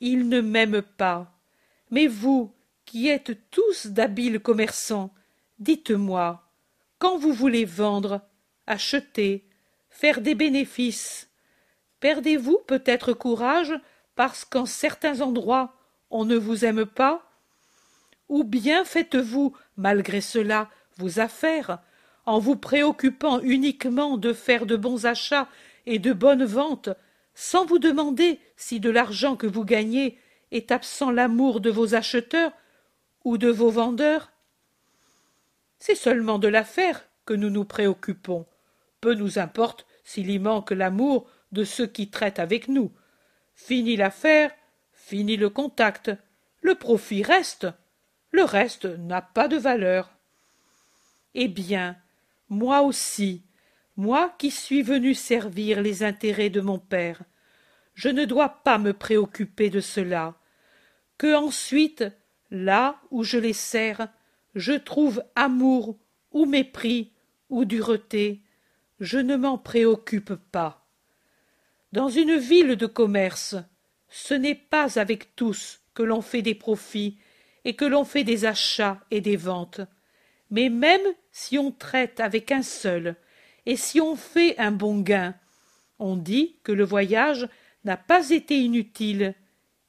ils 0.00 0.26
ne 0.26 0.40
m'aiment 0.40 0.82
pas. 0.82 1.38
Mais 1.90 2.06
vous, 2.06 2.50
qui 2.86 3.08
êtes 3.08 3.50
tous 3.50 3.88
d'habiles 3.88 4.40
commerçants, 4.40 5.12
dites-moi, 5.58 6.50
quand 6.98 7.18
vous 7.18 7.34
voulez 7.34 7.66
vendre, 7.66 8.22
acheter, 8.66 9.46
faire 9.90 10.22
des 10.22 10.34
bénéfices, 10.34 11.28
perdez-vous 12.00 12.60
peut-être 12.66 13.12
courage 13.12 13.74
parce 14.14 14.46
qu'en 14.46 14.64
certains 14.64 15.20
endroits 15.20 15.76
on 16.10 16.24
ne 16.24 16.36
vous 16.36 16.64
aime 16.64 16.86
pas? 16.86 17.30
Ou 18.30 18.44
bien 18.44 18.84
faites-vous, 18.86 19.54
malgré 19.76 20.22
cela, 20.22 20.70
vos 20.96 21.20
affaires, 21.20 21.80
en 22.26 22.38
vous 22.38 22.56
préoccupant 22.56 23.40
uniquement 23.40 24.16
de 24.16 24.32
faire 24.32 24.66
de 24.66 24.76
bons 24.76 25.06
achats 25.06 25.48
et 25.86 25.98
de 25.98 26.12
bonnes 26.12 26.44
ventes, 26.44 26.90
sans 27.34 27.66
vous 27.66 27.78
demander 27.78 28.40
si 28.56 28.80
de 28.80 28.90
l'argent 28.90 29.36
que 29.36 29.46
vous 29.46 29.64
gagnez 29.64 30.18
est 30.50 30.70
absent 30.70 31.10
l'amour 31.10 31.60
de 31.60 31.70
vos 31.70 31.94
acheteurs 31.94 32.52
ou 33.24 33.38
de 33.38 33.48
vos 33.48 33.70
vendeurs 33.70 34.30
C'est 35.78 35.94
seulement 35.94 36.38
de 36.38 36.48
l'affaire 36.48 37.04
que 37.26 37.34
nous 37.34 37.50
nous 37.50 37.64
préoccupons. 37.64 38.46
Peu 39.00 39.14
nous 39.14 39.38
importe 39.38 39.86
s'il 40.04 40.30
y 40.30 40.38
manque 40.38 40.70
l'amour 40.70 41.28
de 41.52 41.64
ceux 41.64 41.86
qui 41.86 42.08
traitent 42.08 42.38
avec 42.38 42.68
nous. 42.68 42.92
Fini 43.54 43.96
l'affaire, 43.96 44.50
fini 44.92 45.36
le 45.36 45.50
contact. 45.50 46.10
Le 46.62 46.74
profit 46.74 47.22
reste. 47.22 47.66
Le 48.30 48.44
reste 48.44 48.84
n'a 48.84 49.22
pas 49.22 49.48
de 49.48 49.56
valeur. 49.56 50.10
Eh 51.34 51.48
bien, 51.48 51.96
moi 52.48 52.82
aussi, 52.82 53.44
moi 53.96 54.34
qui 54.38 54.50
suis 54.50 54.82
venu 54.82 55.14
servir 55.14 55.80
les 55.82 56.02
intérêts 56.02 56.50
de 56.50 56.60
mon 56.60 56.78
père, 56.78 57.22
je 57.94 58.08
ne 58.08 58.24
dois 58.24 58.48
pas 58.48 58.78
me 58.78 58.92
préoccuper 58.92 59.70
de 59.70 59.80
cela. 59.80 60.34
Que 61.16 61.34
ensuite, 61.34 62.04
là 62.50 63.00
où 63.10 63.22
je 63.22 63.38
les 63.38 63.52
sers, 63.52 64.08
je 64.54 64.72
trouve 64.72 65.22
amour 65.36 65.98
ou 66.32 66.46
mépris 66.46 67.12
ou 67.48 67.64
dureté, 67.64 68.42
je 69.00 69.18
ne 69.18 69.36
m'en 69.36 69.58
préoccupe 69.58 70.34
pas. 70.34 70.86
Dans 71.92 72.08
une 72.08 72.36
ville 72.36 72.76
de 72.76 72.86
commerce, 72.86 73.56
ce 74.08 74.34
n'est 74.34 74.54
pas 74.54 74.98
avec 74.98 75.36
tous 75.36 75.80
que 75.94 76.02
l'on 76.02 76.22
fait 76.22 76.42
des 76.42 76.54
profits 76.54 77.18
et 77.64 77.76
que 77.76 77.84
l'on 77.84 78.04
fait 78.04 78.24
des 78.24 78.44
achats 78.44 79.00
et 79.10 79.20
des 79.20 79.36
ventes. 79.36 79.80
Mais 80.50 80.68
même 80.68 81.02
si 81.32 81.58
on 81.58 81.72
traite 81.72 82.20
avec 82.20 82.52
un 82.52 82.62
seul, 82.62 83.16
et 83.66 83.76
si 83.76 84.00
on 84.00 84.16
fait 84.16 84.58
un 84.58 84.72
bon 84.72 85.00
gain, 85.00 85.34
on 85.98 86.16
dit 86.16 86.58
que 86.62 86.72
le 86.72 86.84
voyage 86.84 87.48
n'a 87.84 87.96
pas 87.96 88.30
été 88.30 88.58
inutile, 88.58 89.34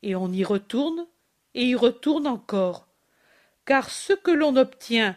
et 0.01 0.15
on 0.15 0.31
y 0.31 0.43
retourne, 0.43 1.07
et 1.53 1.65
y 1.65 1.75
retourne 1.75 2.27
encore. 2.27 2.87
Car 3.65 3.89
ce 3.89 4.13
que 4.13 4.31
l'on 4.31 4.55
obtient 4.55 5.15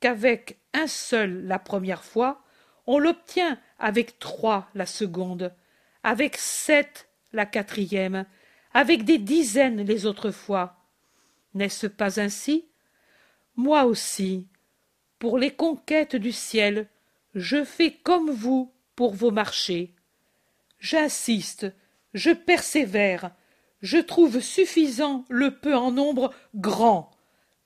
qu'avec 0.00 0.58
un 0.72 0.86
seul 0.86 1.46
la 1.46 1.58
première 1.58 2.04
fois, 2.04 2.42
on 2.86 2.98
l'obtient 2.98 3.58
avec 3.78 4.18
trois 4.18 4.68
la 4.74 4.86
seconde, 4.86 5.54
avec 6.02 6.36
sept 6.36 7.08
la 7.32 7.46
quatrième, 7.46 8.24
avec 8.72 9.04
des 9.04 9.18
dizaines 9.18 9.82
les 9.82 10.06
autres 10.06 10.30
fois. 10.30 10.76
N'est-ce 11.54 11.86
pas 11.86 12.20
ainsi? 12.20 12.68
Moi 13.56 13.84
aussi, 13.84 14.48
pour 15.20 15.38
les 15.38 15.52
conquêtes 15.52 16.16
du 16.16 16.32
ciel, 16.32 16.88
je 17.34 17.62
fais 17.62 17.92
comme 17.92 18.30
vous 18.30 18.72
pour 18.96 19.14
vos 19.14 19.30
marchés. 19.30 19.94
J'insiste, 20.80 21.66
je 22.14 22.30
persévère, 22.30 23.30
je 23.82 23.98
trouve 23.98 24.40
suffisant 24.40 25.26
le 25.28 25.52
peu 25.52 25.76
en 25.76 25.92
nombre 25.92 26.34
grand, 26.54 27.10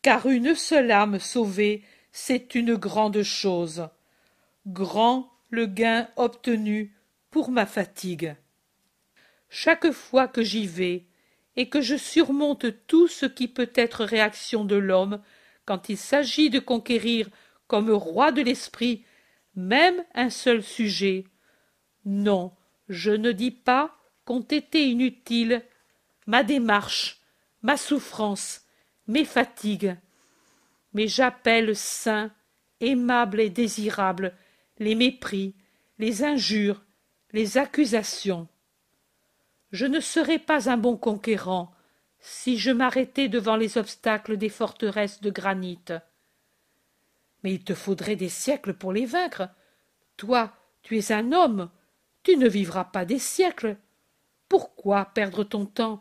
car 0.03 0.27
une 0.27 0.57
seule 0.57 0.91
âme 0.91 1.21
sauvée, 1.21 1.85
c'est 2.11 2.57
une 2.57 2.75
grande 2.75 3.23
chose. 3.23 3.89
Grand 4.67 5.31
le 5.49 5.67
gain 5.67 6.09
obtenu 6.17 6.93
pour 7.31 7.53
ma 7.53 7.67
fatigue. 7.67 8.35
Chaque 9.49 9.93
fois 9.93 10.27
que 10.27 10.43
j'y 10.43 10.67
vais, 10.67 11.07
et 11.55 11.69
que 11.69 11.81
je 11.81 11.95
surmonte 11.95 12.67
tout 12.89 13.07
ce 13.07 13.27
qui 13.27 13.47
peut 13.47 13.71
être 13.77 14.05
réaction 14.05 14.65
de 14.65 14.75
l'homme 14.75 15.23
quand 15.65 15.89
il 15.89 15.97
s'agit 15.97 16.51
de 16.51 16.59
conquérir 16.59 17.31
comme 17.67 17.91
roi 17.91 18.33
de 18.33 18.43
l'esprit 18.43 19.05
même 19.57 20.05
un 20.15 20.31
seul 20.31 20.63
sujet. 20.63 21.25
Non, 22.05 22.53
je 22.89 23.11
ne 23.11 23.33
dis 23.33 23.51
pas 23.51 23.97
qu'ont 24.25 24.41
été 24.41 24.89
inutiles 24.89 25.63
ma 26.27 26.43
démarche, 26.43 27.21
ma 27.63 27.77
souffrance, 27.77 28.63
mes 29.07 29.25
fatigues, 29.25 29.97
mais 30.93 31.09
j'appelle 31.09 31.77
saints, 31.77 32.33
aimables 32.81 33.41
et 33.41 33.51
désirables 33.51 34.35
les 34.79 34.95
mépris, 34.95 35.55
les 35.99 36.25
injures, 36.25 36.83
les 37.33 37.59
accusations. 37.59 38.49
Je 39.71 39.87
ne 39.87 40.01
serais 40.01 40.39
pas 40.39 40.71
un 40.71 40.77
bon 40.77 40.97
conquérant 40.97 41.73
si 42.19 42.59
je 42.59 42.71
m'arrêtais 42.71 43.29
devant 43.29 43.57
les 43.57 43.77
obstacles 43.77 44.37
des 44.37 44.49
forteresses 44.49 45.21
de 45.21 45.31
granit. 45.31 45.85
Mais 47.45 47.53
il 47.53 47.63
te 47.63 47.75
faudrait 47.75 48.17
des 48.17 48.29
siècles 48.29 48.75
pour 48.75 48.93
les 48.93 49.07
vaincre. 49.07 49.49
Toi, 50.17 50.53
tu 50.83 50.99
es 50.99 51.13
un 51.13 51.31
homme, 51.33 51.71
tu 52.25 52.37
ne 52.37 52.49
vivras 52.49 52.85
pas 52.85 53.05
des 53.05 53.21
siècles. 53.21 53.77
Pourquoi 54.49 55.05
perdre 55.05 55.45
ton 55.45 55.67
temps 55.67 56.01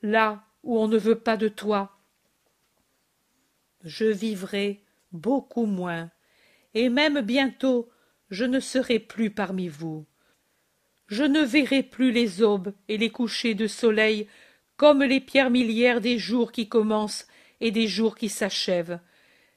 là 0.00 0.44
où 0.62 0.78
on 0.78 0.88
ne 0.88 0.96
veut 0.96 1.18
pas 1.18 1.36
de 1.36 1.48
toi? 1.48 1.98
Je 3.82 4.06
vivrai 4.06 4.82
beaucoup 5.12 5.66
moins, 5.66 6.10
et 6.74 6.88
même 6.88 7.20
bientôt 7.20 7.90
je 8.30 8.44
ne 8.44 8.60
serai 8.60 8.98
plus 8.98 9.30
parmi 9.30 9.68
vous. 9.68 10.06
Je 11.06 11.22
ne 11.22 11.40
verrai 11.40 11.82
plus 11.82 12.10
les 12.10 12.42
aubes 12.42 12.74
et 12.88 12.98
les 12.98 13.10
couchers 13.10 13.54
de 13.54 13.66
soleil 13.66 14.28
comme 14.76 15.02
les 15.02 15.20
pierres 15.20 15.50
miliaires 15.50 16.00
des 16.00 16.18
jours 16.18 16.52
qui 16.52 16.68
commencent 16.68 17.26
et 17.60 17.70
des 17.70 17.86
jours 17.86 18.16
qui 18.16 18.28
s'achèvent, 18.28 18.98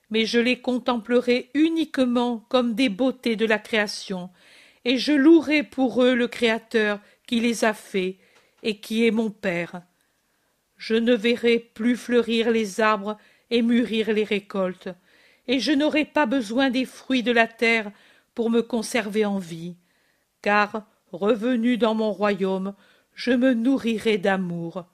mais 0.09 0.25
je 0.25 0.39
les 0.39 0.59
contemplerai 0.59 1.49
uniquement 1.53 2.45
comme 2.49 2.73
des 2.73 2.89
beautés 2.89 3.35
de 3.35 3.45
la 3.45 3.59
création, 3.59 4.29
et 4.85 4.97
je 4.97 5.11
louerai 5.11 5.63
pour 5.63 6.03
eux 6.03 6.15
le 6.15 6.27
Créateur 6.27 6.99
qui 7.27 7.39
les 7.39 7.63
a 7.63 7.73
faits 7.73 8.15
et 8.63 8.79
qui 8.79 9.05
est 9.05 9.11
mon 9.11 9.29
Père. 9.29 9.81
Je 10.77 10.95
ne 10.95 11.13
verrai 11.13 11.59
plus 11.59 11.95
fleurir 11.95 12.51
les 12.51 12.81
arbres 12.81 13.17
et 13.51 13.61
mûrir 13.61 14.13
les 14.13 14.23
récoltes, 14.23 14.89
et 15.47 15.59
je 15.59 15.71
n'aurai 15.71 16.05
pas 16.05 16.25
besoin 16.25 16.69
des 16.69 16.85
fruits 16.85 17.23
de 17.23 17.31
la 17.31 17.47
terre 17.47 17.91
pour 18.35 18.49
me 18.49 18.61
conserver 18.61 19.25
en 19.25 19.39
vie, 19.39 19.75
car, 20.41 20.83
revenu 21.11 21.77
dans 21.77 21.95
mon 21.95 22.11
royaume, 22.11 22.73
je 23.13 23.31
me 23.31 23.53
nourrirai 23.53 24.17
d'amour. 24.17 24.85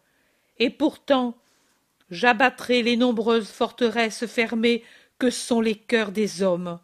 Et 0.57 0.69
pourtant, 0.69 1.37
j'abattrai 2.09 2.81
les 2.81 2.97
nombreuses 2.97 3.49
forteresses 3.49 4.25
fermées 4.25 4.83
que 5.17 5.29
sont 5.29 5.61
les 5.61 5.75
cœurs 5.75 6.11
des 6.11 6.43
hommes. 6.43 6.79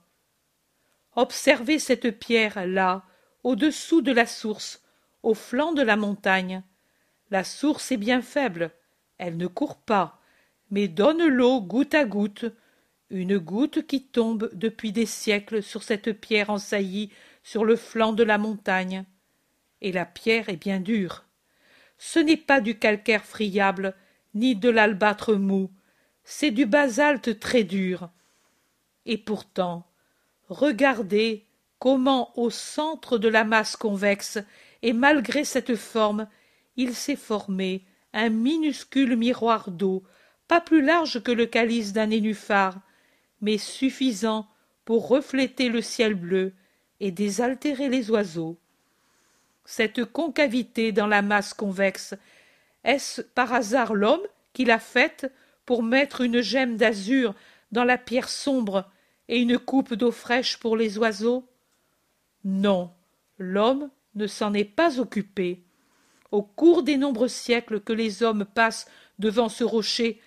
Observez 1.15 1.79
cette 1.79 2.19
pierre 2.19 2.65
là, 2.65 3.03
au-dessous 3.43 4.01
de 4.01 4.11
la 4.11 4.25
source, 4.25 4.81
au 5.23 5.33
flanc 5.33 5.73
de 5.73 5.81
la 5.81 5.97
montagne. 5.97 6.63
La 7.29 7.43
source 7.43 7.91
est 7.91 7.97
bien 7.97 8.21
faible, 8.21 8.71
elle 9.17 9.37
ne 9.37 9.47
court 9.47 9.77
pas, 9.77 10.21
mais 10.69 10.87
donne 10.87 11.25
l'eau 11.25 11.61
goutte 11.61 11.93
à 11.93 12.05
goutte, 12.05 12.45
une 13.09 13.37
goutte 13.37 13.85
qui 13.85 14.03
tombe 14.03 14.49
depuis 14.53 14.93
des 14.93 15.05
siècles 15.05 15.61
sur 15.61 15.83
cette 15.83 16.13
pierre 16.13 16.49
ensaillie 16.49 17.11
sur 17.43 17.65
le 17.65 17.75
flanc 17.75 18.13
de 18.13 18.23
la 18.23 18.37
montagne. 18.37 19.03
Et 19.81 19.91
la 19.91 20.05
pierre 20.05 20.47
est 20.49 20.57
bien 20.57 20.79
dure. 20.79 21.25
Ce 21.97 22.19
n'est 22.19 22.37
pas 22.37 22.61
du 22.61 22.79
calcaire 22.79 23.25
friable, 23.25 23.95
ni 24.33 24.55
de 24.55 24.69
l'albâtre 24.69 25.35
mou, 25.35 25.71
c'est 26.23 26.51
du 26.51 26.65
basalte 26.65 27.39
très 27.39 27.63
dur. 27.63 28.09
Et 29.05 29.17
pourtant, 29.17 29.87
regardez 30.49 31.45
comment 31.79 32.37
au 32.37 32.49
centre 32.49 33.17
de 33.17 33.27
la 33.27 33.43
masse 33.43 33.75
convexe, 33.75 34.39
et 34.83 34.93
malgré 34.93 35.43
cette 35.43 35.75
forme, 35.75 36.27
il 36.77 36.93
s'est 36.93 37.15
formé 37.15 37.85
un 38.13 38.29
minuscule 38.29 39.15
miroir 39.15 39.71
d'eau, 39.71 40.03
pas 40.47 40.61
plus 40.61 40.81
large 40.81 41.23
que 41.23 41.31
le 41.31 41.45
calice 41.45 41.93
d'un 41.93 42.07
nénuphar, 42.07 42.79
mais 43.41 43.57
suffisant 43.57 44.47
pour 44.85 45.07
refléter 45.07 45.69
le 45.69 45.81
ciel 45.81 46.13
bleu 46.13 46.53
et 46.99 47.11
désaltérer 47.11 47.89
les 47.89 48.11
oiseaux. 48.11 48.57
Cette 49.65 50.05
concavité 50.05 50.91
dans 50.91 51.07
la 51.07 51.21
masse 51.21 51.53
convexe, 51.53 52.13
est-ce 52.83 53.21
par 53.21 53.53
hasard 53.53 53.93
l'homme 53.93 54.21
qui 54.53 54.65
l'a 54.65 54.79
faite 54.79 55.31
pour 55.65 55.83
mettre 55.83 56.21
une 56.21 56.41
gemme 56.41 56.77
d'azur 56.77 57.33
dans 57.71 57.83
la 57.83 57.97
pierre 57.97 58.29
sombre 58.29 58.89
et 59.27 59.39
une 59.39 59.57
coupe 59.57 59.93
d'eau 59.93 60.11
fraîche 60.11 60.57
pour 60.57 60.75
les 60.77 60.97
oiseaux? 60.97 61.47
Non, 62.43 62.91
l'homme 63.37 63.89
ne 64.15 64.27
s'en 64.27 64.53
est 64.53 64.65
pas 64.65 64.99
occupé. 64.99 65.63
Au 66.31 66.43
cours 66.43 66.83
des 66.83 66.97
nombreux 66.97 67.27
siècles 67.27 67.81
que 67.81 67.93
les 67.93 68.23
hommes 68.23 68.45
passent 68.45 68.89
devant 69.19 69.49
ce 69.49 69.63
rocher, 69.63 70.19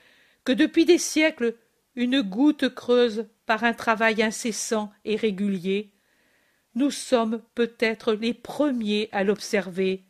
que 0.45 0.53
depuis 0.53 0.85
des 0.85 0.99
siècles 0.99 1.57
une 1.97 2.23
goutte 2.23 2.69
creuse 2.75 3.27
par 3.47 3.65
un 3.65 3.73
travail 3.73 4.23
incessant 4.23 4.91
et 5.05 5.17
régulier, 5.17 5.93
nous 6.75 6.91
sommes 6.91 7.41
peut-être 7.55 8.15
les 8.15 8.35
premiers 8.35 9.09
à 9.13 9.23
l'observer, 9.23 10.05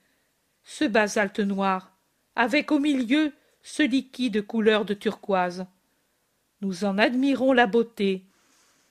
ce 0.64 0.84
basalte 0.84 1.40
noir, 1.40 1.96
avec 2.36 2.72
au 2.72 2.78
milieu 2.78 3.32
ce 3.62 3.82
liquide 3.82 4.46
couleur 4.46 4.84
de 4.84 4.94
turquoise. 4.94 5.66
Nous 6.60 6.84
en 6.84 6.98
admirons 6.98 7.52
la 7.52 7.66
beauté, 7.66 8.24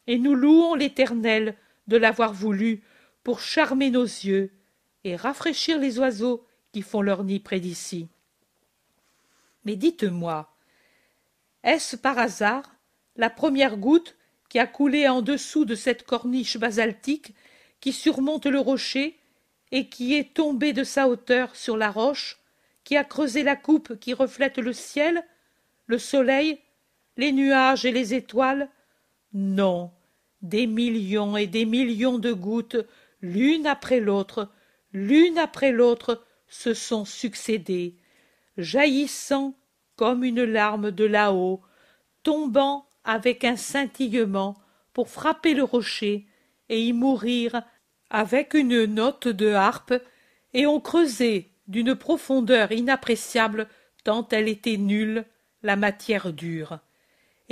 et 0.07 0.18
nous 0.18 0.36
louons 0.36 0.76
l'Éternel 0.76 1.55
de 1.88 1.97
l'avoir 1.97 2.34
voulu 2.34 2.84
pour 3.24 3.39
charmer 3.39 3.89
nos 3.89 4.03
yeux 4.03 4.51
et 5.03 5.16
rafraîchir 5.16 5.80
les 5.80 5.99
oiseaux 5.99 6.45
qui 6.72 6.82
font 6.82 7.01
leur 7.01 7.24
nid 7.24 7.39
près 7.39 7.59
d'ici. 7.59 8.07
Mais 9.66 9.76
dites-moi, 9.76 10.53
est-ce 11.64 11.95
par 11.95 12.20
hasard 12.20 12.70
la 13.16 13.30
première 13.30 13.78
goutte 13.78 14.16
qui 14.49 14.59
a 14.59 14.68
coulé 14.68 15.07
en 15.07 15.22
dessous 15.22 15.66
de 15.66 15.76
cette 15.76 16.03
corniche 16.03 16.57
basaltique 16.57 17.34
qui 17.80 17.93
surmonte 17.93 18.45
le 18.45 18.59
rocher 18.59 19.20
et 19.72 19.89
qui 19.89 20.16
est 20.16 20.34
tombée 20.34 20.74
de 20.74 20.84
sa 20.84 21.07
hauteur 21.07 21.55
sur 21.55 21.78
la 21.78 21.89
roche, 21.89 22.39
qui 22.84 22.97
a 22.97 23.03
creusé 23.03 23.43
la 23.43 23.55
coupe 23.55 23.99
qui 23.99 24.14
reflète 24.14 24.57
le 24.57 24.74
ciel, 24.74 25.24
le 25.88 25.97
soleil, 25.97 26.59
les 27.18 27.32
nuages 27.32 27.86
et 27.86 27.91
les 27.91 28.14
étoiles 28.14 28.70
Non, 29.34 29.91
des 30.41 30.68
millions 30.68 31.38
et 31.38 31.47
des 31.47 31.66
millions 31.66 32.20
de 32.20 32.32
gouttes, 32.32 32.78
l'une 33.22 33.68
après 33.68 33.99
l'autre, 33.99 34.49
l'une 34.91 35.38
après 35.38 35.72
l'autre, 35.72 36.24
se 36.47 36.74
sont 36.74 37.05
succédées, 37.05 37.95
jaillissant 38.57 39.55
comme 39.95 40.24
une 40.24 40.43
larme 40.43 40.91
de 40.91 41.05
là-haut, 41.05 41.61
tombant 42.24 42.88
avec 43.03 43.43
un 43.43 43.55
scintillement 43.55 44.55
pour 44.93 45.09
frapper 45.09 45.53
le 45.53 45.64
rocher 45.64 46.28
et 46.70 46.84
y 46.84 46.93
mourir 46.93 47.64
avec 48.09 48.53
une 48.53 48.86
note 48.86 49.28
de 49.28 49.49
harpe 49.49 49.93
et 50.53 50.66
ont 50.68 50.80
creusé 50.80 51.49
d'une 51.68 51.95
profondeur 51.95 52.72
inappréciable 52.72 53.68
tant 54.03 54.28
elle 54.30 54.47
était 54.47 54.78
nulle 54.78 55.26
la 55.64 55.76
matière 55.76 56.32
dure 56.32 56.80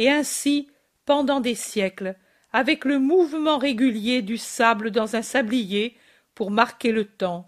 et 0.01 0.09
ainsi 0.09 0.67
pendant 1.05 1.41
des 1.41 1.53
siècles 1.53 2.15
avec 2.51 2.85
le 2.85 2.97
mouvement 2.97 3.59
régulier 3.59 4.23
du 4.23 4.35
sable 4.35 4.89
dans 4.89 5.15
un 5.15 5.21
sablier 5.21 5.95
pour 6.33 6.49
marquer 6.49 6.91
le 6.91 7.05
temps. 7.05 7.47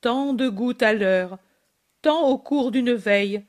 Tant 0.00 0.32
de 0.32 0.48
gouttes 0.48 0.82
à 0.82 0.94
l'heure 0.94 1.38
tant 2.00 2.26
au 2.26 2.38
cours 2.38 2.70
d'une 2.70 2.94
veille 2.94 3.44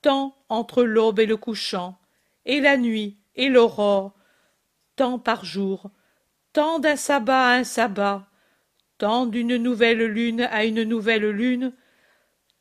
tant 0.00 0.34
entre 0.48 0.84
l'aube 0.84 1.18
et 1.18 1.26
le 1.26 1.36
couchant 1.36 1.98
et 2.46 2.60
la 2.60 2.78
nuit 2.78 3.18
et 3.34 3.50
l'aurore 3.50 4.14
tant 4.96 5.18
par 5.18 5.44
jour 5.44 5.90
tant 6.54 6.78
d'un 6.78 6.96
sabbat 6.96 7.44
à 7.44 7.54
un 7.56 7.64
sabbat 7.64 8.26
tant 8.96 9.26
d'une 9.26 9.56
nouvelle 9.56 10.06
lune 10.06 10.48
à 10.50 10.64
une 10.64 10.84
nouvelle 10.84 11.28
lune 11.28 11.74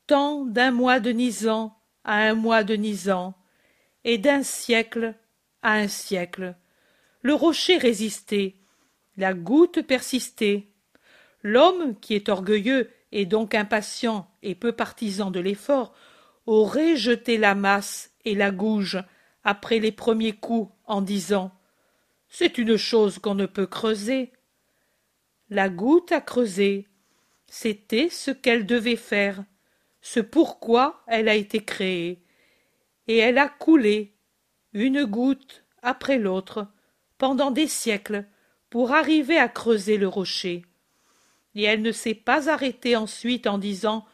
tant 0.08 0.43
d'un 0.43 0.72
mois 0.72 1.00
de 1.00 1.12
Nisan 1.12 1.74
à 2.04 2.16
un 2.18 2.34
mois 2.34 2.66
de 2.66 2.76
Nisan 2.76 3.34
et 4.04 4.18
d'un 4.18 4.43
siècle 4.43 5.16
à 5.62 5.74
un 5.74 5.88
siècle 5.88 6.56
le 7.22 7.34
rocher 7.34 7.78
résistait 7.78 8.56
la 9.18 9.34
goutte 9.34 9.82
persistait 9.82 10.68
l'homme 11.43 12.00
qui 12.00 12.16
est 12.16 12.30
orgueilleux 12.30 12.89
et 13.12 13.26
donc 13.26 13.56
impatient 13.56 14.30
et 14.43 14.56
peu 14.56 14.72
partisan 14.72 15.32
de 15.32 15.39
l'effort 15.39 15.93
aurait 16.45 16.95
jeté 16.95 17.38
la 17.38 17.56
masse 17.56 18.12
et 18.26 18.36
la 18.36 18.52
gouge 18.52 19.04
après 19.43 19.80
les 19.80 19.91
premiers 19.91 20.34
coups 20.34 20.72
en 20.86 21.02
disant 21.02 21.52
C'est 22.28 22.58
une 22.58 22.78
chose 22.78 23.20
qu'on 23.20 23.36
ne 23.36 23.45
peut 23.45 23.68
creuser. 23.68 24.32
La 25.50 25.70
goutte 25.70 26.12
a 26.12 26.22
creusé. 26.22 26.88
C'était 27.47 28.10
ce 28.10 28.32
qu'elle 28.32 28.66
devait 28.66 28.95
faire, 28.95 29.43
ce 30.02 30.20
pourquoi 30.20 31.04
elle 31.08 31.28
a 31.30 31.36
été 31.36 31.64
créée. 31.64 32.24
Et 33.10 33.18
elle 33.18 33.39
a 33.39 33.49
coulé, 33.49 34.14
une 34.72 35.03
goutte 35.03 35.66
après 35.82 36.20
l'autre, 36.20 36.68
pendant 37.18 37.49
des 37.49 37.68
siècles, 37.68 38.26
pour 38.70 38.91
arriver 38.91 39.39
à 39.39 39.49
creuser 39.49 39.97
le 39.97 40.07
rocher. 40.07 40.64
Et 41.55 41.64
elle 41.64 41.82
ne 41.82 41.91
s'est 41.91 42.14
pas 42.14 42.49
arrêtée 42.49 42.95
ensuite 42.95 43.47
en 43.47 43.57
disant 43.57 44.05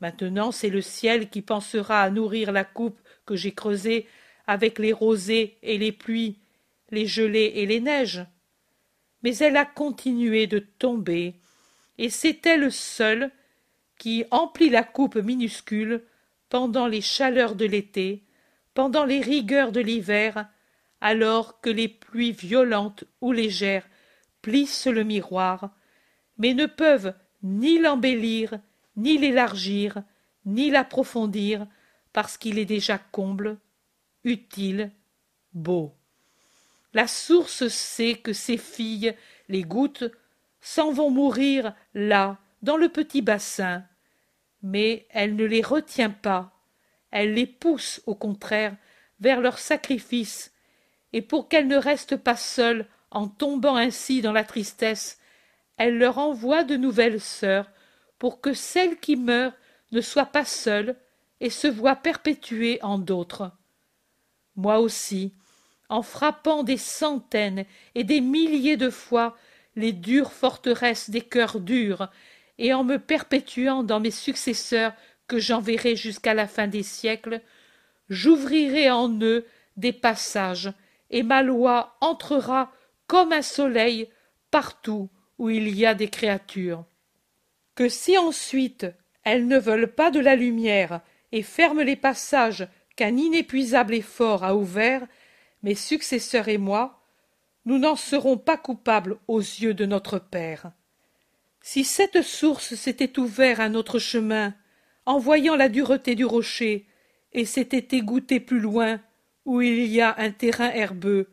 Maintenant 0.00 0.50
c'est 0.50 0.70
le 0.70 0.82
ciel 0.82 1.30
qui 1.30 1.40
pensera 1.40 2.02
à 2.02 2.10
nourrir 2.10 2.50
la 2.50 2.64
coupe 2.64 2.98
que 3.26 3.36
j'ai 3.36 3.52
creusée 3.52 4.08
avec 4.48 4.80
les 4.80 4.92
rosées 4.92 5.56
et 5.62 5.78
les 5.78 5.92
pluies, 5.92 6.40
les 6.90 7.06
gelées 7.06 7.52
et 7.54 7.66
les 7.66 7.78
neiges. 7.78 8.26
Mais 9.22 9.36
elle 9.36 9.56
a 9.56 9.64
continué 9.64 10.48
de 10.48 10.58
tomber, 10.58 11.36
et 11.96 12.10
c'est 12.10 12.44
elle 12.44 12.72
seule 12.72 13.30
qui 13.98 14.24
emplit 14.32 14.68
la 14.68 14.82
coupe 14.82 15.14
minuscule 15.14 16.02
pendant 16.48 16.88
les 16.88 17.00
chaleurs 17.00 17.54
de 17.54 17.66
l'été, 17.66 18.24
pendant 18.74 19.04
les 19.04 19.20
rigueurs 19.20 19.72
de 19.72 19.80
l'hiver, 19.80 20.48
alors 21.00 21.60
que 21.60 21.70
les 21.70 21.88
pluies 21.88 22.32
violentes 22.32 23.04
ou 23.20 23.32
légères 23.32 23.88
plissent 24.40 24.86
le 24.86 25.04
miroir, 25.04 25.70
mais 26.38 26.54
ne 26.54 26.66
peuvent 26.66 27.14
ni 27.42 27.78
l'embellir, 27.78 28.58
ni 28.96 29.18
l'élargir, 29.18 30.02
ni 30.44 30.70
l'approfondir, 30.70 31.66
parce 32.12 32.36
qu'il 32.36 32.58
est 32.58 32.66
déjà 32.66 32.98
comble, 32.98 33.58
utile, 34.24 34.92
beau. 35.52 35.94
La 36.94 37.06
source 37.06 37.68
sait 37.68 38.14
que 38.14 38.32
ses 38.32 38.58
filles, 38.58 39.16
les 39.48 39.62
gouttes, 39.62 40.04
s'en 40.60 40.92
vont 40.92 41.10
mourir 41.10 41.74
là, 41.94 42.38
dans 42.62 42.76
le 42.76 42.88
petit 42.88 43.22
bassin, 43.22 43.84
mais 44.62 45.06
elle 45.10 45.34
ne 45.34 45.44
les 45.44 45.62
retient 45.62 46.10
pas, 46.10 46.51
elle 47.12 47.34
les 47.34 47.46
pousse 47.46 48.02
au 48.06 48.14
contraire 48.14 48.76
vers 49.20 49.40
leur 49.40 49.58
sacrifice, 49.58 50.52
et 51.12 51.22
pour 51.22 51.48
qu'elles 51.48 51.68
ne 51.68 51.76
restent 51.76 52.16
pas 52.16 52.36
seules 52.36 52.86
en 53.10 53.28
tombant 53.28 53.76
ainsi 53.76 54.22
dans 54.22 54.32
la 54.32 54.44
tristesse, 54.44 55.18
elle 55.76 55.98
leur 55.98 56.18
envoie 56.18 56.64
de 56.64 56.76
nouvelles 56.76 57.20
sœurs, 57.20 57.70
pour 58.18 58.40
que 58.40 58.54
celle 58.54 58.98
qui 58.98 59.16
meurt 59.16 59.54
ne 59.92 60.00
soit 60.00 60.26
pas 60.26 60.44
seule 60.44 60.96
et 61.40 61.50
se 61.50 61.66
voie 61.66 61.96
perpétuée 61.96 62.78
en 62.82 62.98
d'autres. 62.98 63.52
Moi 64.56 64.78
aussi, 64.78 65.34
en 65.88 66.02
frappant 66.02 66.62
des 66.62 66.76
centaines 66.76 67.66
et 67.94 68.04
des 68.04 68.20
milliers 68.20 68.76
de 68.76 68.90
fois 68.90 69.36
les 69.76 69.92
dures 69.92 70.32
forteresses 70.32 71.10
des 71.10 71.20
cœurs 71.20 71.60
durs, 71.60 72.08
et 72.58 72.72
en 72.72 72.84
me 72.84 72.98
perpétuant 72.98 73.82
dans 73.82 74.00
mes 74.00 74.10
successeurs 74.10 74.92
que 75.26 75.38
j'enverrai 75.38 75.96
jusqu'à 75.96 76.34
la 76.34 76.46
fin 76.46 76.66
des 76.66 76.82
siècles, 76.82 77.40
j'ouvrirai 78.08 78.90
en 78.90 79.10
eux 79.20 79.46
des 79.76 79.92
passages, 79.92 80.72
et 81.10 81.22
ma 81.22 81.42
loi 81.42 81.96
entrera 82.00 82.72
comme 83.06 83.32
un 83.32 83.42
soleil 83.42 84.08
partout 84.50 85.08
où 85.38 85.50
il 85.50 85.76
y 85.76 85.86
a 85.86 85.94
des 85.94 86.08
créatures. 86.08 86.84
Que 87.74 87.88
si 87.88 88.16
ensuite 88.18 88.86
elles 89.24 89.46
ne 89.46 89.58
veulent 89.58 89.92
pas 89.92 90.10
de 90.10 90.20
la 90.20 90.36
lumière 90.36 91.00
et 91.32 91.42
ferment 91.42 91.82
les 91.82 91.96
passages 91.96 92.66
qu'un 92.96 93.16
inépuisable 93.16 93.94
effort 93.94 94.44
a 94.44 94.54
ouverts, 94.54 95.06
mes 95.62 95.74
successeurs 95.74 96.48
et 96.48 96.58
moi, 96.58 97.00
nous 97.64 97.78
n'en 97.78 97.96
serons 97.96 98.36
pas 98.36 98.56
coupables 98.56 99.18
aux 99.28 99.40
yeux 99.40 99.74
de 99.74 99.86
notre 99.86 100.18
Père. 100.18 100.72
Si 101.60 101.84
cette 101.84 102.22
source 102.22 102.74
s'était 102.74 103.18
ouverte 103.18 103.60
à 103.60 103.68
notre 103.68 103.98
chemin, 103.98 104.54
en 105.06 105.18
voyant 105.18 105.56
la 105.56 105.68
dureté 105.68 106.14
du 106.14 106.24
rocher, 106.24 106.86
et 107.32 107.44
s'était 107.44 107.96
égoutée 107.96 108.40
plus 108.40 108.60
loin, 108.60 109.00
où 109.44 109.60
il 109.60 109.86
y 109.86 110.00
a 110.00 110.14
un 110.18 110.30
terrain 110.30 110.70
herbeux, 110.70 111.28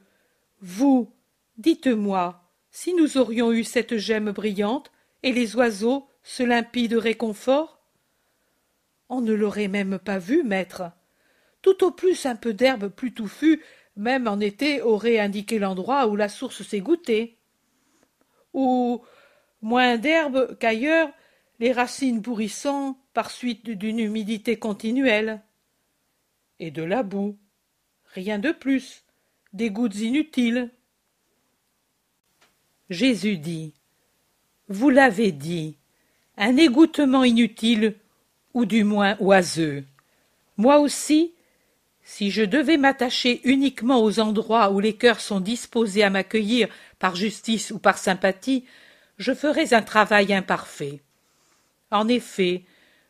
vous, 0.62 1.12
dites-moi, 1.58 2.44
si 2.72 2.94
nous 2.94 3.18
aurions 3.18 3.52
eu 3.52 3.64
cette 3.64 3.98
gemme 3.98 4.32
brillante, 4.32 4.92
et 5.24 5.32
les 5.32 5.56
oiseaux, 5.56 6.08
ce 6.24 6.44
limpide 6.44 6.94
réconfort? 6.94 7.80
On 9.10 9.22
ne 9.22 9.34
l'aurait 9.34 9.68
même 9.68 10.00
pas 10.00 10.20
vu, 10.20 10.44
maître. 10.44 10.92
Tout 11.62 11.84
au 11.84 11.92
plus 11.92 12.26
un 12.26 12.36
peu 12.36 12.54
d'herbe 12.54 12.90
plus 12.90 13.14
touffue, 13.14 13.64
même 13.96 14.28
en 14.28 14.40
été, 14.40 14.82
aurait 14.82 15.20
indiqué 15.20 15.60
l'endroit 15.60 16.08
où 16.08 16.16
la 16.16 16.30
source 16.30 16.64
s'est 16.64 16.80
goûtée. 16.80 17.38
Ou 18.54 19.02
moins 19.62 19.98
d'herbe 19.98 20.58
qu'ailleurs, 20.58 21.10
les 21.60 21.72
racines 21.72 22.22
pourrissant 22.22 22.98
par 23.14 23.32
suite 23.32 23.70
d'une 23.70 24.00
humidité 24.00 24.58
continuelle. 24.58 25.42
Et 26.60 26.72
de 26.72 26.84
la 26.84 27.04
boue. 27.04 27.38
Rien 28.14 28.40
de 28.40 28.52
plus. 28.52 29.04
Des 29.54 29.70
gouttes 29.70 29.96
inutiles. 29.96 30.70
Jésus 32.90 33.38
dit. 33.38 33.74
Vous 34.68 34.90
l'avez 34.90 35.32
dit. 35.32 35.78
Un 36.38 36.58
égouttement 36.58 37.24
inutile, 37.24 37.96
ou 38.54 38.66
du 38.66 38.84
moins 38.84 39.18
oiseux. 39.20 39.84
Moi 40.58 40.80
aussi, 40.80 41.34
si 42.04 42.32
je 42.32 42.44
devais 42.44 42.78
m'attacher 42.78 43.42
uniquement 43.44 44.02
aux 44.02 44.20
endroits 44.20 44.72
où 44.72 44.80
les 44.80 44.96
cœurs 44.96 45.20
sont 45.20 45.40
disposés 45.40 46.04
à 46.04 46.10
m'accueillir 46.10 46.68
par 46.98 47.16
justice 47.16 47.72
ou 47.72 47.80
par 47.80 47.98
sympathie, 47.98 48.66
je 49.18 49.34
ferais 49.34 49.74
un 49.74 49.82
travail 49.82 50.34
imparfait. 50.34 51.02
En 51.92 52.08
effet, 52.08 52.64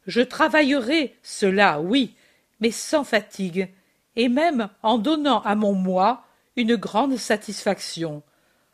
je 0.10 0.22
travaillerai 0.22 1.16
cela, 1.22 1.80
oui, 1.80 2.16
mais 2.60 2.72
sans 2.72 3.03
fatigue, 3.03 3.70
et 4.16 4.28
même 4.28 4.70
en 4.82 4.97
donnant 4.97 5.41
à 5.43 5.53
mon 5.53 5.74
moi 5.74 6.24
une 6.55 6.76
grande 6.76 7.16
satisfaction, 7.16 8.24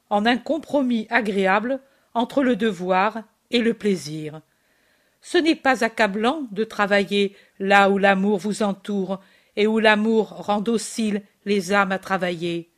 en 0.09 0.25
un 0.25 0.37
compromis 0.37 1.07
agréable 1.09 1.81
entre 2.13 2.41
le 2.41 2.55
devoir 2.55 3.21
et 3.51 3.59
le 3.59 3.73
plaisir. 3.73 4.41
Ce 5.21 5.37
n'est 5.37 5.55
pas 5.55 5.83
accablant 5.83 6.43
de 6.51 6.63
travailler 6.63 7.35
là 7.59 7.89
où 7.89 7.97
l'amour 7.97 8.37
vous 8.37 8.63
entoure 8.63 9.19
et 9.57 9.67
où 9.67 9.79
l'amour 9.79 10.29
rend 10.29 10.61
docile 10.61 11.21
les 11.43 11.73
âmes 11.73 11.91
à 11.91 11.99
travailler. 11.99 12.69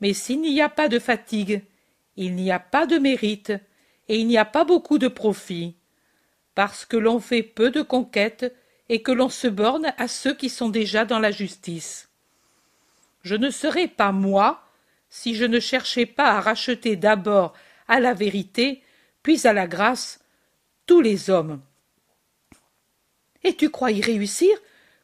Mais 0.00 0.14
s'il 0.14 0.40
n'y 0.40 0.60
a 0.60 0.68
pas 0.68 0.88
de 0.88 0.98
fatigue, 0.98 1.62
il 2.16 2.34
n'y 2.34 2.50
a 2.50 2.58
pas 2.58 2.86
de 2.86 2.98
mérite, 2.98 3.52
et 4.08 4.18
il 4.18 4.26
n'y 4.26 4.36
a 4.36 4.44
pas 4.44 4.64
beaucoup 4.64 4.98
de 4.98 5.08
profit, 5.08 5.76
parce 6.54 6.84
que 6.84 6.96
l'on 6.96 7.20
fait 7.20 7.42
peu 7.42 7.70
de 7.70 7.82
conquêtes 7.82 8.54
et 8.88 9.02
que 9.02 9.12
l'on 9.12 9.28
se 9.28 9.48
borne 9.48 9.92
à 9.96 10.08
ceux 10.08 10.34
qui 10.34 10.48
sont 10.48 10.68
déjà 10.68 11.04
dans 11.04 11.18
la 11.18 11.30
justice. 11.30 12.08
Je 13.22 13.34
ne 13.34 13.50
serais 13.50 13.88
pas 13.88 14.12
moi 14.12 14.62
si 15.08 15.34
je 15.34 15.44
ne 15.44 15.60
cherchais 15.60 16.06
pas 16.06 16.32
à 16.32 16.40
racheter 16.40 16.96
d'abord 16.96 17.54
à 17.88 18.00
la 18.00 18.14
vérité, 18.14 18.82
puis 19.22 19.46
à 19.46 19.52
la 19.52 19.66
grâce, 19.66 20.20
tous 20.86 21.00
les 21.00 21.30
hommes. 21.30 21.62
Et 23.42 23.54
tu 23.54 23.70
crois 23.70 23.92
y 23.92 24.00
réussir? 24.00 24.56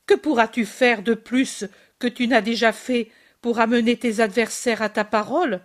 Que 0.06 0.14
pourras-tu 0.14 0.66
faire 0.66 1.02
de 1.02 1.14
plus 1.14 1.66
que 1.98 2.08
tu 2.08 2.26
n'as 2.26 2.40
déjà 2.40 2.72
fait 2.72 3.10
pour 3.40 3.60
amener 3.60 3.96
tes 3.96 4.20
adversaires 4.20 4.82
à 4.82 4.88
ta 4.88 5.04
parole? 5.04 5.60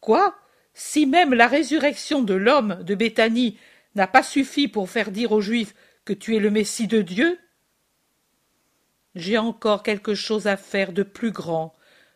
Quoi? 0.00 0.36
Si 0.72 1.06
même 1.06 1.34
la 1.34 1.46
résurrection 1.46 2.22
de 2.22 2.34
l'homme 2.34 2.82
de 2.82 2.94
Béthanie 2.94 3.58
n'a 3.96 4.06
pas 4.06 4.22
suffi 4.22 4.68
pour 4.68 4.88
faire 4.88 5.10
dire 5.10 5.32
aux 5.32 5.40
Juifs 5.40 5.74
que 6.04 6.12
tu 6.12 6.36
es 6.36 6.38
le 6.38 6.50
Messie 6.50 6.86
de 6.86 7.02
Dieu 7.02 7.38
J'ai 9.14 9.38
encore 9.38 9.82
quelque 9.82 10.14
chose 10.14 10.46
à 10.46 10.56
faire 10.56 10.92
de 10.92 11.02
plus 11.02 11.32
grand, 11.32 11.74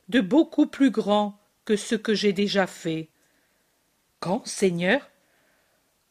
de 0.09 0.20
beaucoup 0.20 0.66
plus 0.66 0.91
grand 0.91 1.41
que 1.64 1.76
ce 1.76 1.95
que 1.95 2.14
j'ai 2.14 2.33
déjà 2.33 2.66
fait. 2.66 3.09
Quand, 4.20 4.47
Seigneur? 4.47 5.11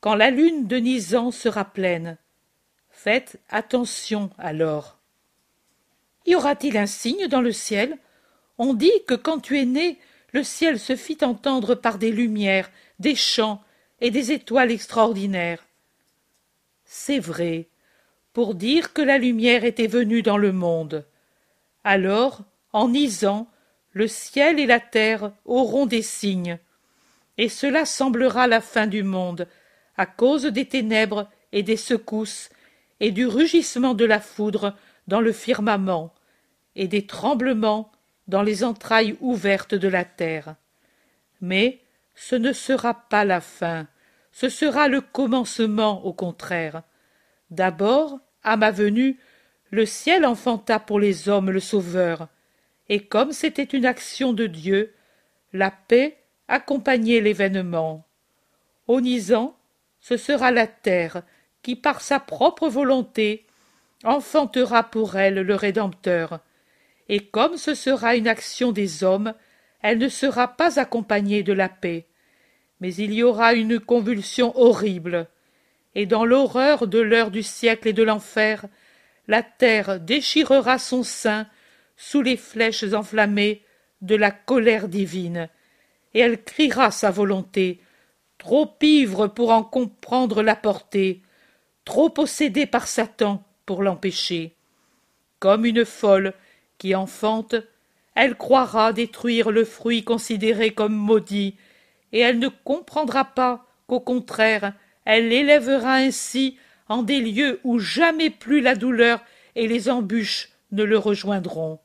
Quand 0.01 0.15
la 0.15 0.31
lune 0.31 0.67
de 0.67 0.77
Nisan 0.77 1.31
sera 1.31 1.65
pleine. 1.65 2.17
Faites 2.89 3.39
attention 3.49 4.31
alors. 4.37 4.97
Y 6.25 6.35
aura-t-il 6.35 6.77
un 6.77 6.87
signe 6.87 7.27
dans 7.27 7.41
le 7.41 7.51
ciel? 7.51 7.97
On 8.57 8.73
dit 8.73 8.91
que 9.07 9.13
quand 9.13 9.39
tu 9.39 9.59
es 9.59 9.65
né, 9.65 9.99
le 10.33 10.43
ciel 10.43 10.79
se 10.79 10.95
fit 10.95 11.17
entendre 11.21 11.75
par 11.75 11.97
des 11.97 12.11
lumières, 12.11 12.71
des 12.99 13.15
chants 13.15 13.63
et 14.01 14.11
des 14.11 14.31
étoiles 14.31 14.71
extraordinaires. 14.71 15.65
C'est 16.85 17.19
vrai, 17.19 17.67
pour 18.33 18.55
dire 18.55 18.93
que 18.93 19.01
la 19.01 19.17
lumière 19.17 19.63
était 19.63 19.87
venue 19.87 20.21
dans 20.21 20.37
le 20.37 20.51
monde. 20.51 21.05
Alors, 21.83 22.41
en 22.73 22.93
isant, 22.93 23.47
le 23.91 24.07
ciel 24.07 24.59
et 24.59 24.65
la 24.65 24.79
terre 24.79 25.31
auront 25.45 25.85
des 25.85 26.01
signes, 26.01 26.59
et 27.37 27.49
cela 27.49 27.85
semblera 27.85 28.47
la 28.47 28.61
fin 28.61 28.87
du 28.87 29.03
monde, 29.03 29.47
à 29.97 30.05
cause 30.05 30.43
des 30.45 30.65
ténèbres 30.65 31.27
et 31.51 31.63
des 31.63 31.77
secousses, 31.77 32.49
et 32.99 33.11
du 33.11 33.25
rugissement 33.25 33.93
de 33.93 34.05
la 34.05 34.19
foudre 34.19 34.75
dans 35.07 35.21
le 35.21 35.31
firmament, 35.31 36.13
et 36.75 36.87
des 36.87 37.05
tremblements 37.05 37.91
dans 38.27 38.43
les 38.43 38.63
entrailles 38.63 39.15
ouvertes 39.21 39.73
de 39.73 39.87
la 39.87 40.05
terre. 40.05 40.55
Mais 41.41 41.81
ce 42.21 42.35
ne 42.35 42.51
sera 42.51 42.93
pas 42.93 43.23
la 43.23 43.39
fin, 43.39 43.87
ce 44.33 44.49
sera 44.49 44.89
le 44.89 44.99
commencement 44.99 46.05
au 46.05 46.11
contraire. 46.11 46.83
D'abord, 47.49 48.19
à 48.43 48.57
ma 48.57 48.71
venue, 48.71 49.17
le 49.71 49.85
ciel 49.85 50.25
enfanta 50.25 50.79
pour 50.79 50.99
les 50.99 51.29
hommes 51.29 51.49
le 51.49 51.61
Sauveur, 51.61 52.27
et 52.89 53.05
comme 53.05 53.31
c'était 53.31 53.63
une 53.63 53.85
action 53.85 54.33
de 54.33 54.47
Dieu, 54.47 54.93
la 55.53 55.71
paix 55.71 56.17
accompagner 56.49 57.21
l'événement. 57.21 58.05
Onisant, 58.87 59.55
ce 60.01 60.17
sera 60.17 60.51
la 60.51 60.67
terre 60.67 61.23
qui, 61.61 61.77
par 61.77 62.01
sa 62.01 62.19
propre 62.19 62.67
volonté, 62.67 63.45
enfantera 64.03 64.83
pour 64.83 65.15
elle 65.15 65.35
le 65.35 65.55
Rédempteur. 65.55 66.41
Et 67.07 67.21
comme 67.21 67.55
ce 67.55 67.75
sera 67.75 68.17
une 68.17 68.27
action 68.27 68.73
des 68.73 69.05
hommes, 69.05 69.33
elle 69.81 69.99
ne 69.99 70.09
sera 70.09 70.49
pas 70.49 70.81
accompagnée 70.81 71.43
de 71.43 71.53
la 71.53 71.69
paix. 71.69 72.08
Mais 72.79 72.93
il 72.93 73.13
y 73.13 73.23
aura 73.23 73.53
une 73.53 73.79
convulsion 73.79 74.57
horrible, 74.57 75.27
et 75.95 76.05
dans 76.05 76.25
l'horreur 76.25 76.87
de 76.87 76.99
l'heure 76.99 77.31
du 77.31 77.43
siècle 77.43 77.87
et 77.87 77.93
de 77.93 78.03
l'enfer, 78.03 78.65
la 79.27 79.43
terre 79.43 79.99
déchirera 79.99 80.77
son 80.77 81.03
sein 81.03 81.47
sous 81.97 82.21
les 82.21 82.37
flèches 82.37 82.93
enflammées 82.93 83.63
de 84.01 84.15
la 84.15 84.31
colère 84.31 84.87
divine, 84.87 85.49
et 86.13 86.19
elle 86.19 86.41
criera 86.41 86.91
sa 86.91 87.11
volonté, 87.11 87.81
trop 88.37 88.73
ivre 88.81 89.27
pour 89.27 89.51
en 89.51 89.63
comprendre 89.63 90.41
la 90.41 90.55
portée, 90.55 91.21
trop 91.85 92.09
possédée 92.09 92.65
par 92.65 92.87
Satan 92.87 93.43
pour 93.65 93.83
l'empêcher. 93.83 94.55
Comme 95.39 95.65
une 95.65 95.85
folle 95.85 96.33
qui 96.77 96.95
enfante, 96.95 97.55
elle 98.15 98.35
croira 98.35 98.93
détruire 98.93 99.51
le 99.51 99.65
fruit 99.65 100.03
considéré 100.03 100.71
comme 100.71 100.95
maudit, 100.95 101.55
et 102.11 102.19
elle 102.19 102.39
ne 102.39 102.49
comprendra 102.49 103.25
pas 103.25 103.65
qu'au 103.87 103.99
contraire 103.99 104.73
elle 105.11 105.29
l'élèvera 105.29 105.95
ainsi 105.95 106.57
en 106.87 107.01
des 107.01 107.19
lieux 107.19 107.59
où 107.63 107.79
jamais 107.79 108.29
plus 108.29 108.61
la 108.61 108.75
douleur 108.75 109.23
et 109.55 109.67
les 109.67 109.89
embûches 109.89 110.49
ne 110.71 110.83
le 110.83 110.99
rejoindront. 110.99 111.79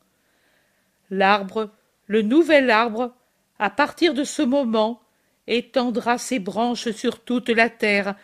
L'arbre, 1.10 1.70
le 2.06 2.20
nouvel 2.20 2.70
arbre, 2.70 3.14
à 3.58 3.70
partir 3.70 4.12
de 4.12 4.24
ce 4.24 4.42
moment, 4.42 5.00
étendra 5.46 6.18
ses 6.18 6.38
branches 6.38 6.90
sur 6.90 7.20
toute 7.20 7.48
la 7.48 7.70
terre, 7.70 8.14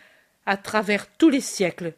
à 0.45 0.55
travers 0.55 1.07
tous 1.17 1.29
les 1.29 1.41
siècles. 1.41 1.93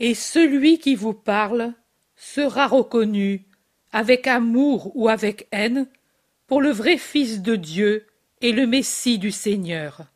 Et 0.00 0.14
celui 0.14 0.78
qui 0.78 0.94
vous 0.94 1.14
parle 1.14 1.74
sera 2.16 2.66
reconnu, 2.66 3.44
avec 3.92 4.26
amour 4.26 4.92
ou 4.94 5.10
avec 5.10 5.48
haine, 5.52 5.86
pour 6.46 6.62
le 6.62 6.70
vrai 6.70 6.96
Fils 6.96 7.42
de 7.42 7.56
Dieu 7.56 8.06
le 8.50 8.66
Messie 8.66 9.18
du 9.18 9.30
Seigneur. 9.30 10.06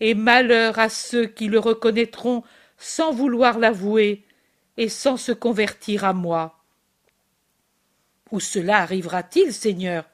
Et 0.00 0.14
malheur 0.14 0.78
à 0.78 0.90
ceux 0.90 1.24
qui 1.24 1.48
le 1.48 1.58
reconnaîtront 1.58 2.42
sans 2.76 3.12
vouloir 3.12 3.58
l'avouer 3.58 4.26
et 4.76 4.90
sans 4.90 5.16
se 5.16 5.32
convertir 5.32 6.04
à 6.04 6.12
moi. 6.12 6.62
Où 8.30 8.40
cela 8.40 8.78
arrivera-t-il, 8.78 9.54
Seigneur? 9.54 10.04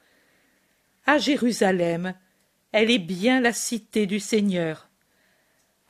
À 1.05 1.17
Jérusalem. 1.17 2.13
Elle 2.71 2.91
est 2.91 2.99
bien 2.99 3.41
la 3.41 3.51
cité 3.51 4.05
du 4.05 4.19
Seigneur. 4.19 4.89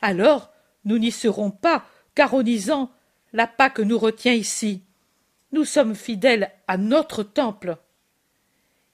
Alors, 0.01 0.51
nous 0.85 0.97
n'y 0.97 1.11
serons 1.11 1.51
pas, 1.51 1.85
car 2.15 2.33
en 2.33 2.41
disant 2.41 2.91
la 3.33 3.47
Pâque 3.47 3.79
nous 3.79 3.99
retient 3.99 4.33
ici. 4.33 4.83
Nous 5.51 5.65
sommes 5.65 5.95
fidèles 5.95 6.51
à 6.67 6.77
notre 6.77 7.23
temple. 7.23 7.77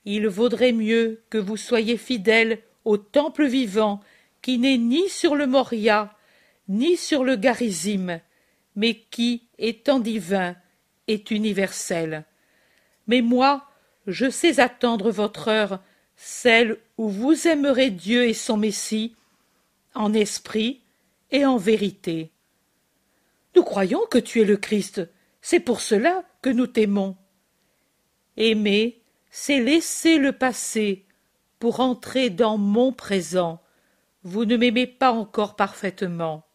Il 0.06 0.28
vaudrait 0.28 0.72
mieux 0.72 1.24
que 1.30 1.38
vous 1.38 1.58
soyez 1.58 1.98
fidèles 1.98 2.60
au 2.86 2.98
temple 2.98 3.46
vivant 3.46 4.02
qui 4.42 4.60
n'est 4.60 4.78
ni 4.78 5.10
sur 5.10 5.36
le 5.36 5.48
Moria, 5.48 6.16
ni 6.68 6.98
sur 6.98 7.24
le 7.24 7.36
Garizim, 7.36 8.22
mais 8.76 8.96
qui, 9.10 9.48
étant 9.58 10.00
divin, 10.00 10.56
est 11.08 11.32
universel. 11.32 12.26
Mais 13.08 13.22
moi, 13.22 13.68
je 14.06 14.30
sais 14.30 14.60
attendre 14.60 15.10
votre 15.10 15.48
heure, 15.48 15.80
celle 16.16 16.78
où 16.98 17.10
vous 17.10 17.48
aimerez 17.48 17.90
Dieu 17.90 18.26
et 18.26 18.34
son 18.34 18.58
Messie, 18.58 19.16
en 19.96 20.14
esprit 20.14 20.82
et 21.32 21.46
en 21.46 21.58
vérité. 21.58 22.32
Nous 23.56 23.64
croyons 23.64 24.06
que 24.10 24.18
tu 24.18 24.42
es 24.42 24.46
le 24.46 24.58
Christ, 24.58 25.02
c'est 25.42 25.60
pour 25.60 25.82
cela 25.82 26.24
que 26.42 26.50
nous 26.50 26.68
t'aimons. 26.68 27.16
Aimer, 28.38 29.02
c'est 29.38 29.60
laisser 29.60 30.18
le 30.18 30.32
passé 30.32 31.04
pour 31.60 31.82
entrer 31.82 32.30
dans 32.30 32.58
mon 32.58 32.94
présent. 32.94 33.62
Vous 34.24 34.46
ne 34.46 34.56
m'aimez 34.56 34.88
pas 34.88 35.12
encore 35.12 35.58
parfaitement. 35.58 36.46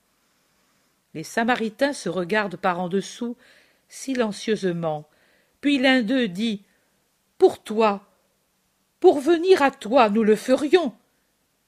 Les 1.13 1.23
Samaritains 1.23 1.93
se 1.93 2.09
regardent 2.09 2.57
par 2.57 2.81
en 2.81 2.89
dessous, 2.89 3.37
silencieusement. 3.91 5.07
Puis 5.61 5.79
l'un 5.79 6.01
d'eux 6.01 6.27
dit 6.27 6.63
Pour 7.37 7.63
toi, 7.63 8.09
pour 8.99 9.21
venir 9.21 9.61
à 9.61 9.71
toi, 9.71 10.09
nous 10.09 10.25
le 10.25 10.35
ferions. 10.35 10.95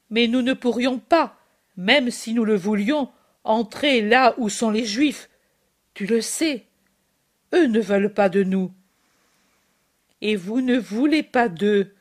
Mais 0.09 0.29
nous 0.29 0.41
ne 0.41 0.55
pourrions 0.55 0.99
pas, 0.99 1.37
même 1.77 2.11
si 2.11 2.33
nous 2.33 2.47
le 2.47 2.57
voulions, 2.57 3.11
entrer 3.45 4.01
là 4.01 4.35
où 4.39 4.49
sont 4.49 4.71
les 4.71 4.87
Juifs. 4.87 5.29
Tu 5.93 6.07
le 6.07 6.23
sais. 6.23 6.65
Eux 7.55 7.67
ne 7.67 7.81
veulent 7.81 8.15
pas 8.15 8.31
de 8.31 8.43
nous. 8.43 8.73
Et 10.23 10.37
vous 10.37 10.61
ne 10.61 10.79
voulez 10.79 11.25
pas 11.25 11.49
d'eux, 11.49 11.95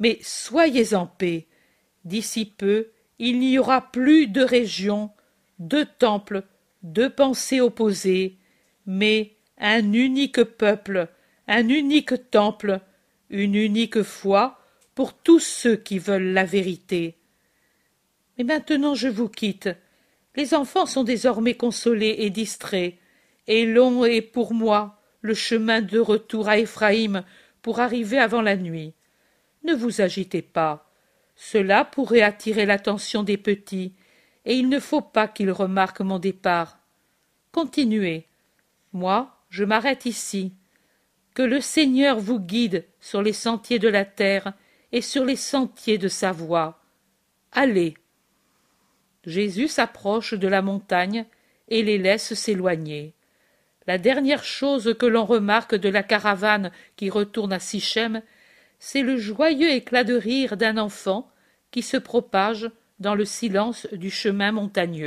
mais 0.00 0.18
soyez 0.20 0.94
en 0.94 1.06
paix. 1.06 1.46
D'ici 2.04 2.44
peu, 2.44 2.88
il 3.20 3.38
n'y 3.38 3.58
aura 3.58 3.90
plus 3.92 4.26
de 4.26 4.42
régions, 4.42 5.10
de 5.60 5.84
temples, 5.84 6.42
deux 6.82 7.08
pensées 7.08 7.60
opposées, 7.60 8.36
mais 8.84 9.36
un 9.58 9.92
unique 9.92 10.42
peuple, 10.42 11.08
un 11.46 11.68
unique 11.68 12.30
temple, 12.30 12.80
une 13.30 13.54
unique 13.54 14.02
foi 14.02 14.58
pour 14.96 15.14
tous 15.14 15.40
ceux 15.40 15.76
qui 15.76 16.00
veulent 16.00 16.32
la 16.32 16.44
vérité. 16.44 17.16
Mais 18.36 18.44
maintenant 18.44 18.94
je 18.94 19.08
vous 19.08 19.28
quitte. 19.28 19.68
Les 20.34 20.52
enfants 20.52 20.86
sont 20.86 21.04
désormais 21.04 21.54
consolés 21.54 22.16
et 22.18 22.30
distraits, 22.30 22.94
et 23.46 23.66
long 23.66 24.04
est 24.04 24.22
pour 24.22 24.52
moi 24.52 25.00
le 25.20 25.34
chemin 25.34 25.80
de 25.80 25.98
retour 25.98 26.48
à 26.48 26.58
Éphraïm 26.58 27.24
pour 27.62 27.80
arriver 27.80 28.18
avant 28.18 28.42
la 28.42 28.56
nuit. 28.56 28.94
Ne 29.64 29.74
vous 29.74 30.00
agitez 30.00 30.42
pas. 30.42 30.90
Cela 31.36 31.84
pourrait 31.84 32.22
attirer 32.22 32.66
l'attention 32.66 33.22
des 33.22 33.36
petits, 33.36 33.94
et 34.44 34.56
il 34.56 34.68
ne 34.68 34.80
faut 34.80 35.02
pas 35.02 35.28
qu'ils 35.28 35.52
remarquent 35.52 36.00
mon 36.00 36.18
départ. 36.18 36.78
Continuez. 37.52 38.26
Moi, 38.92 39.36
je 39.50 39.64
m'arrête 39.64 40.06
ici. 40.06 40.54
Que 41.34 41.42
le 41.42 41.60
Seigneur 41.60 42.18
vous 42.18 42.40
guide 42.40 42.86
sur 43.00 43.22
les 43.22 43.32
sentiers 43.32 43.78
de 43.78 43.88
la 43.88 44.04
terre 44.04 44.52
et 44.90 45.02
sur 45.02 45.24
les 45.24 45.36
sentiers 45.36 45.98
de 45.98 46.08
sa 46.08 46.32
voie. 46.32 46.80
Allez. 47.52 47.94
Jésus 49.24 49.68
s'approche 49.68 50.34
de 50.34 50.48
la 50.48 50.62
montagne 50.62 51.26
et 51.68 51.82
les 51.82 51.98
laisse 51.98 52.34
s'éloigner. 52.34 53.14
La 53.88 53.96
dernière 53.96 54.44
chose 54.44 54.94
que 54.98 55.06
l'on 55.06 55.24
remarque 55.24 55.74
de 55.74 55.88
la 55.88 56.02
caravane 56.02 56.72
qui 56.96 57.08
retourne 57.08 57.54
à 57.54 57.58
Sichem, 57.58 58.20
c'est 58.78 59.00
le 59.00 59.16
joyeux 59.16 59.70
éclat 59.70 60.04
de 60.04 60.12
rire 60.12 60.58
d'un 60.58 60.76
enfant 60.76 61.32
qui 61.70 61.80
se 61.80 61.96
propage 61.96 62.70
dans 62.98 63.14
le 63.14 63.24
silence 63.24 63.88
du 63.92 64.10
chemin 64.10 64.52
montagneux. 64.52 65.06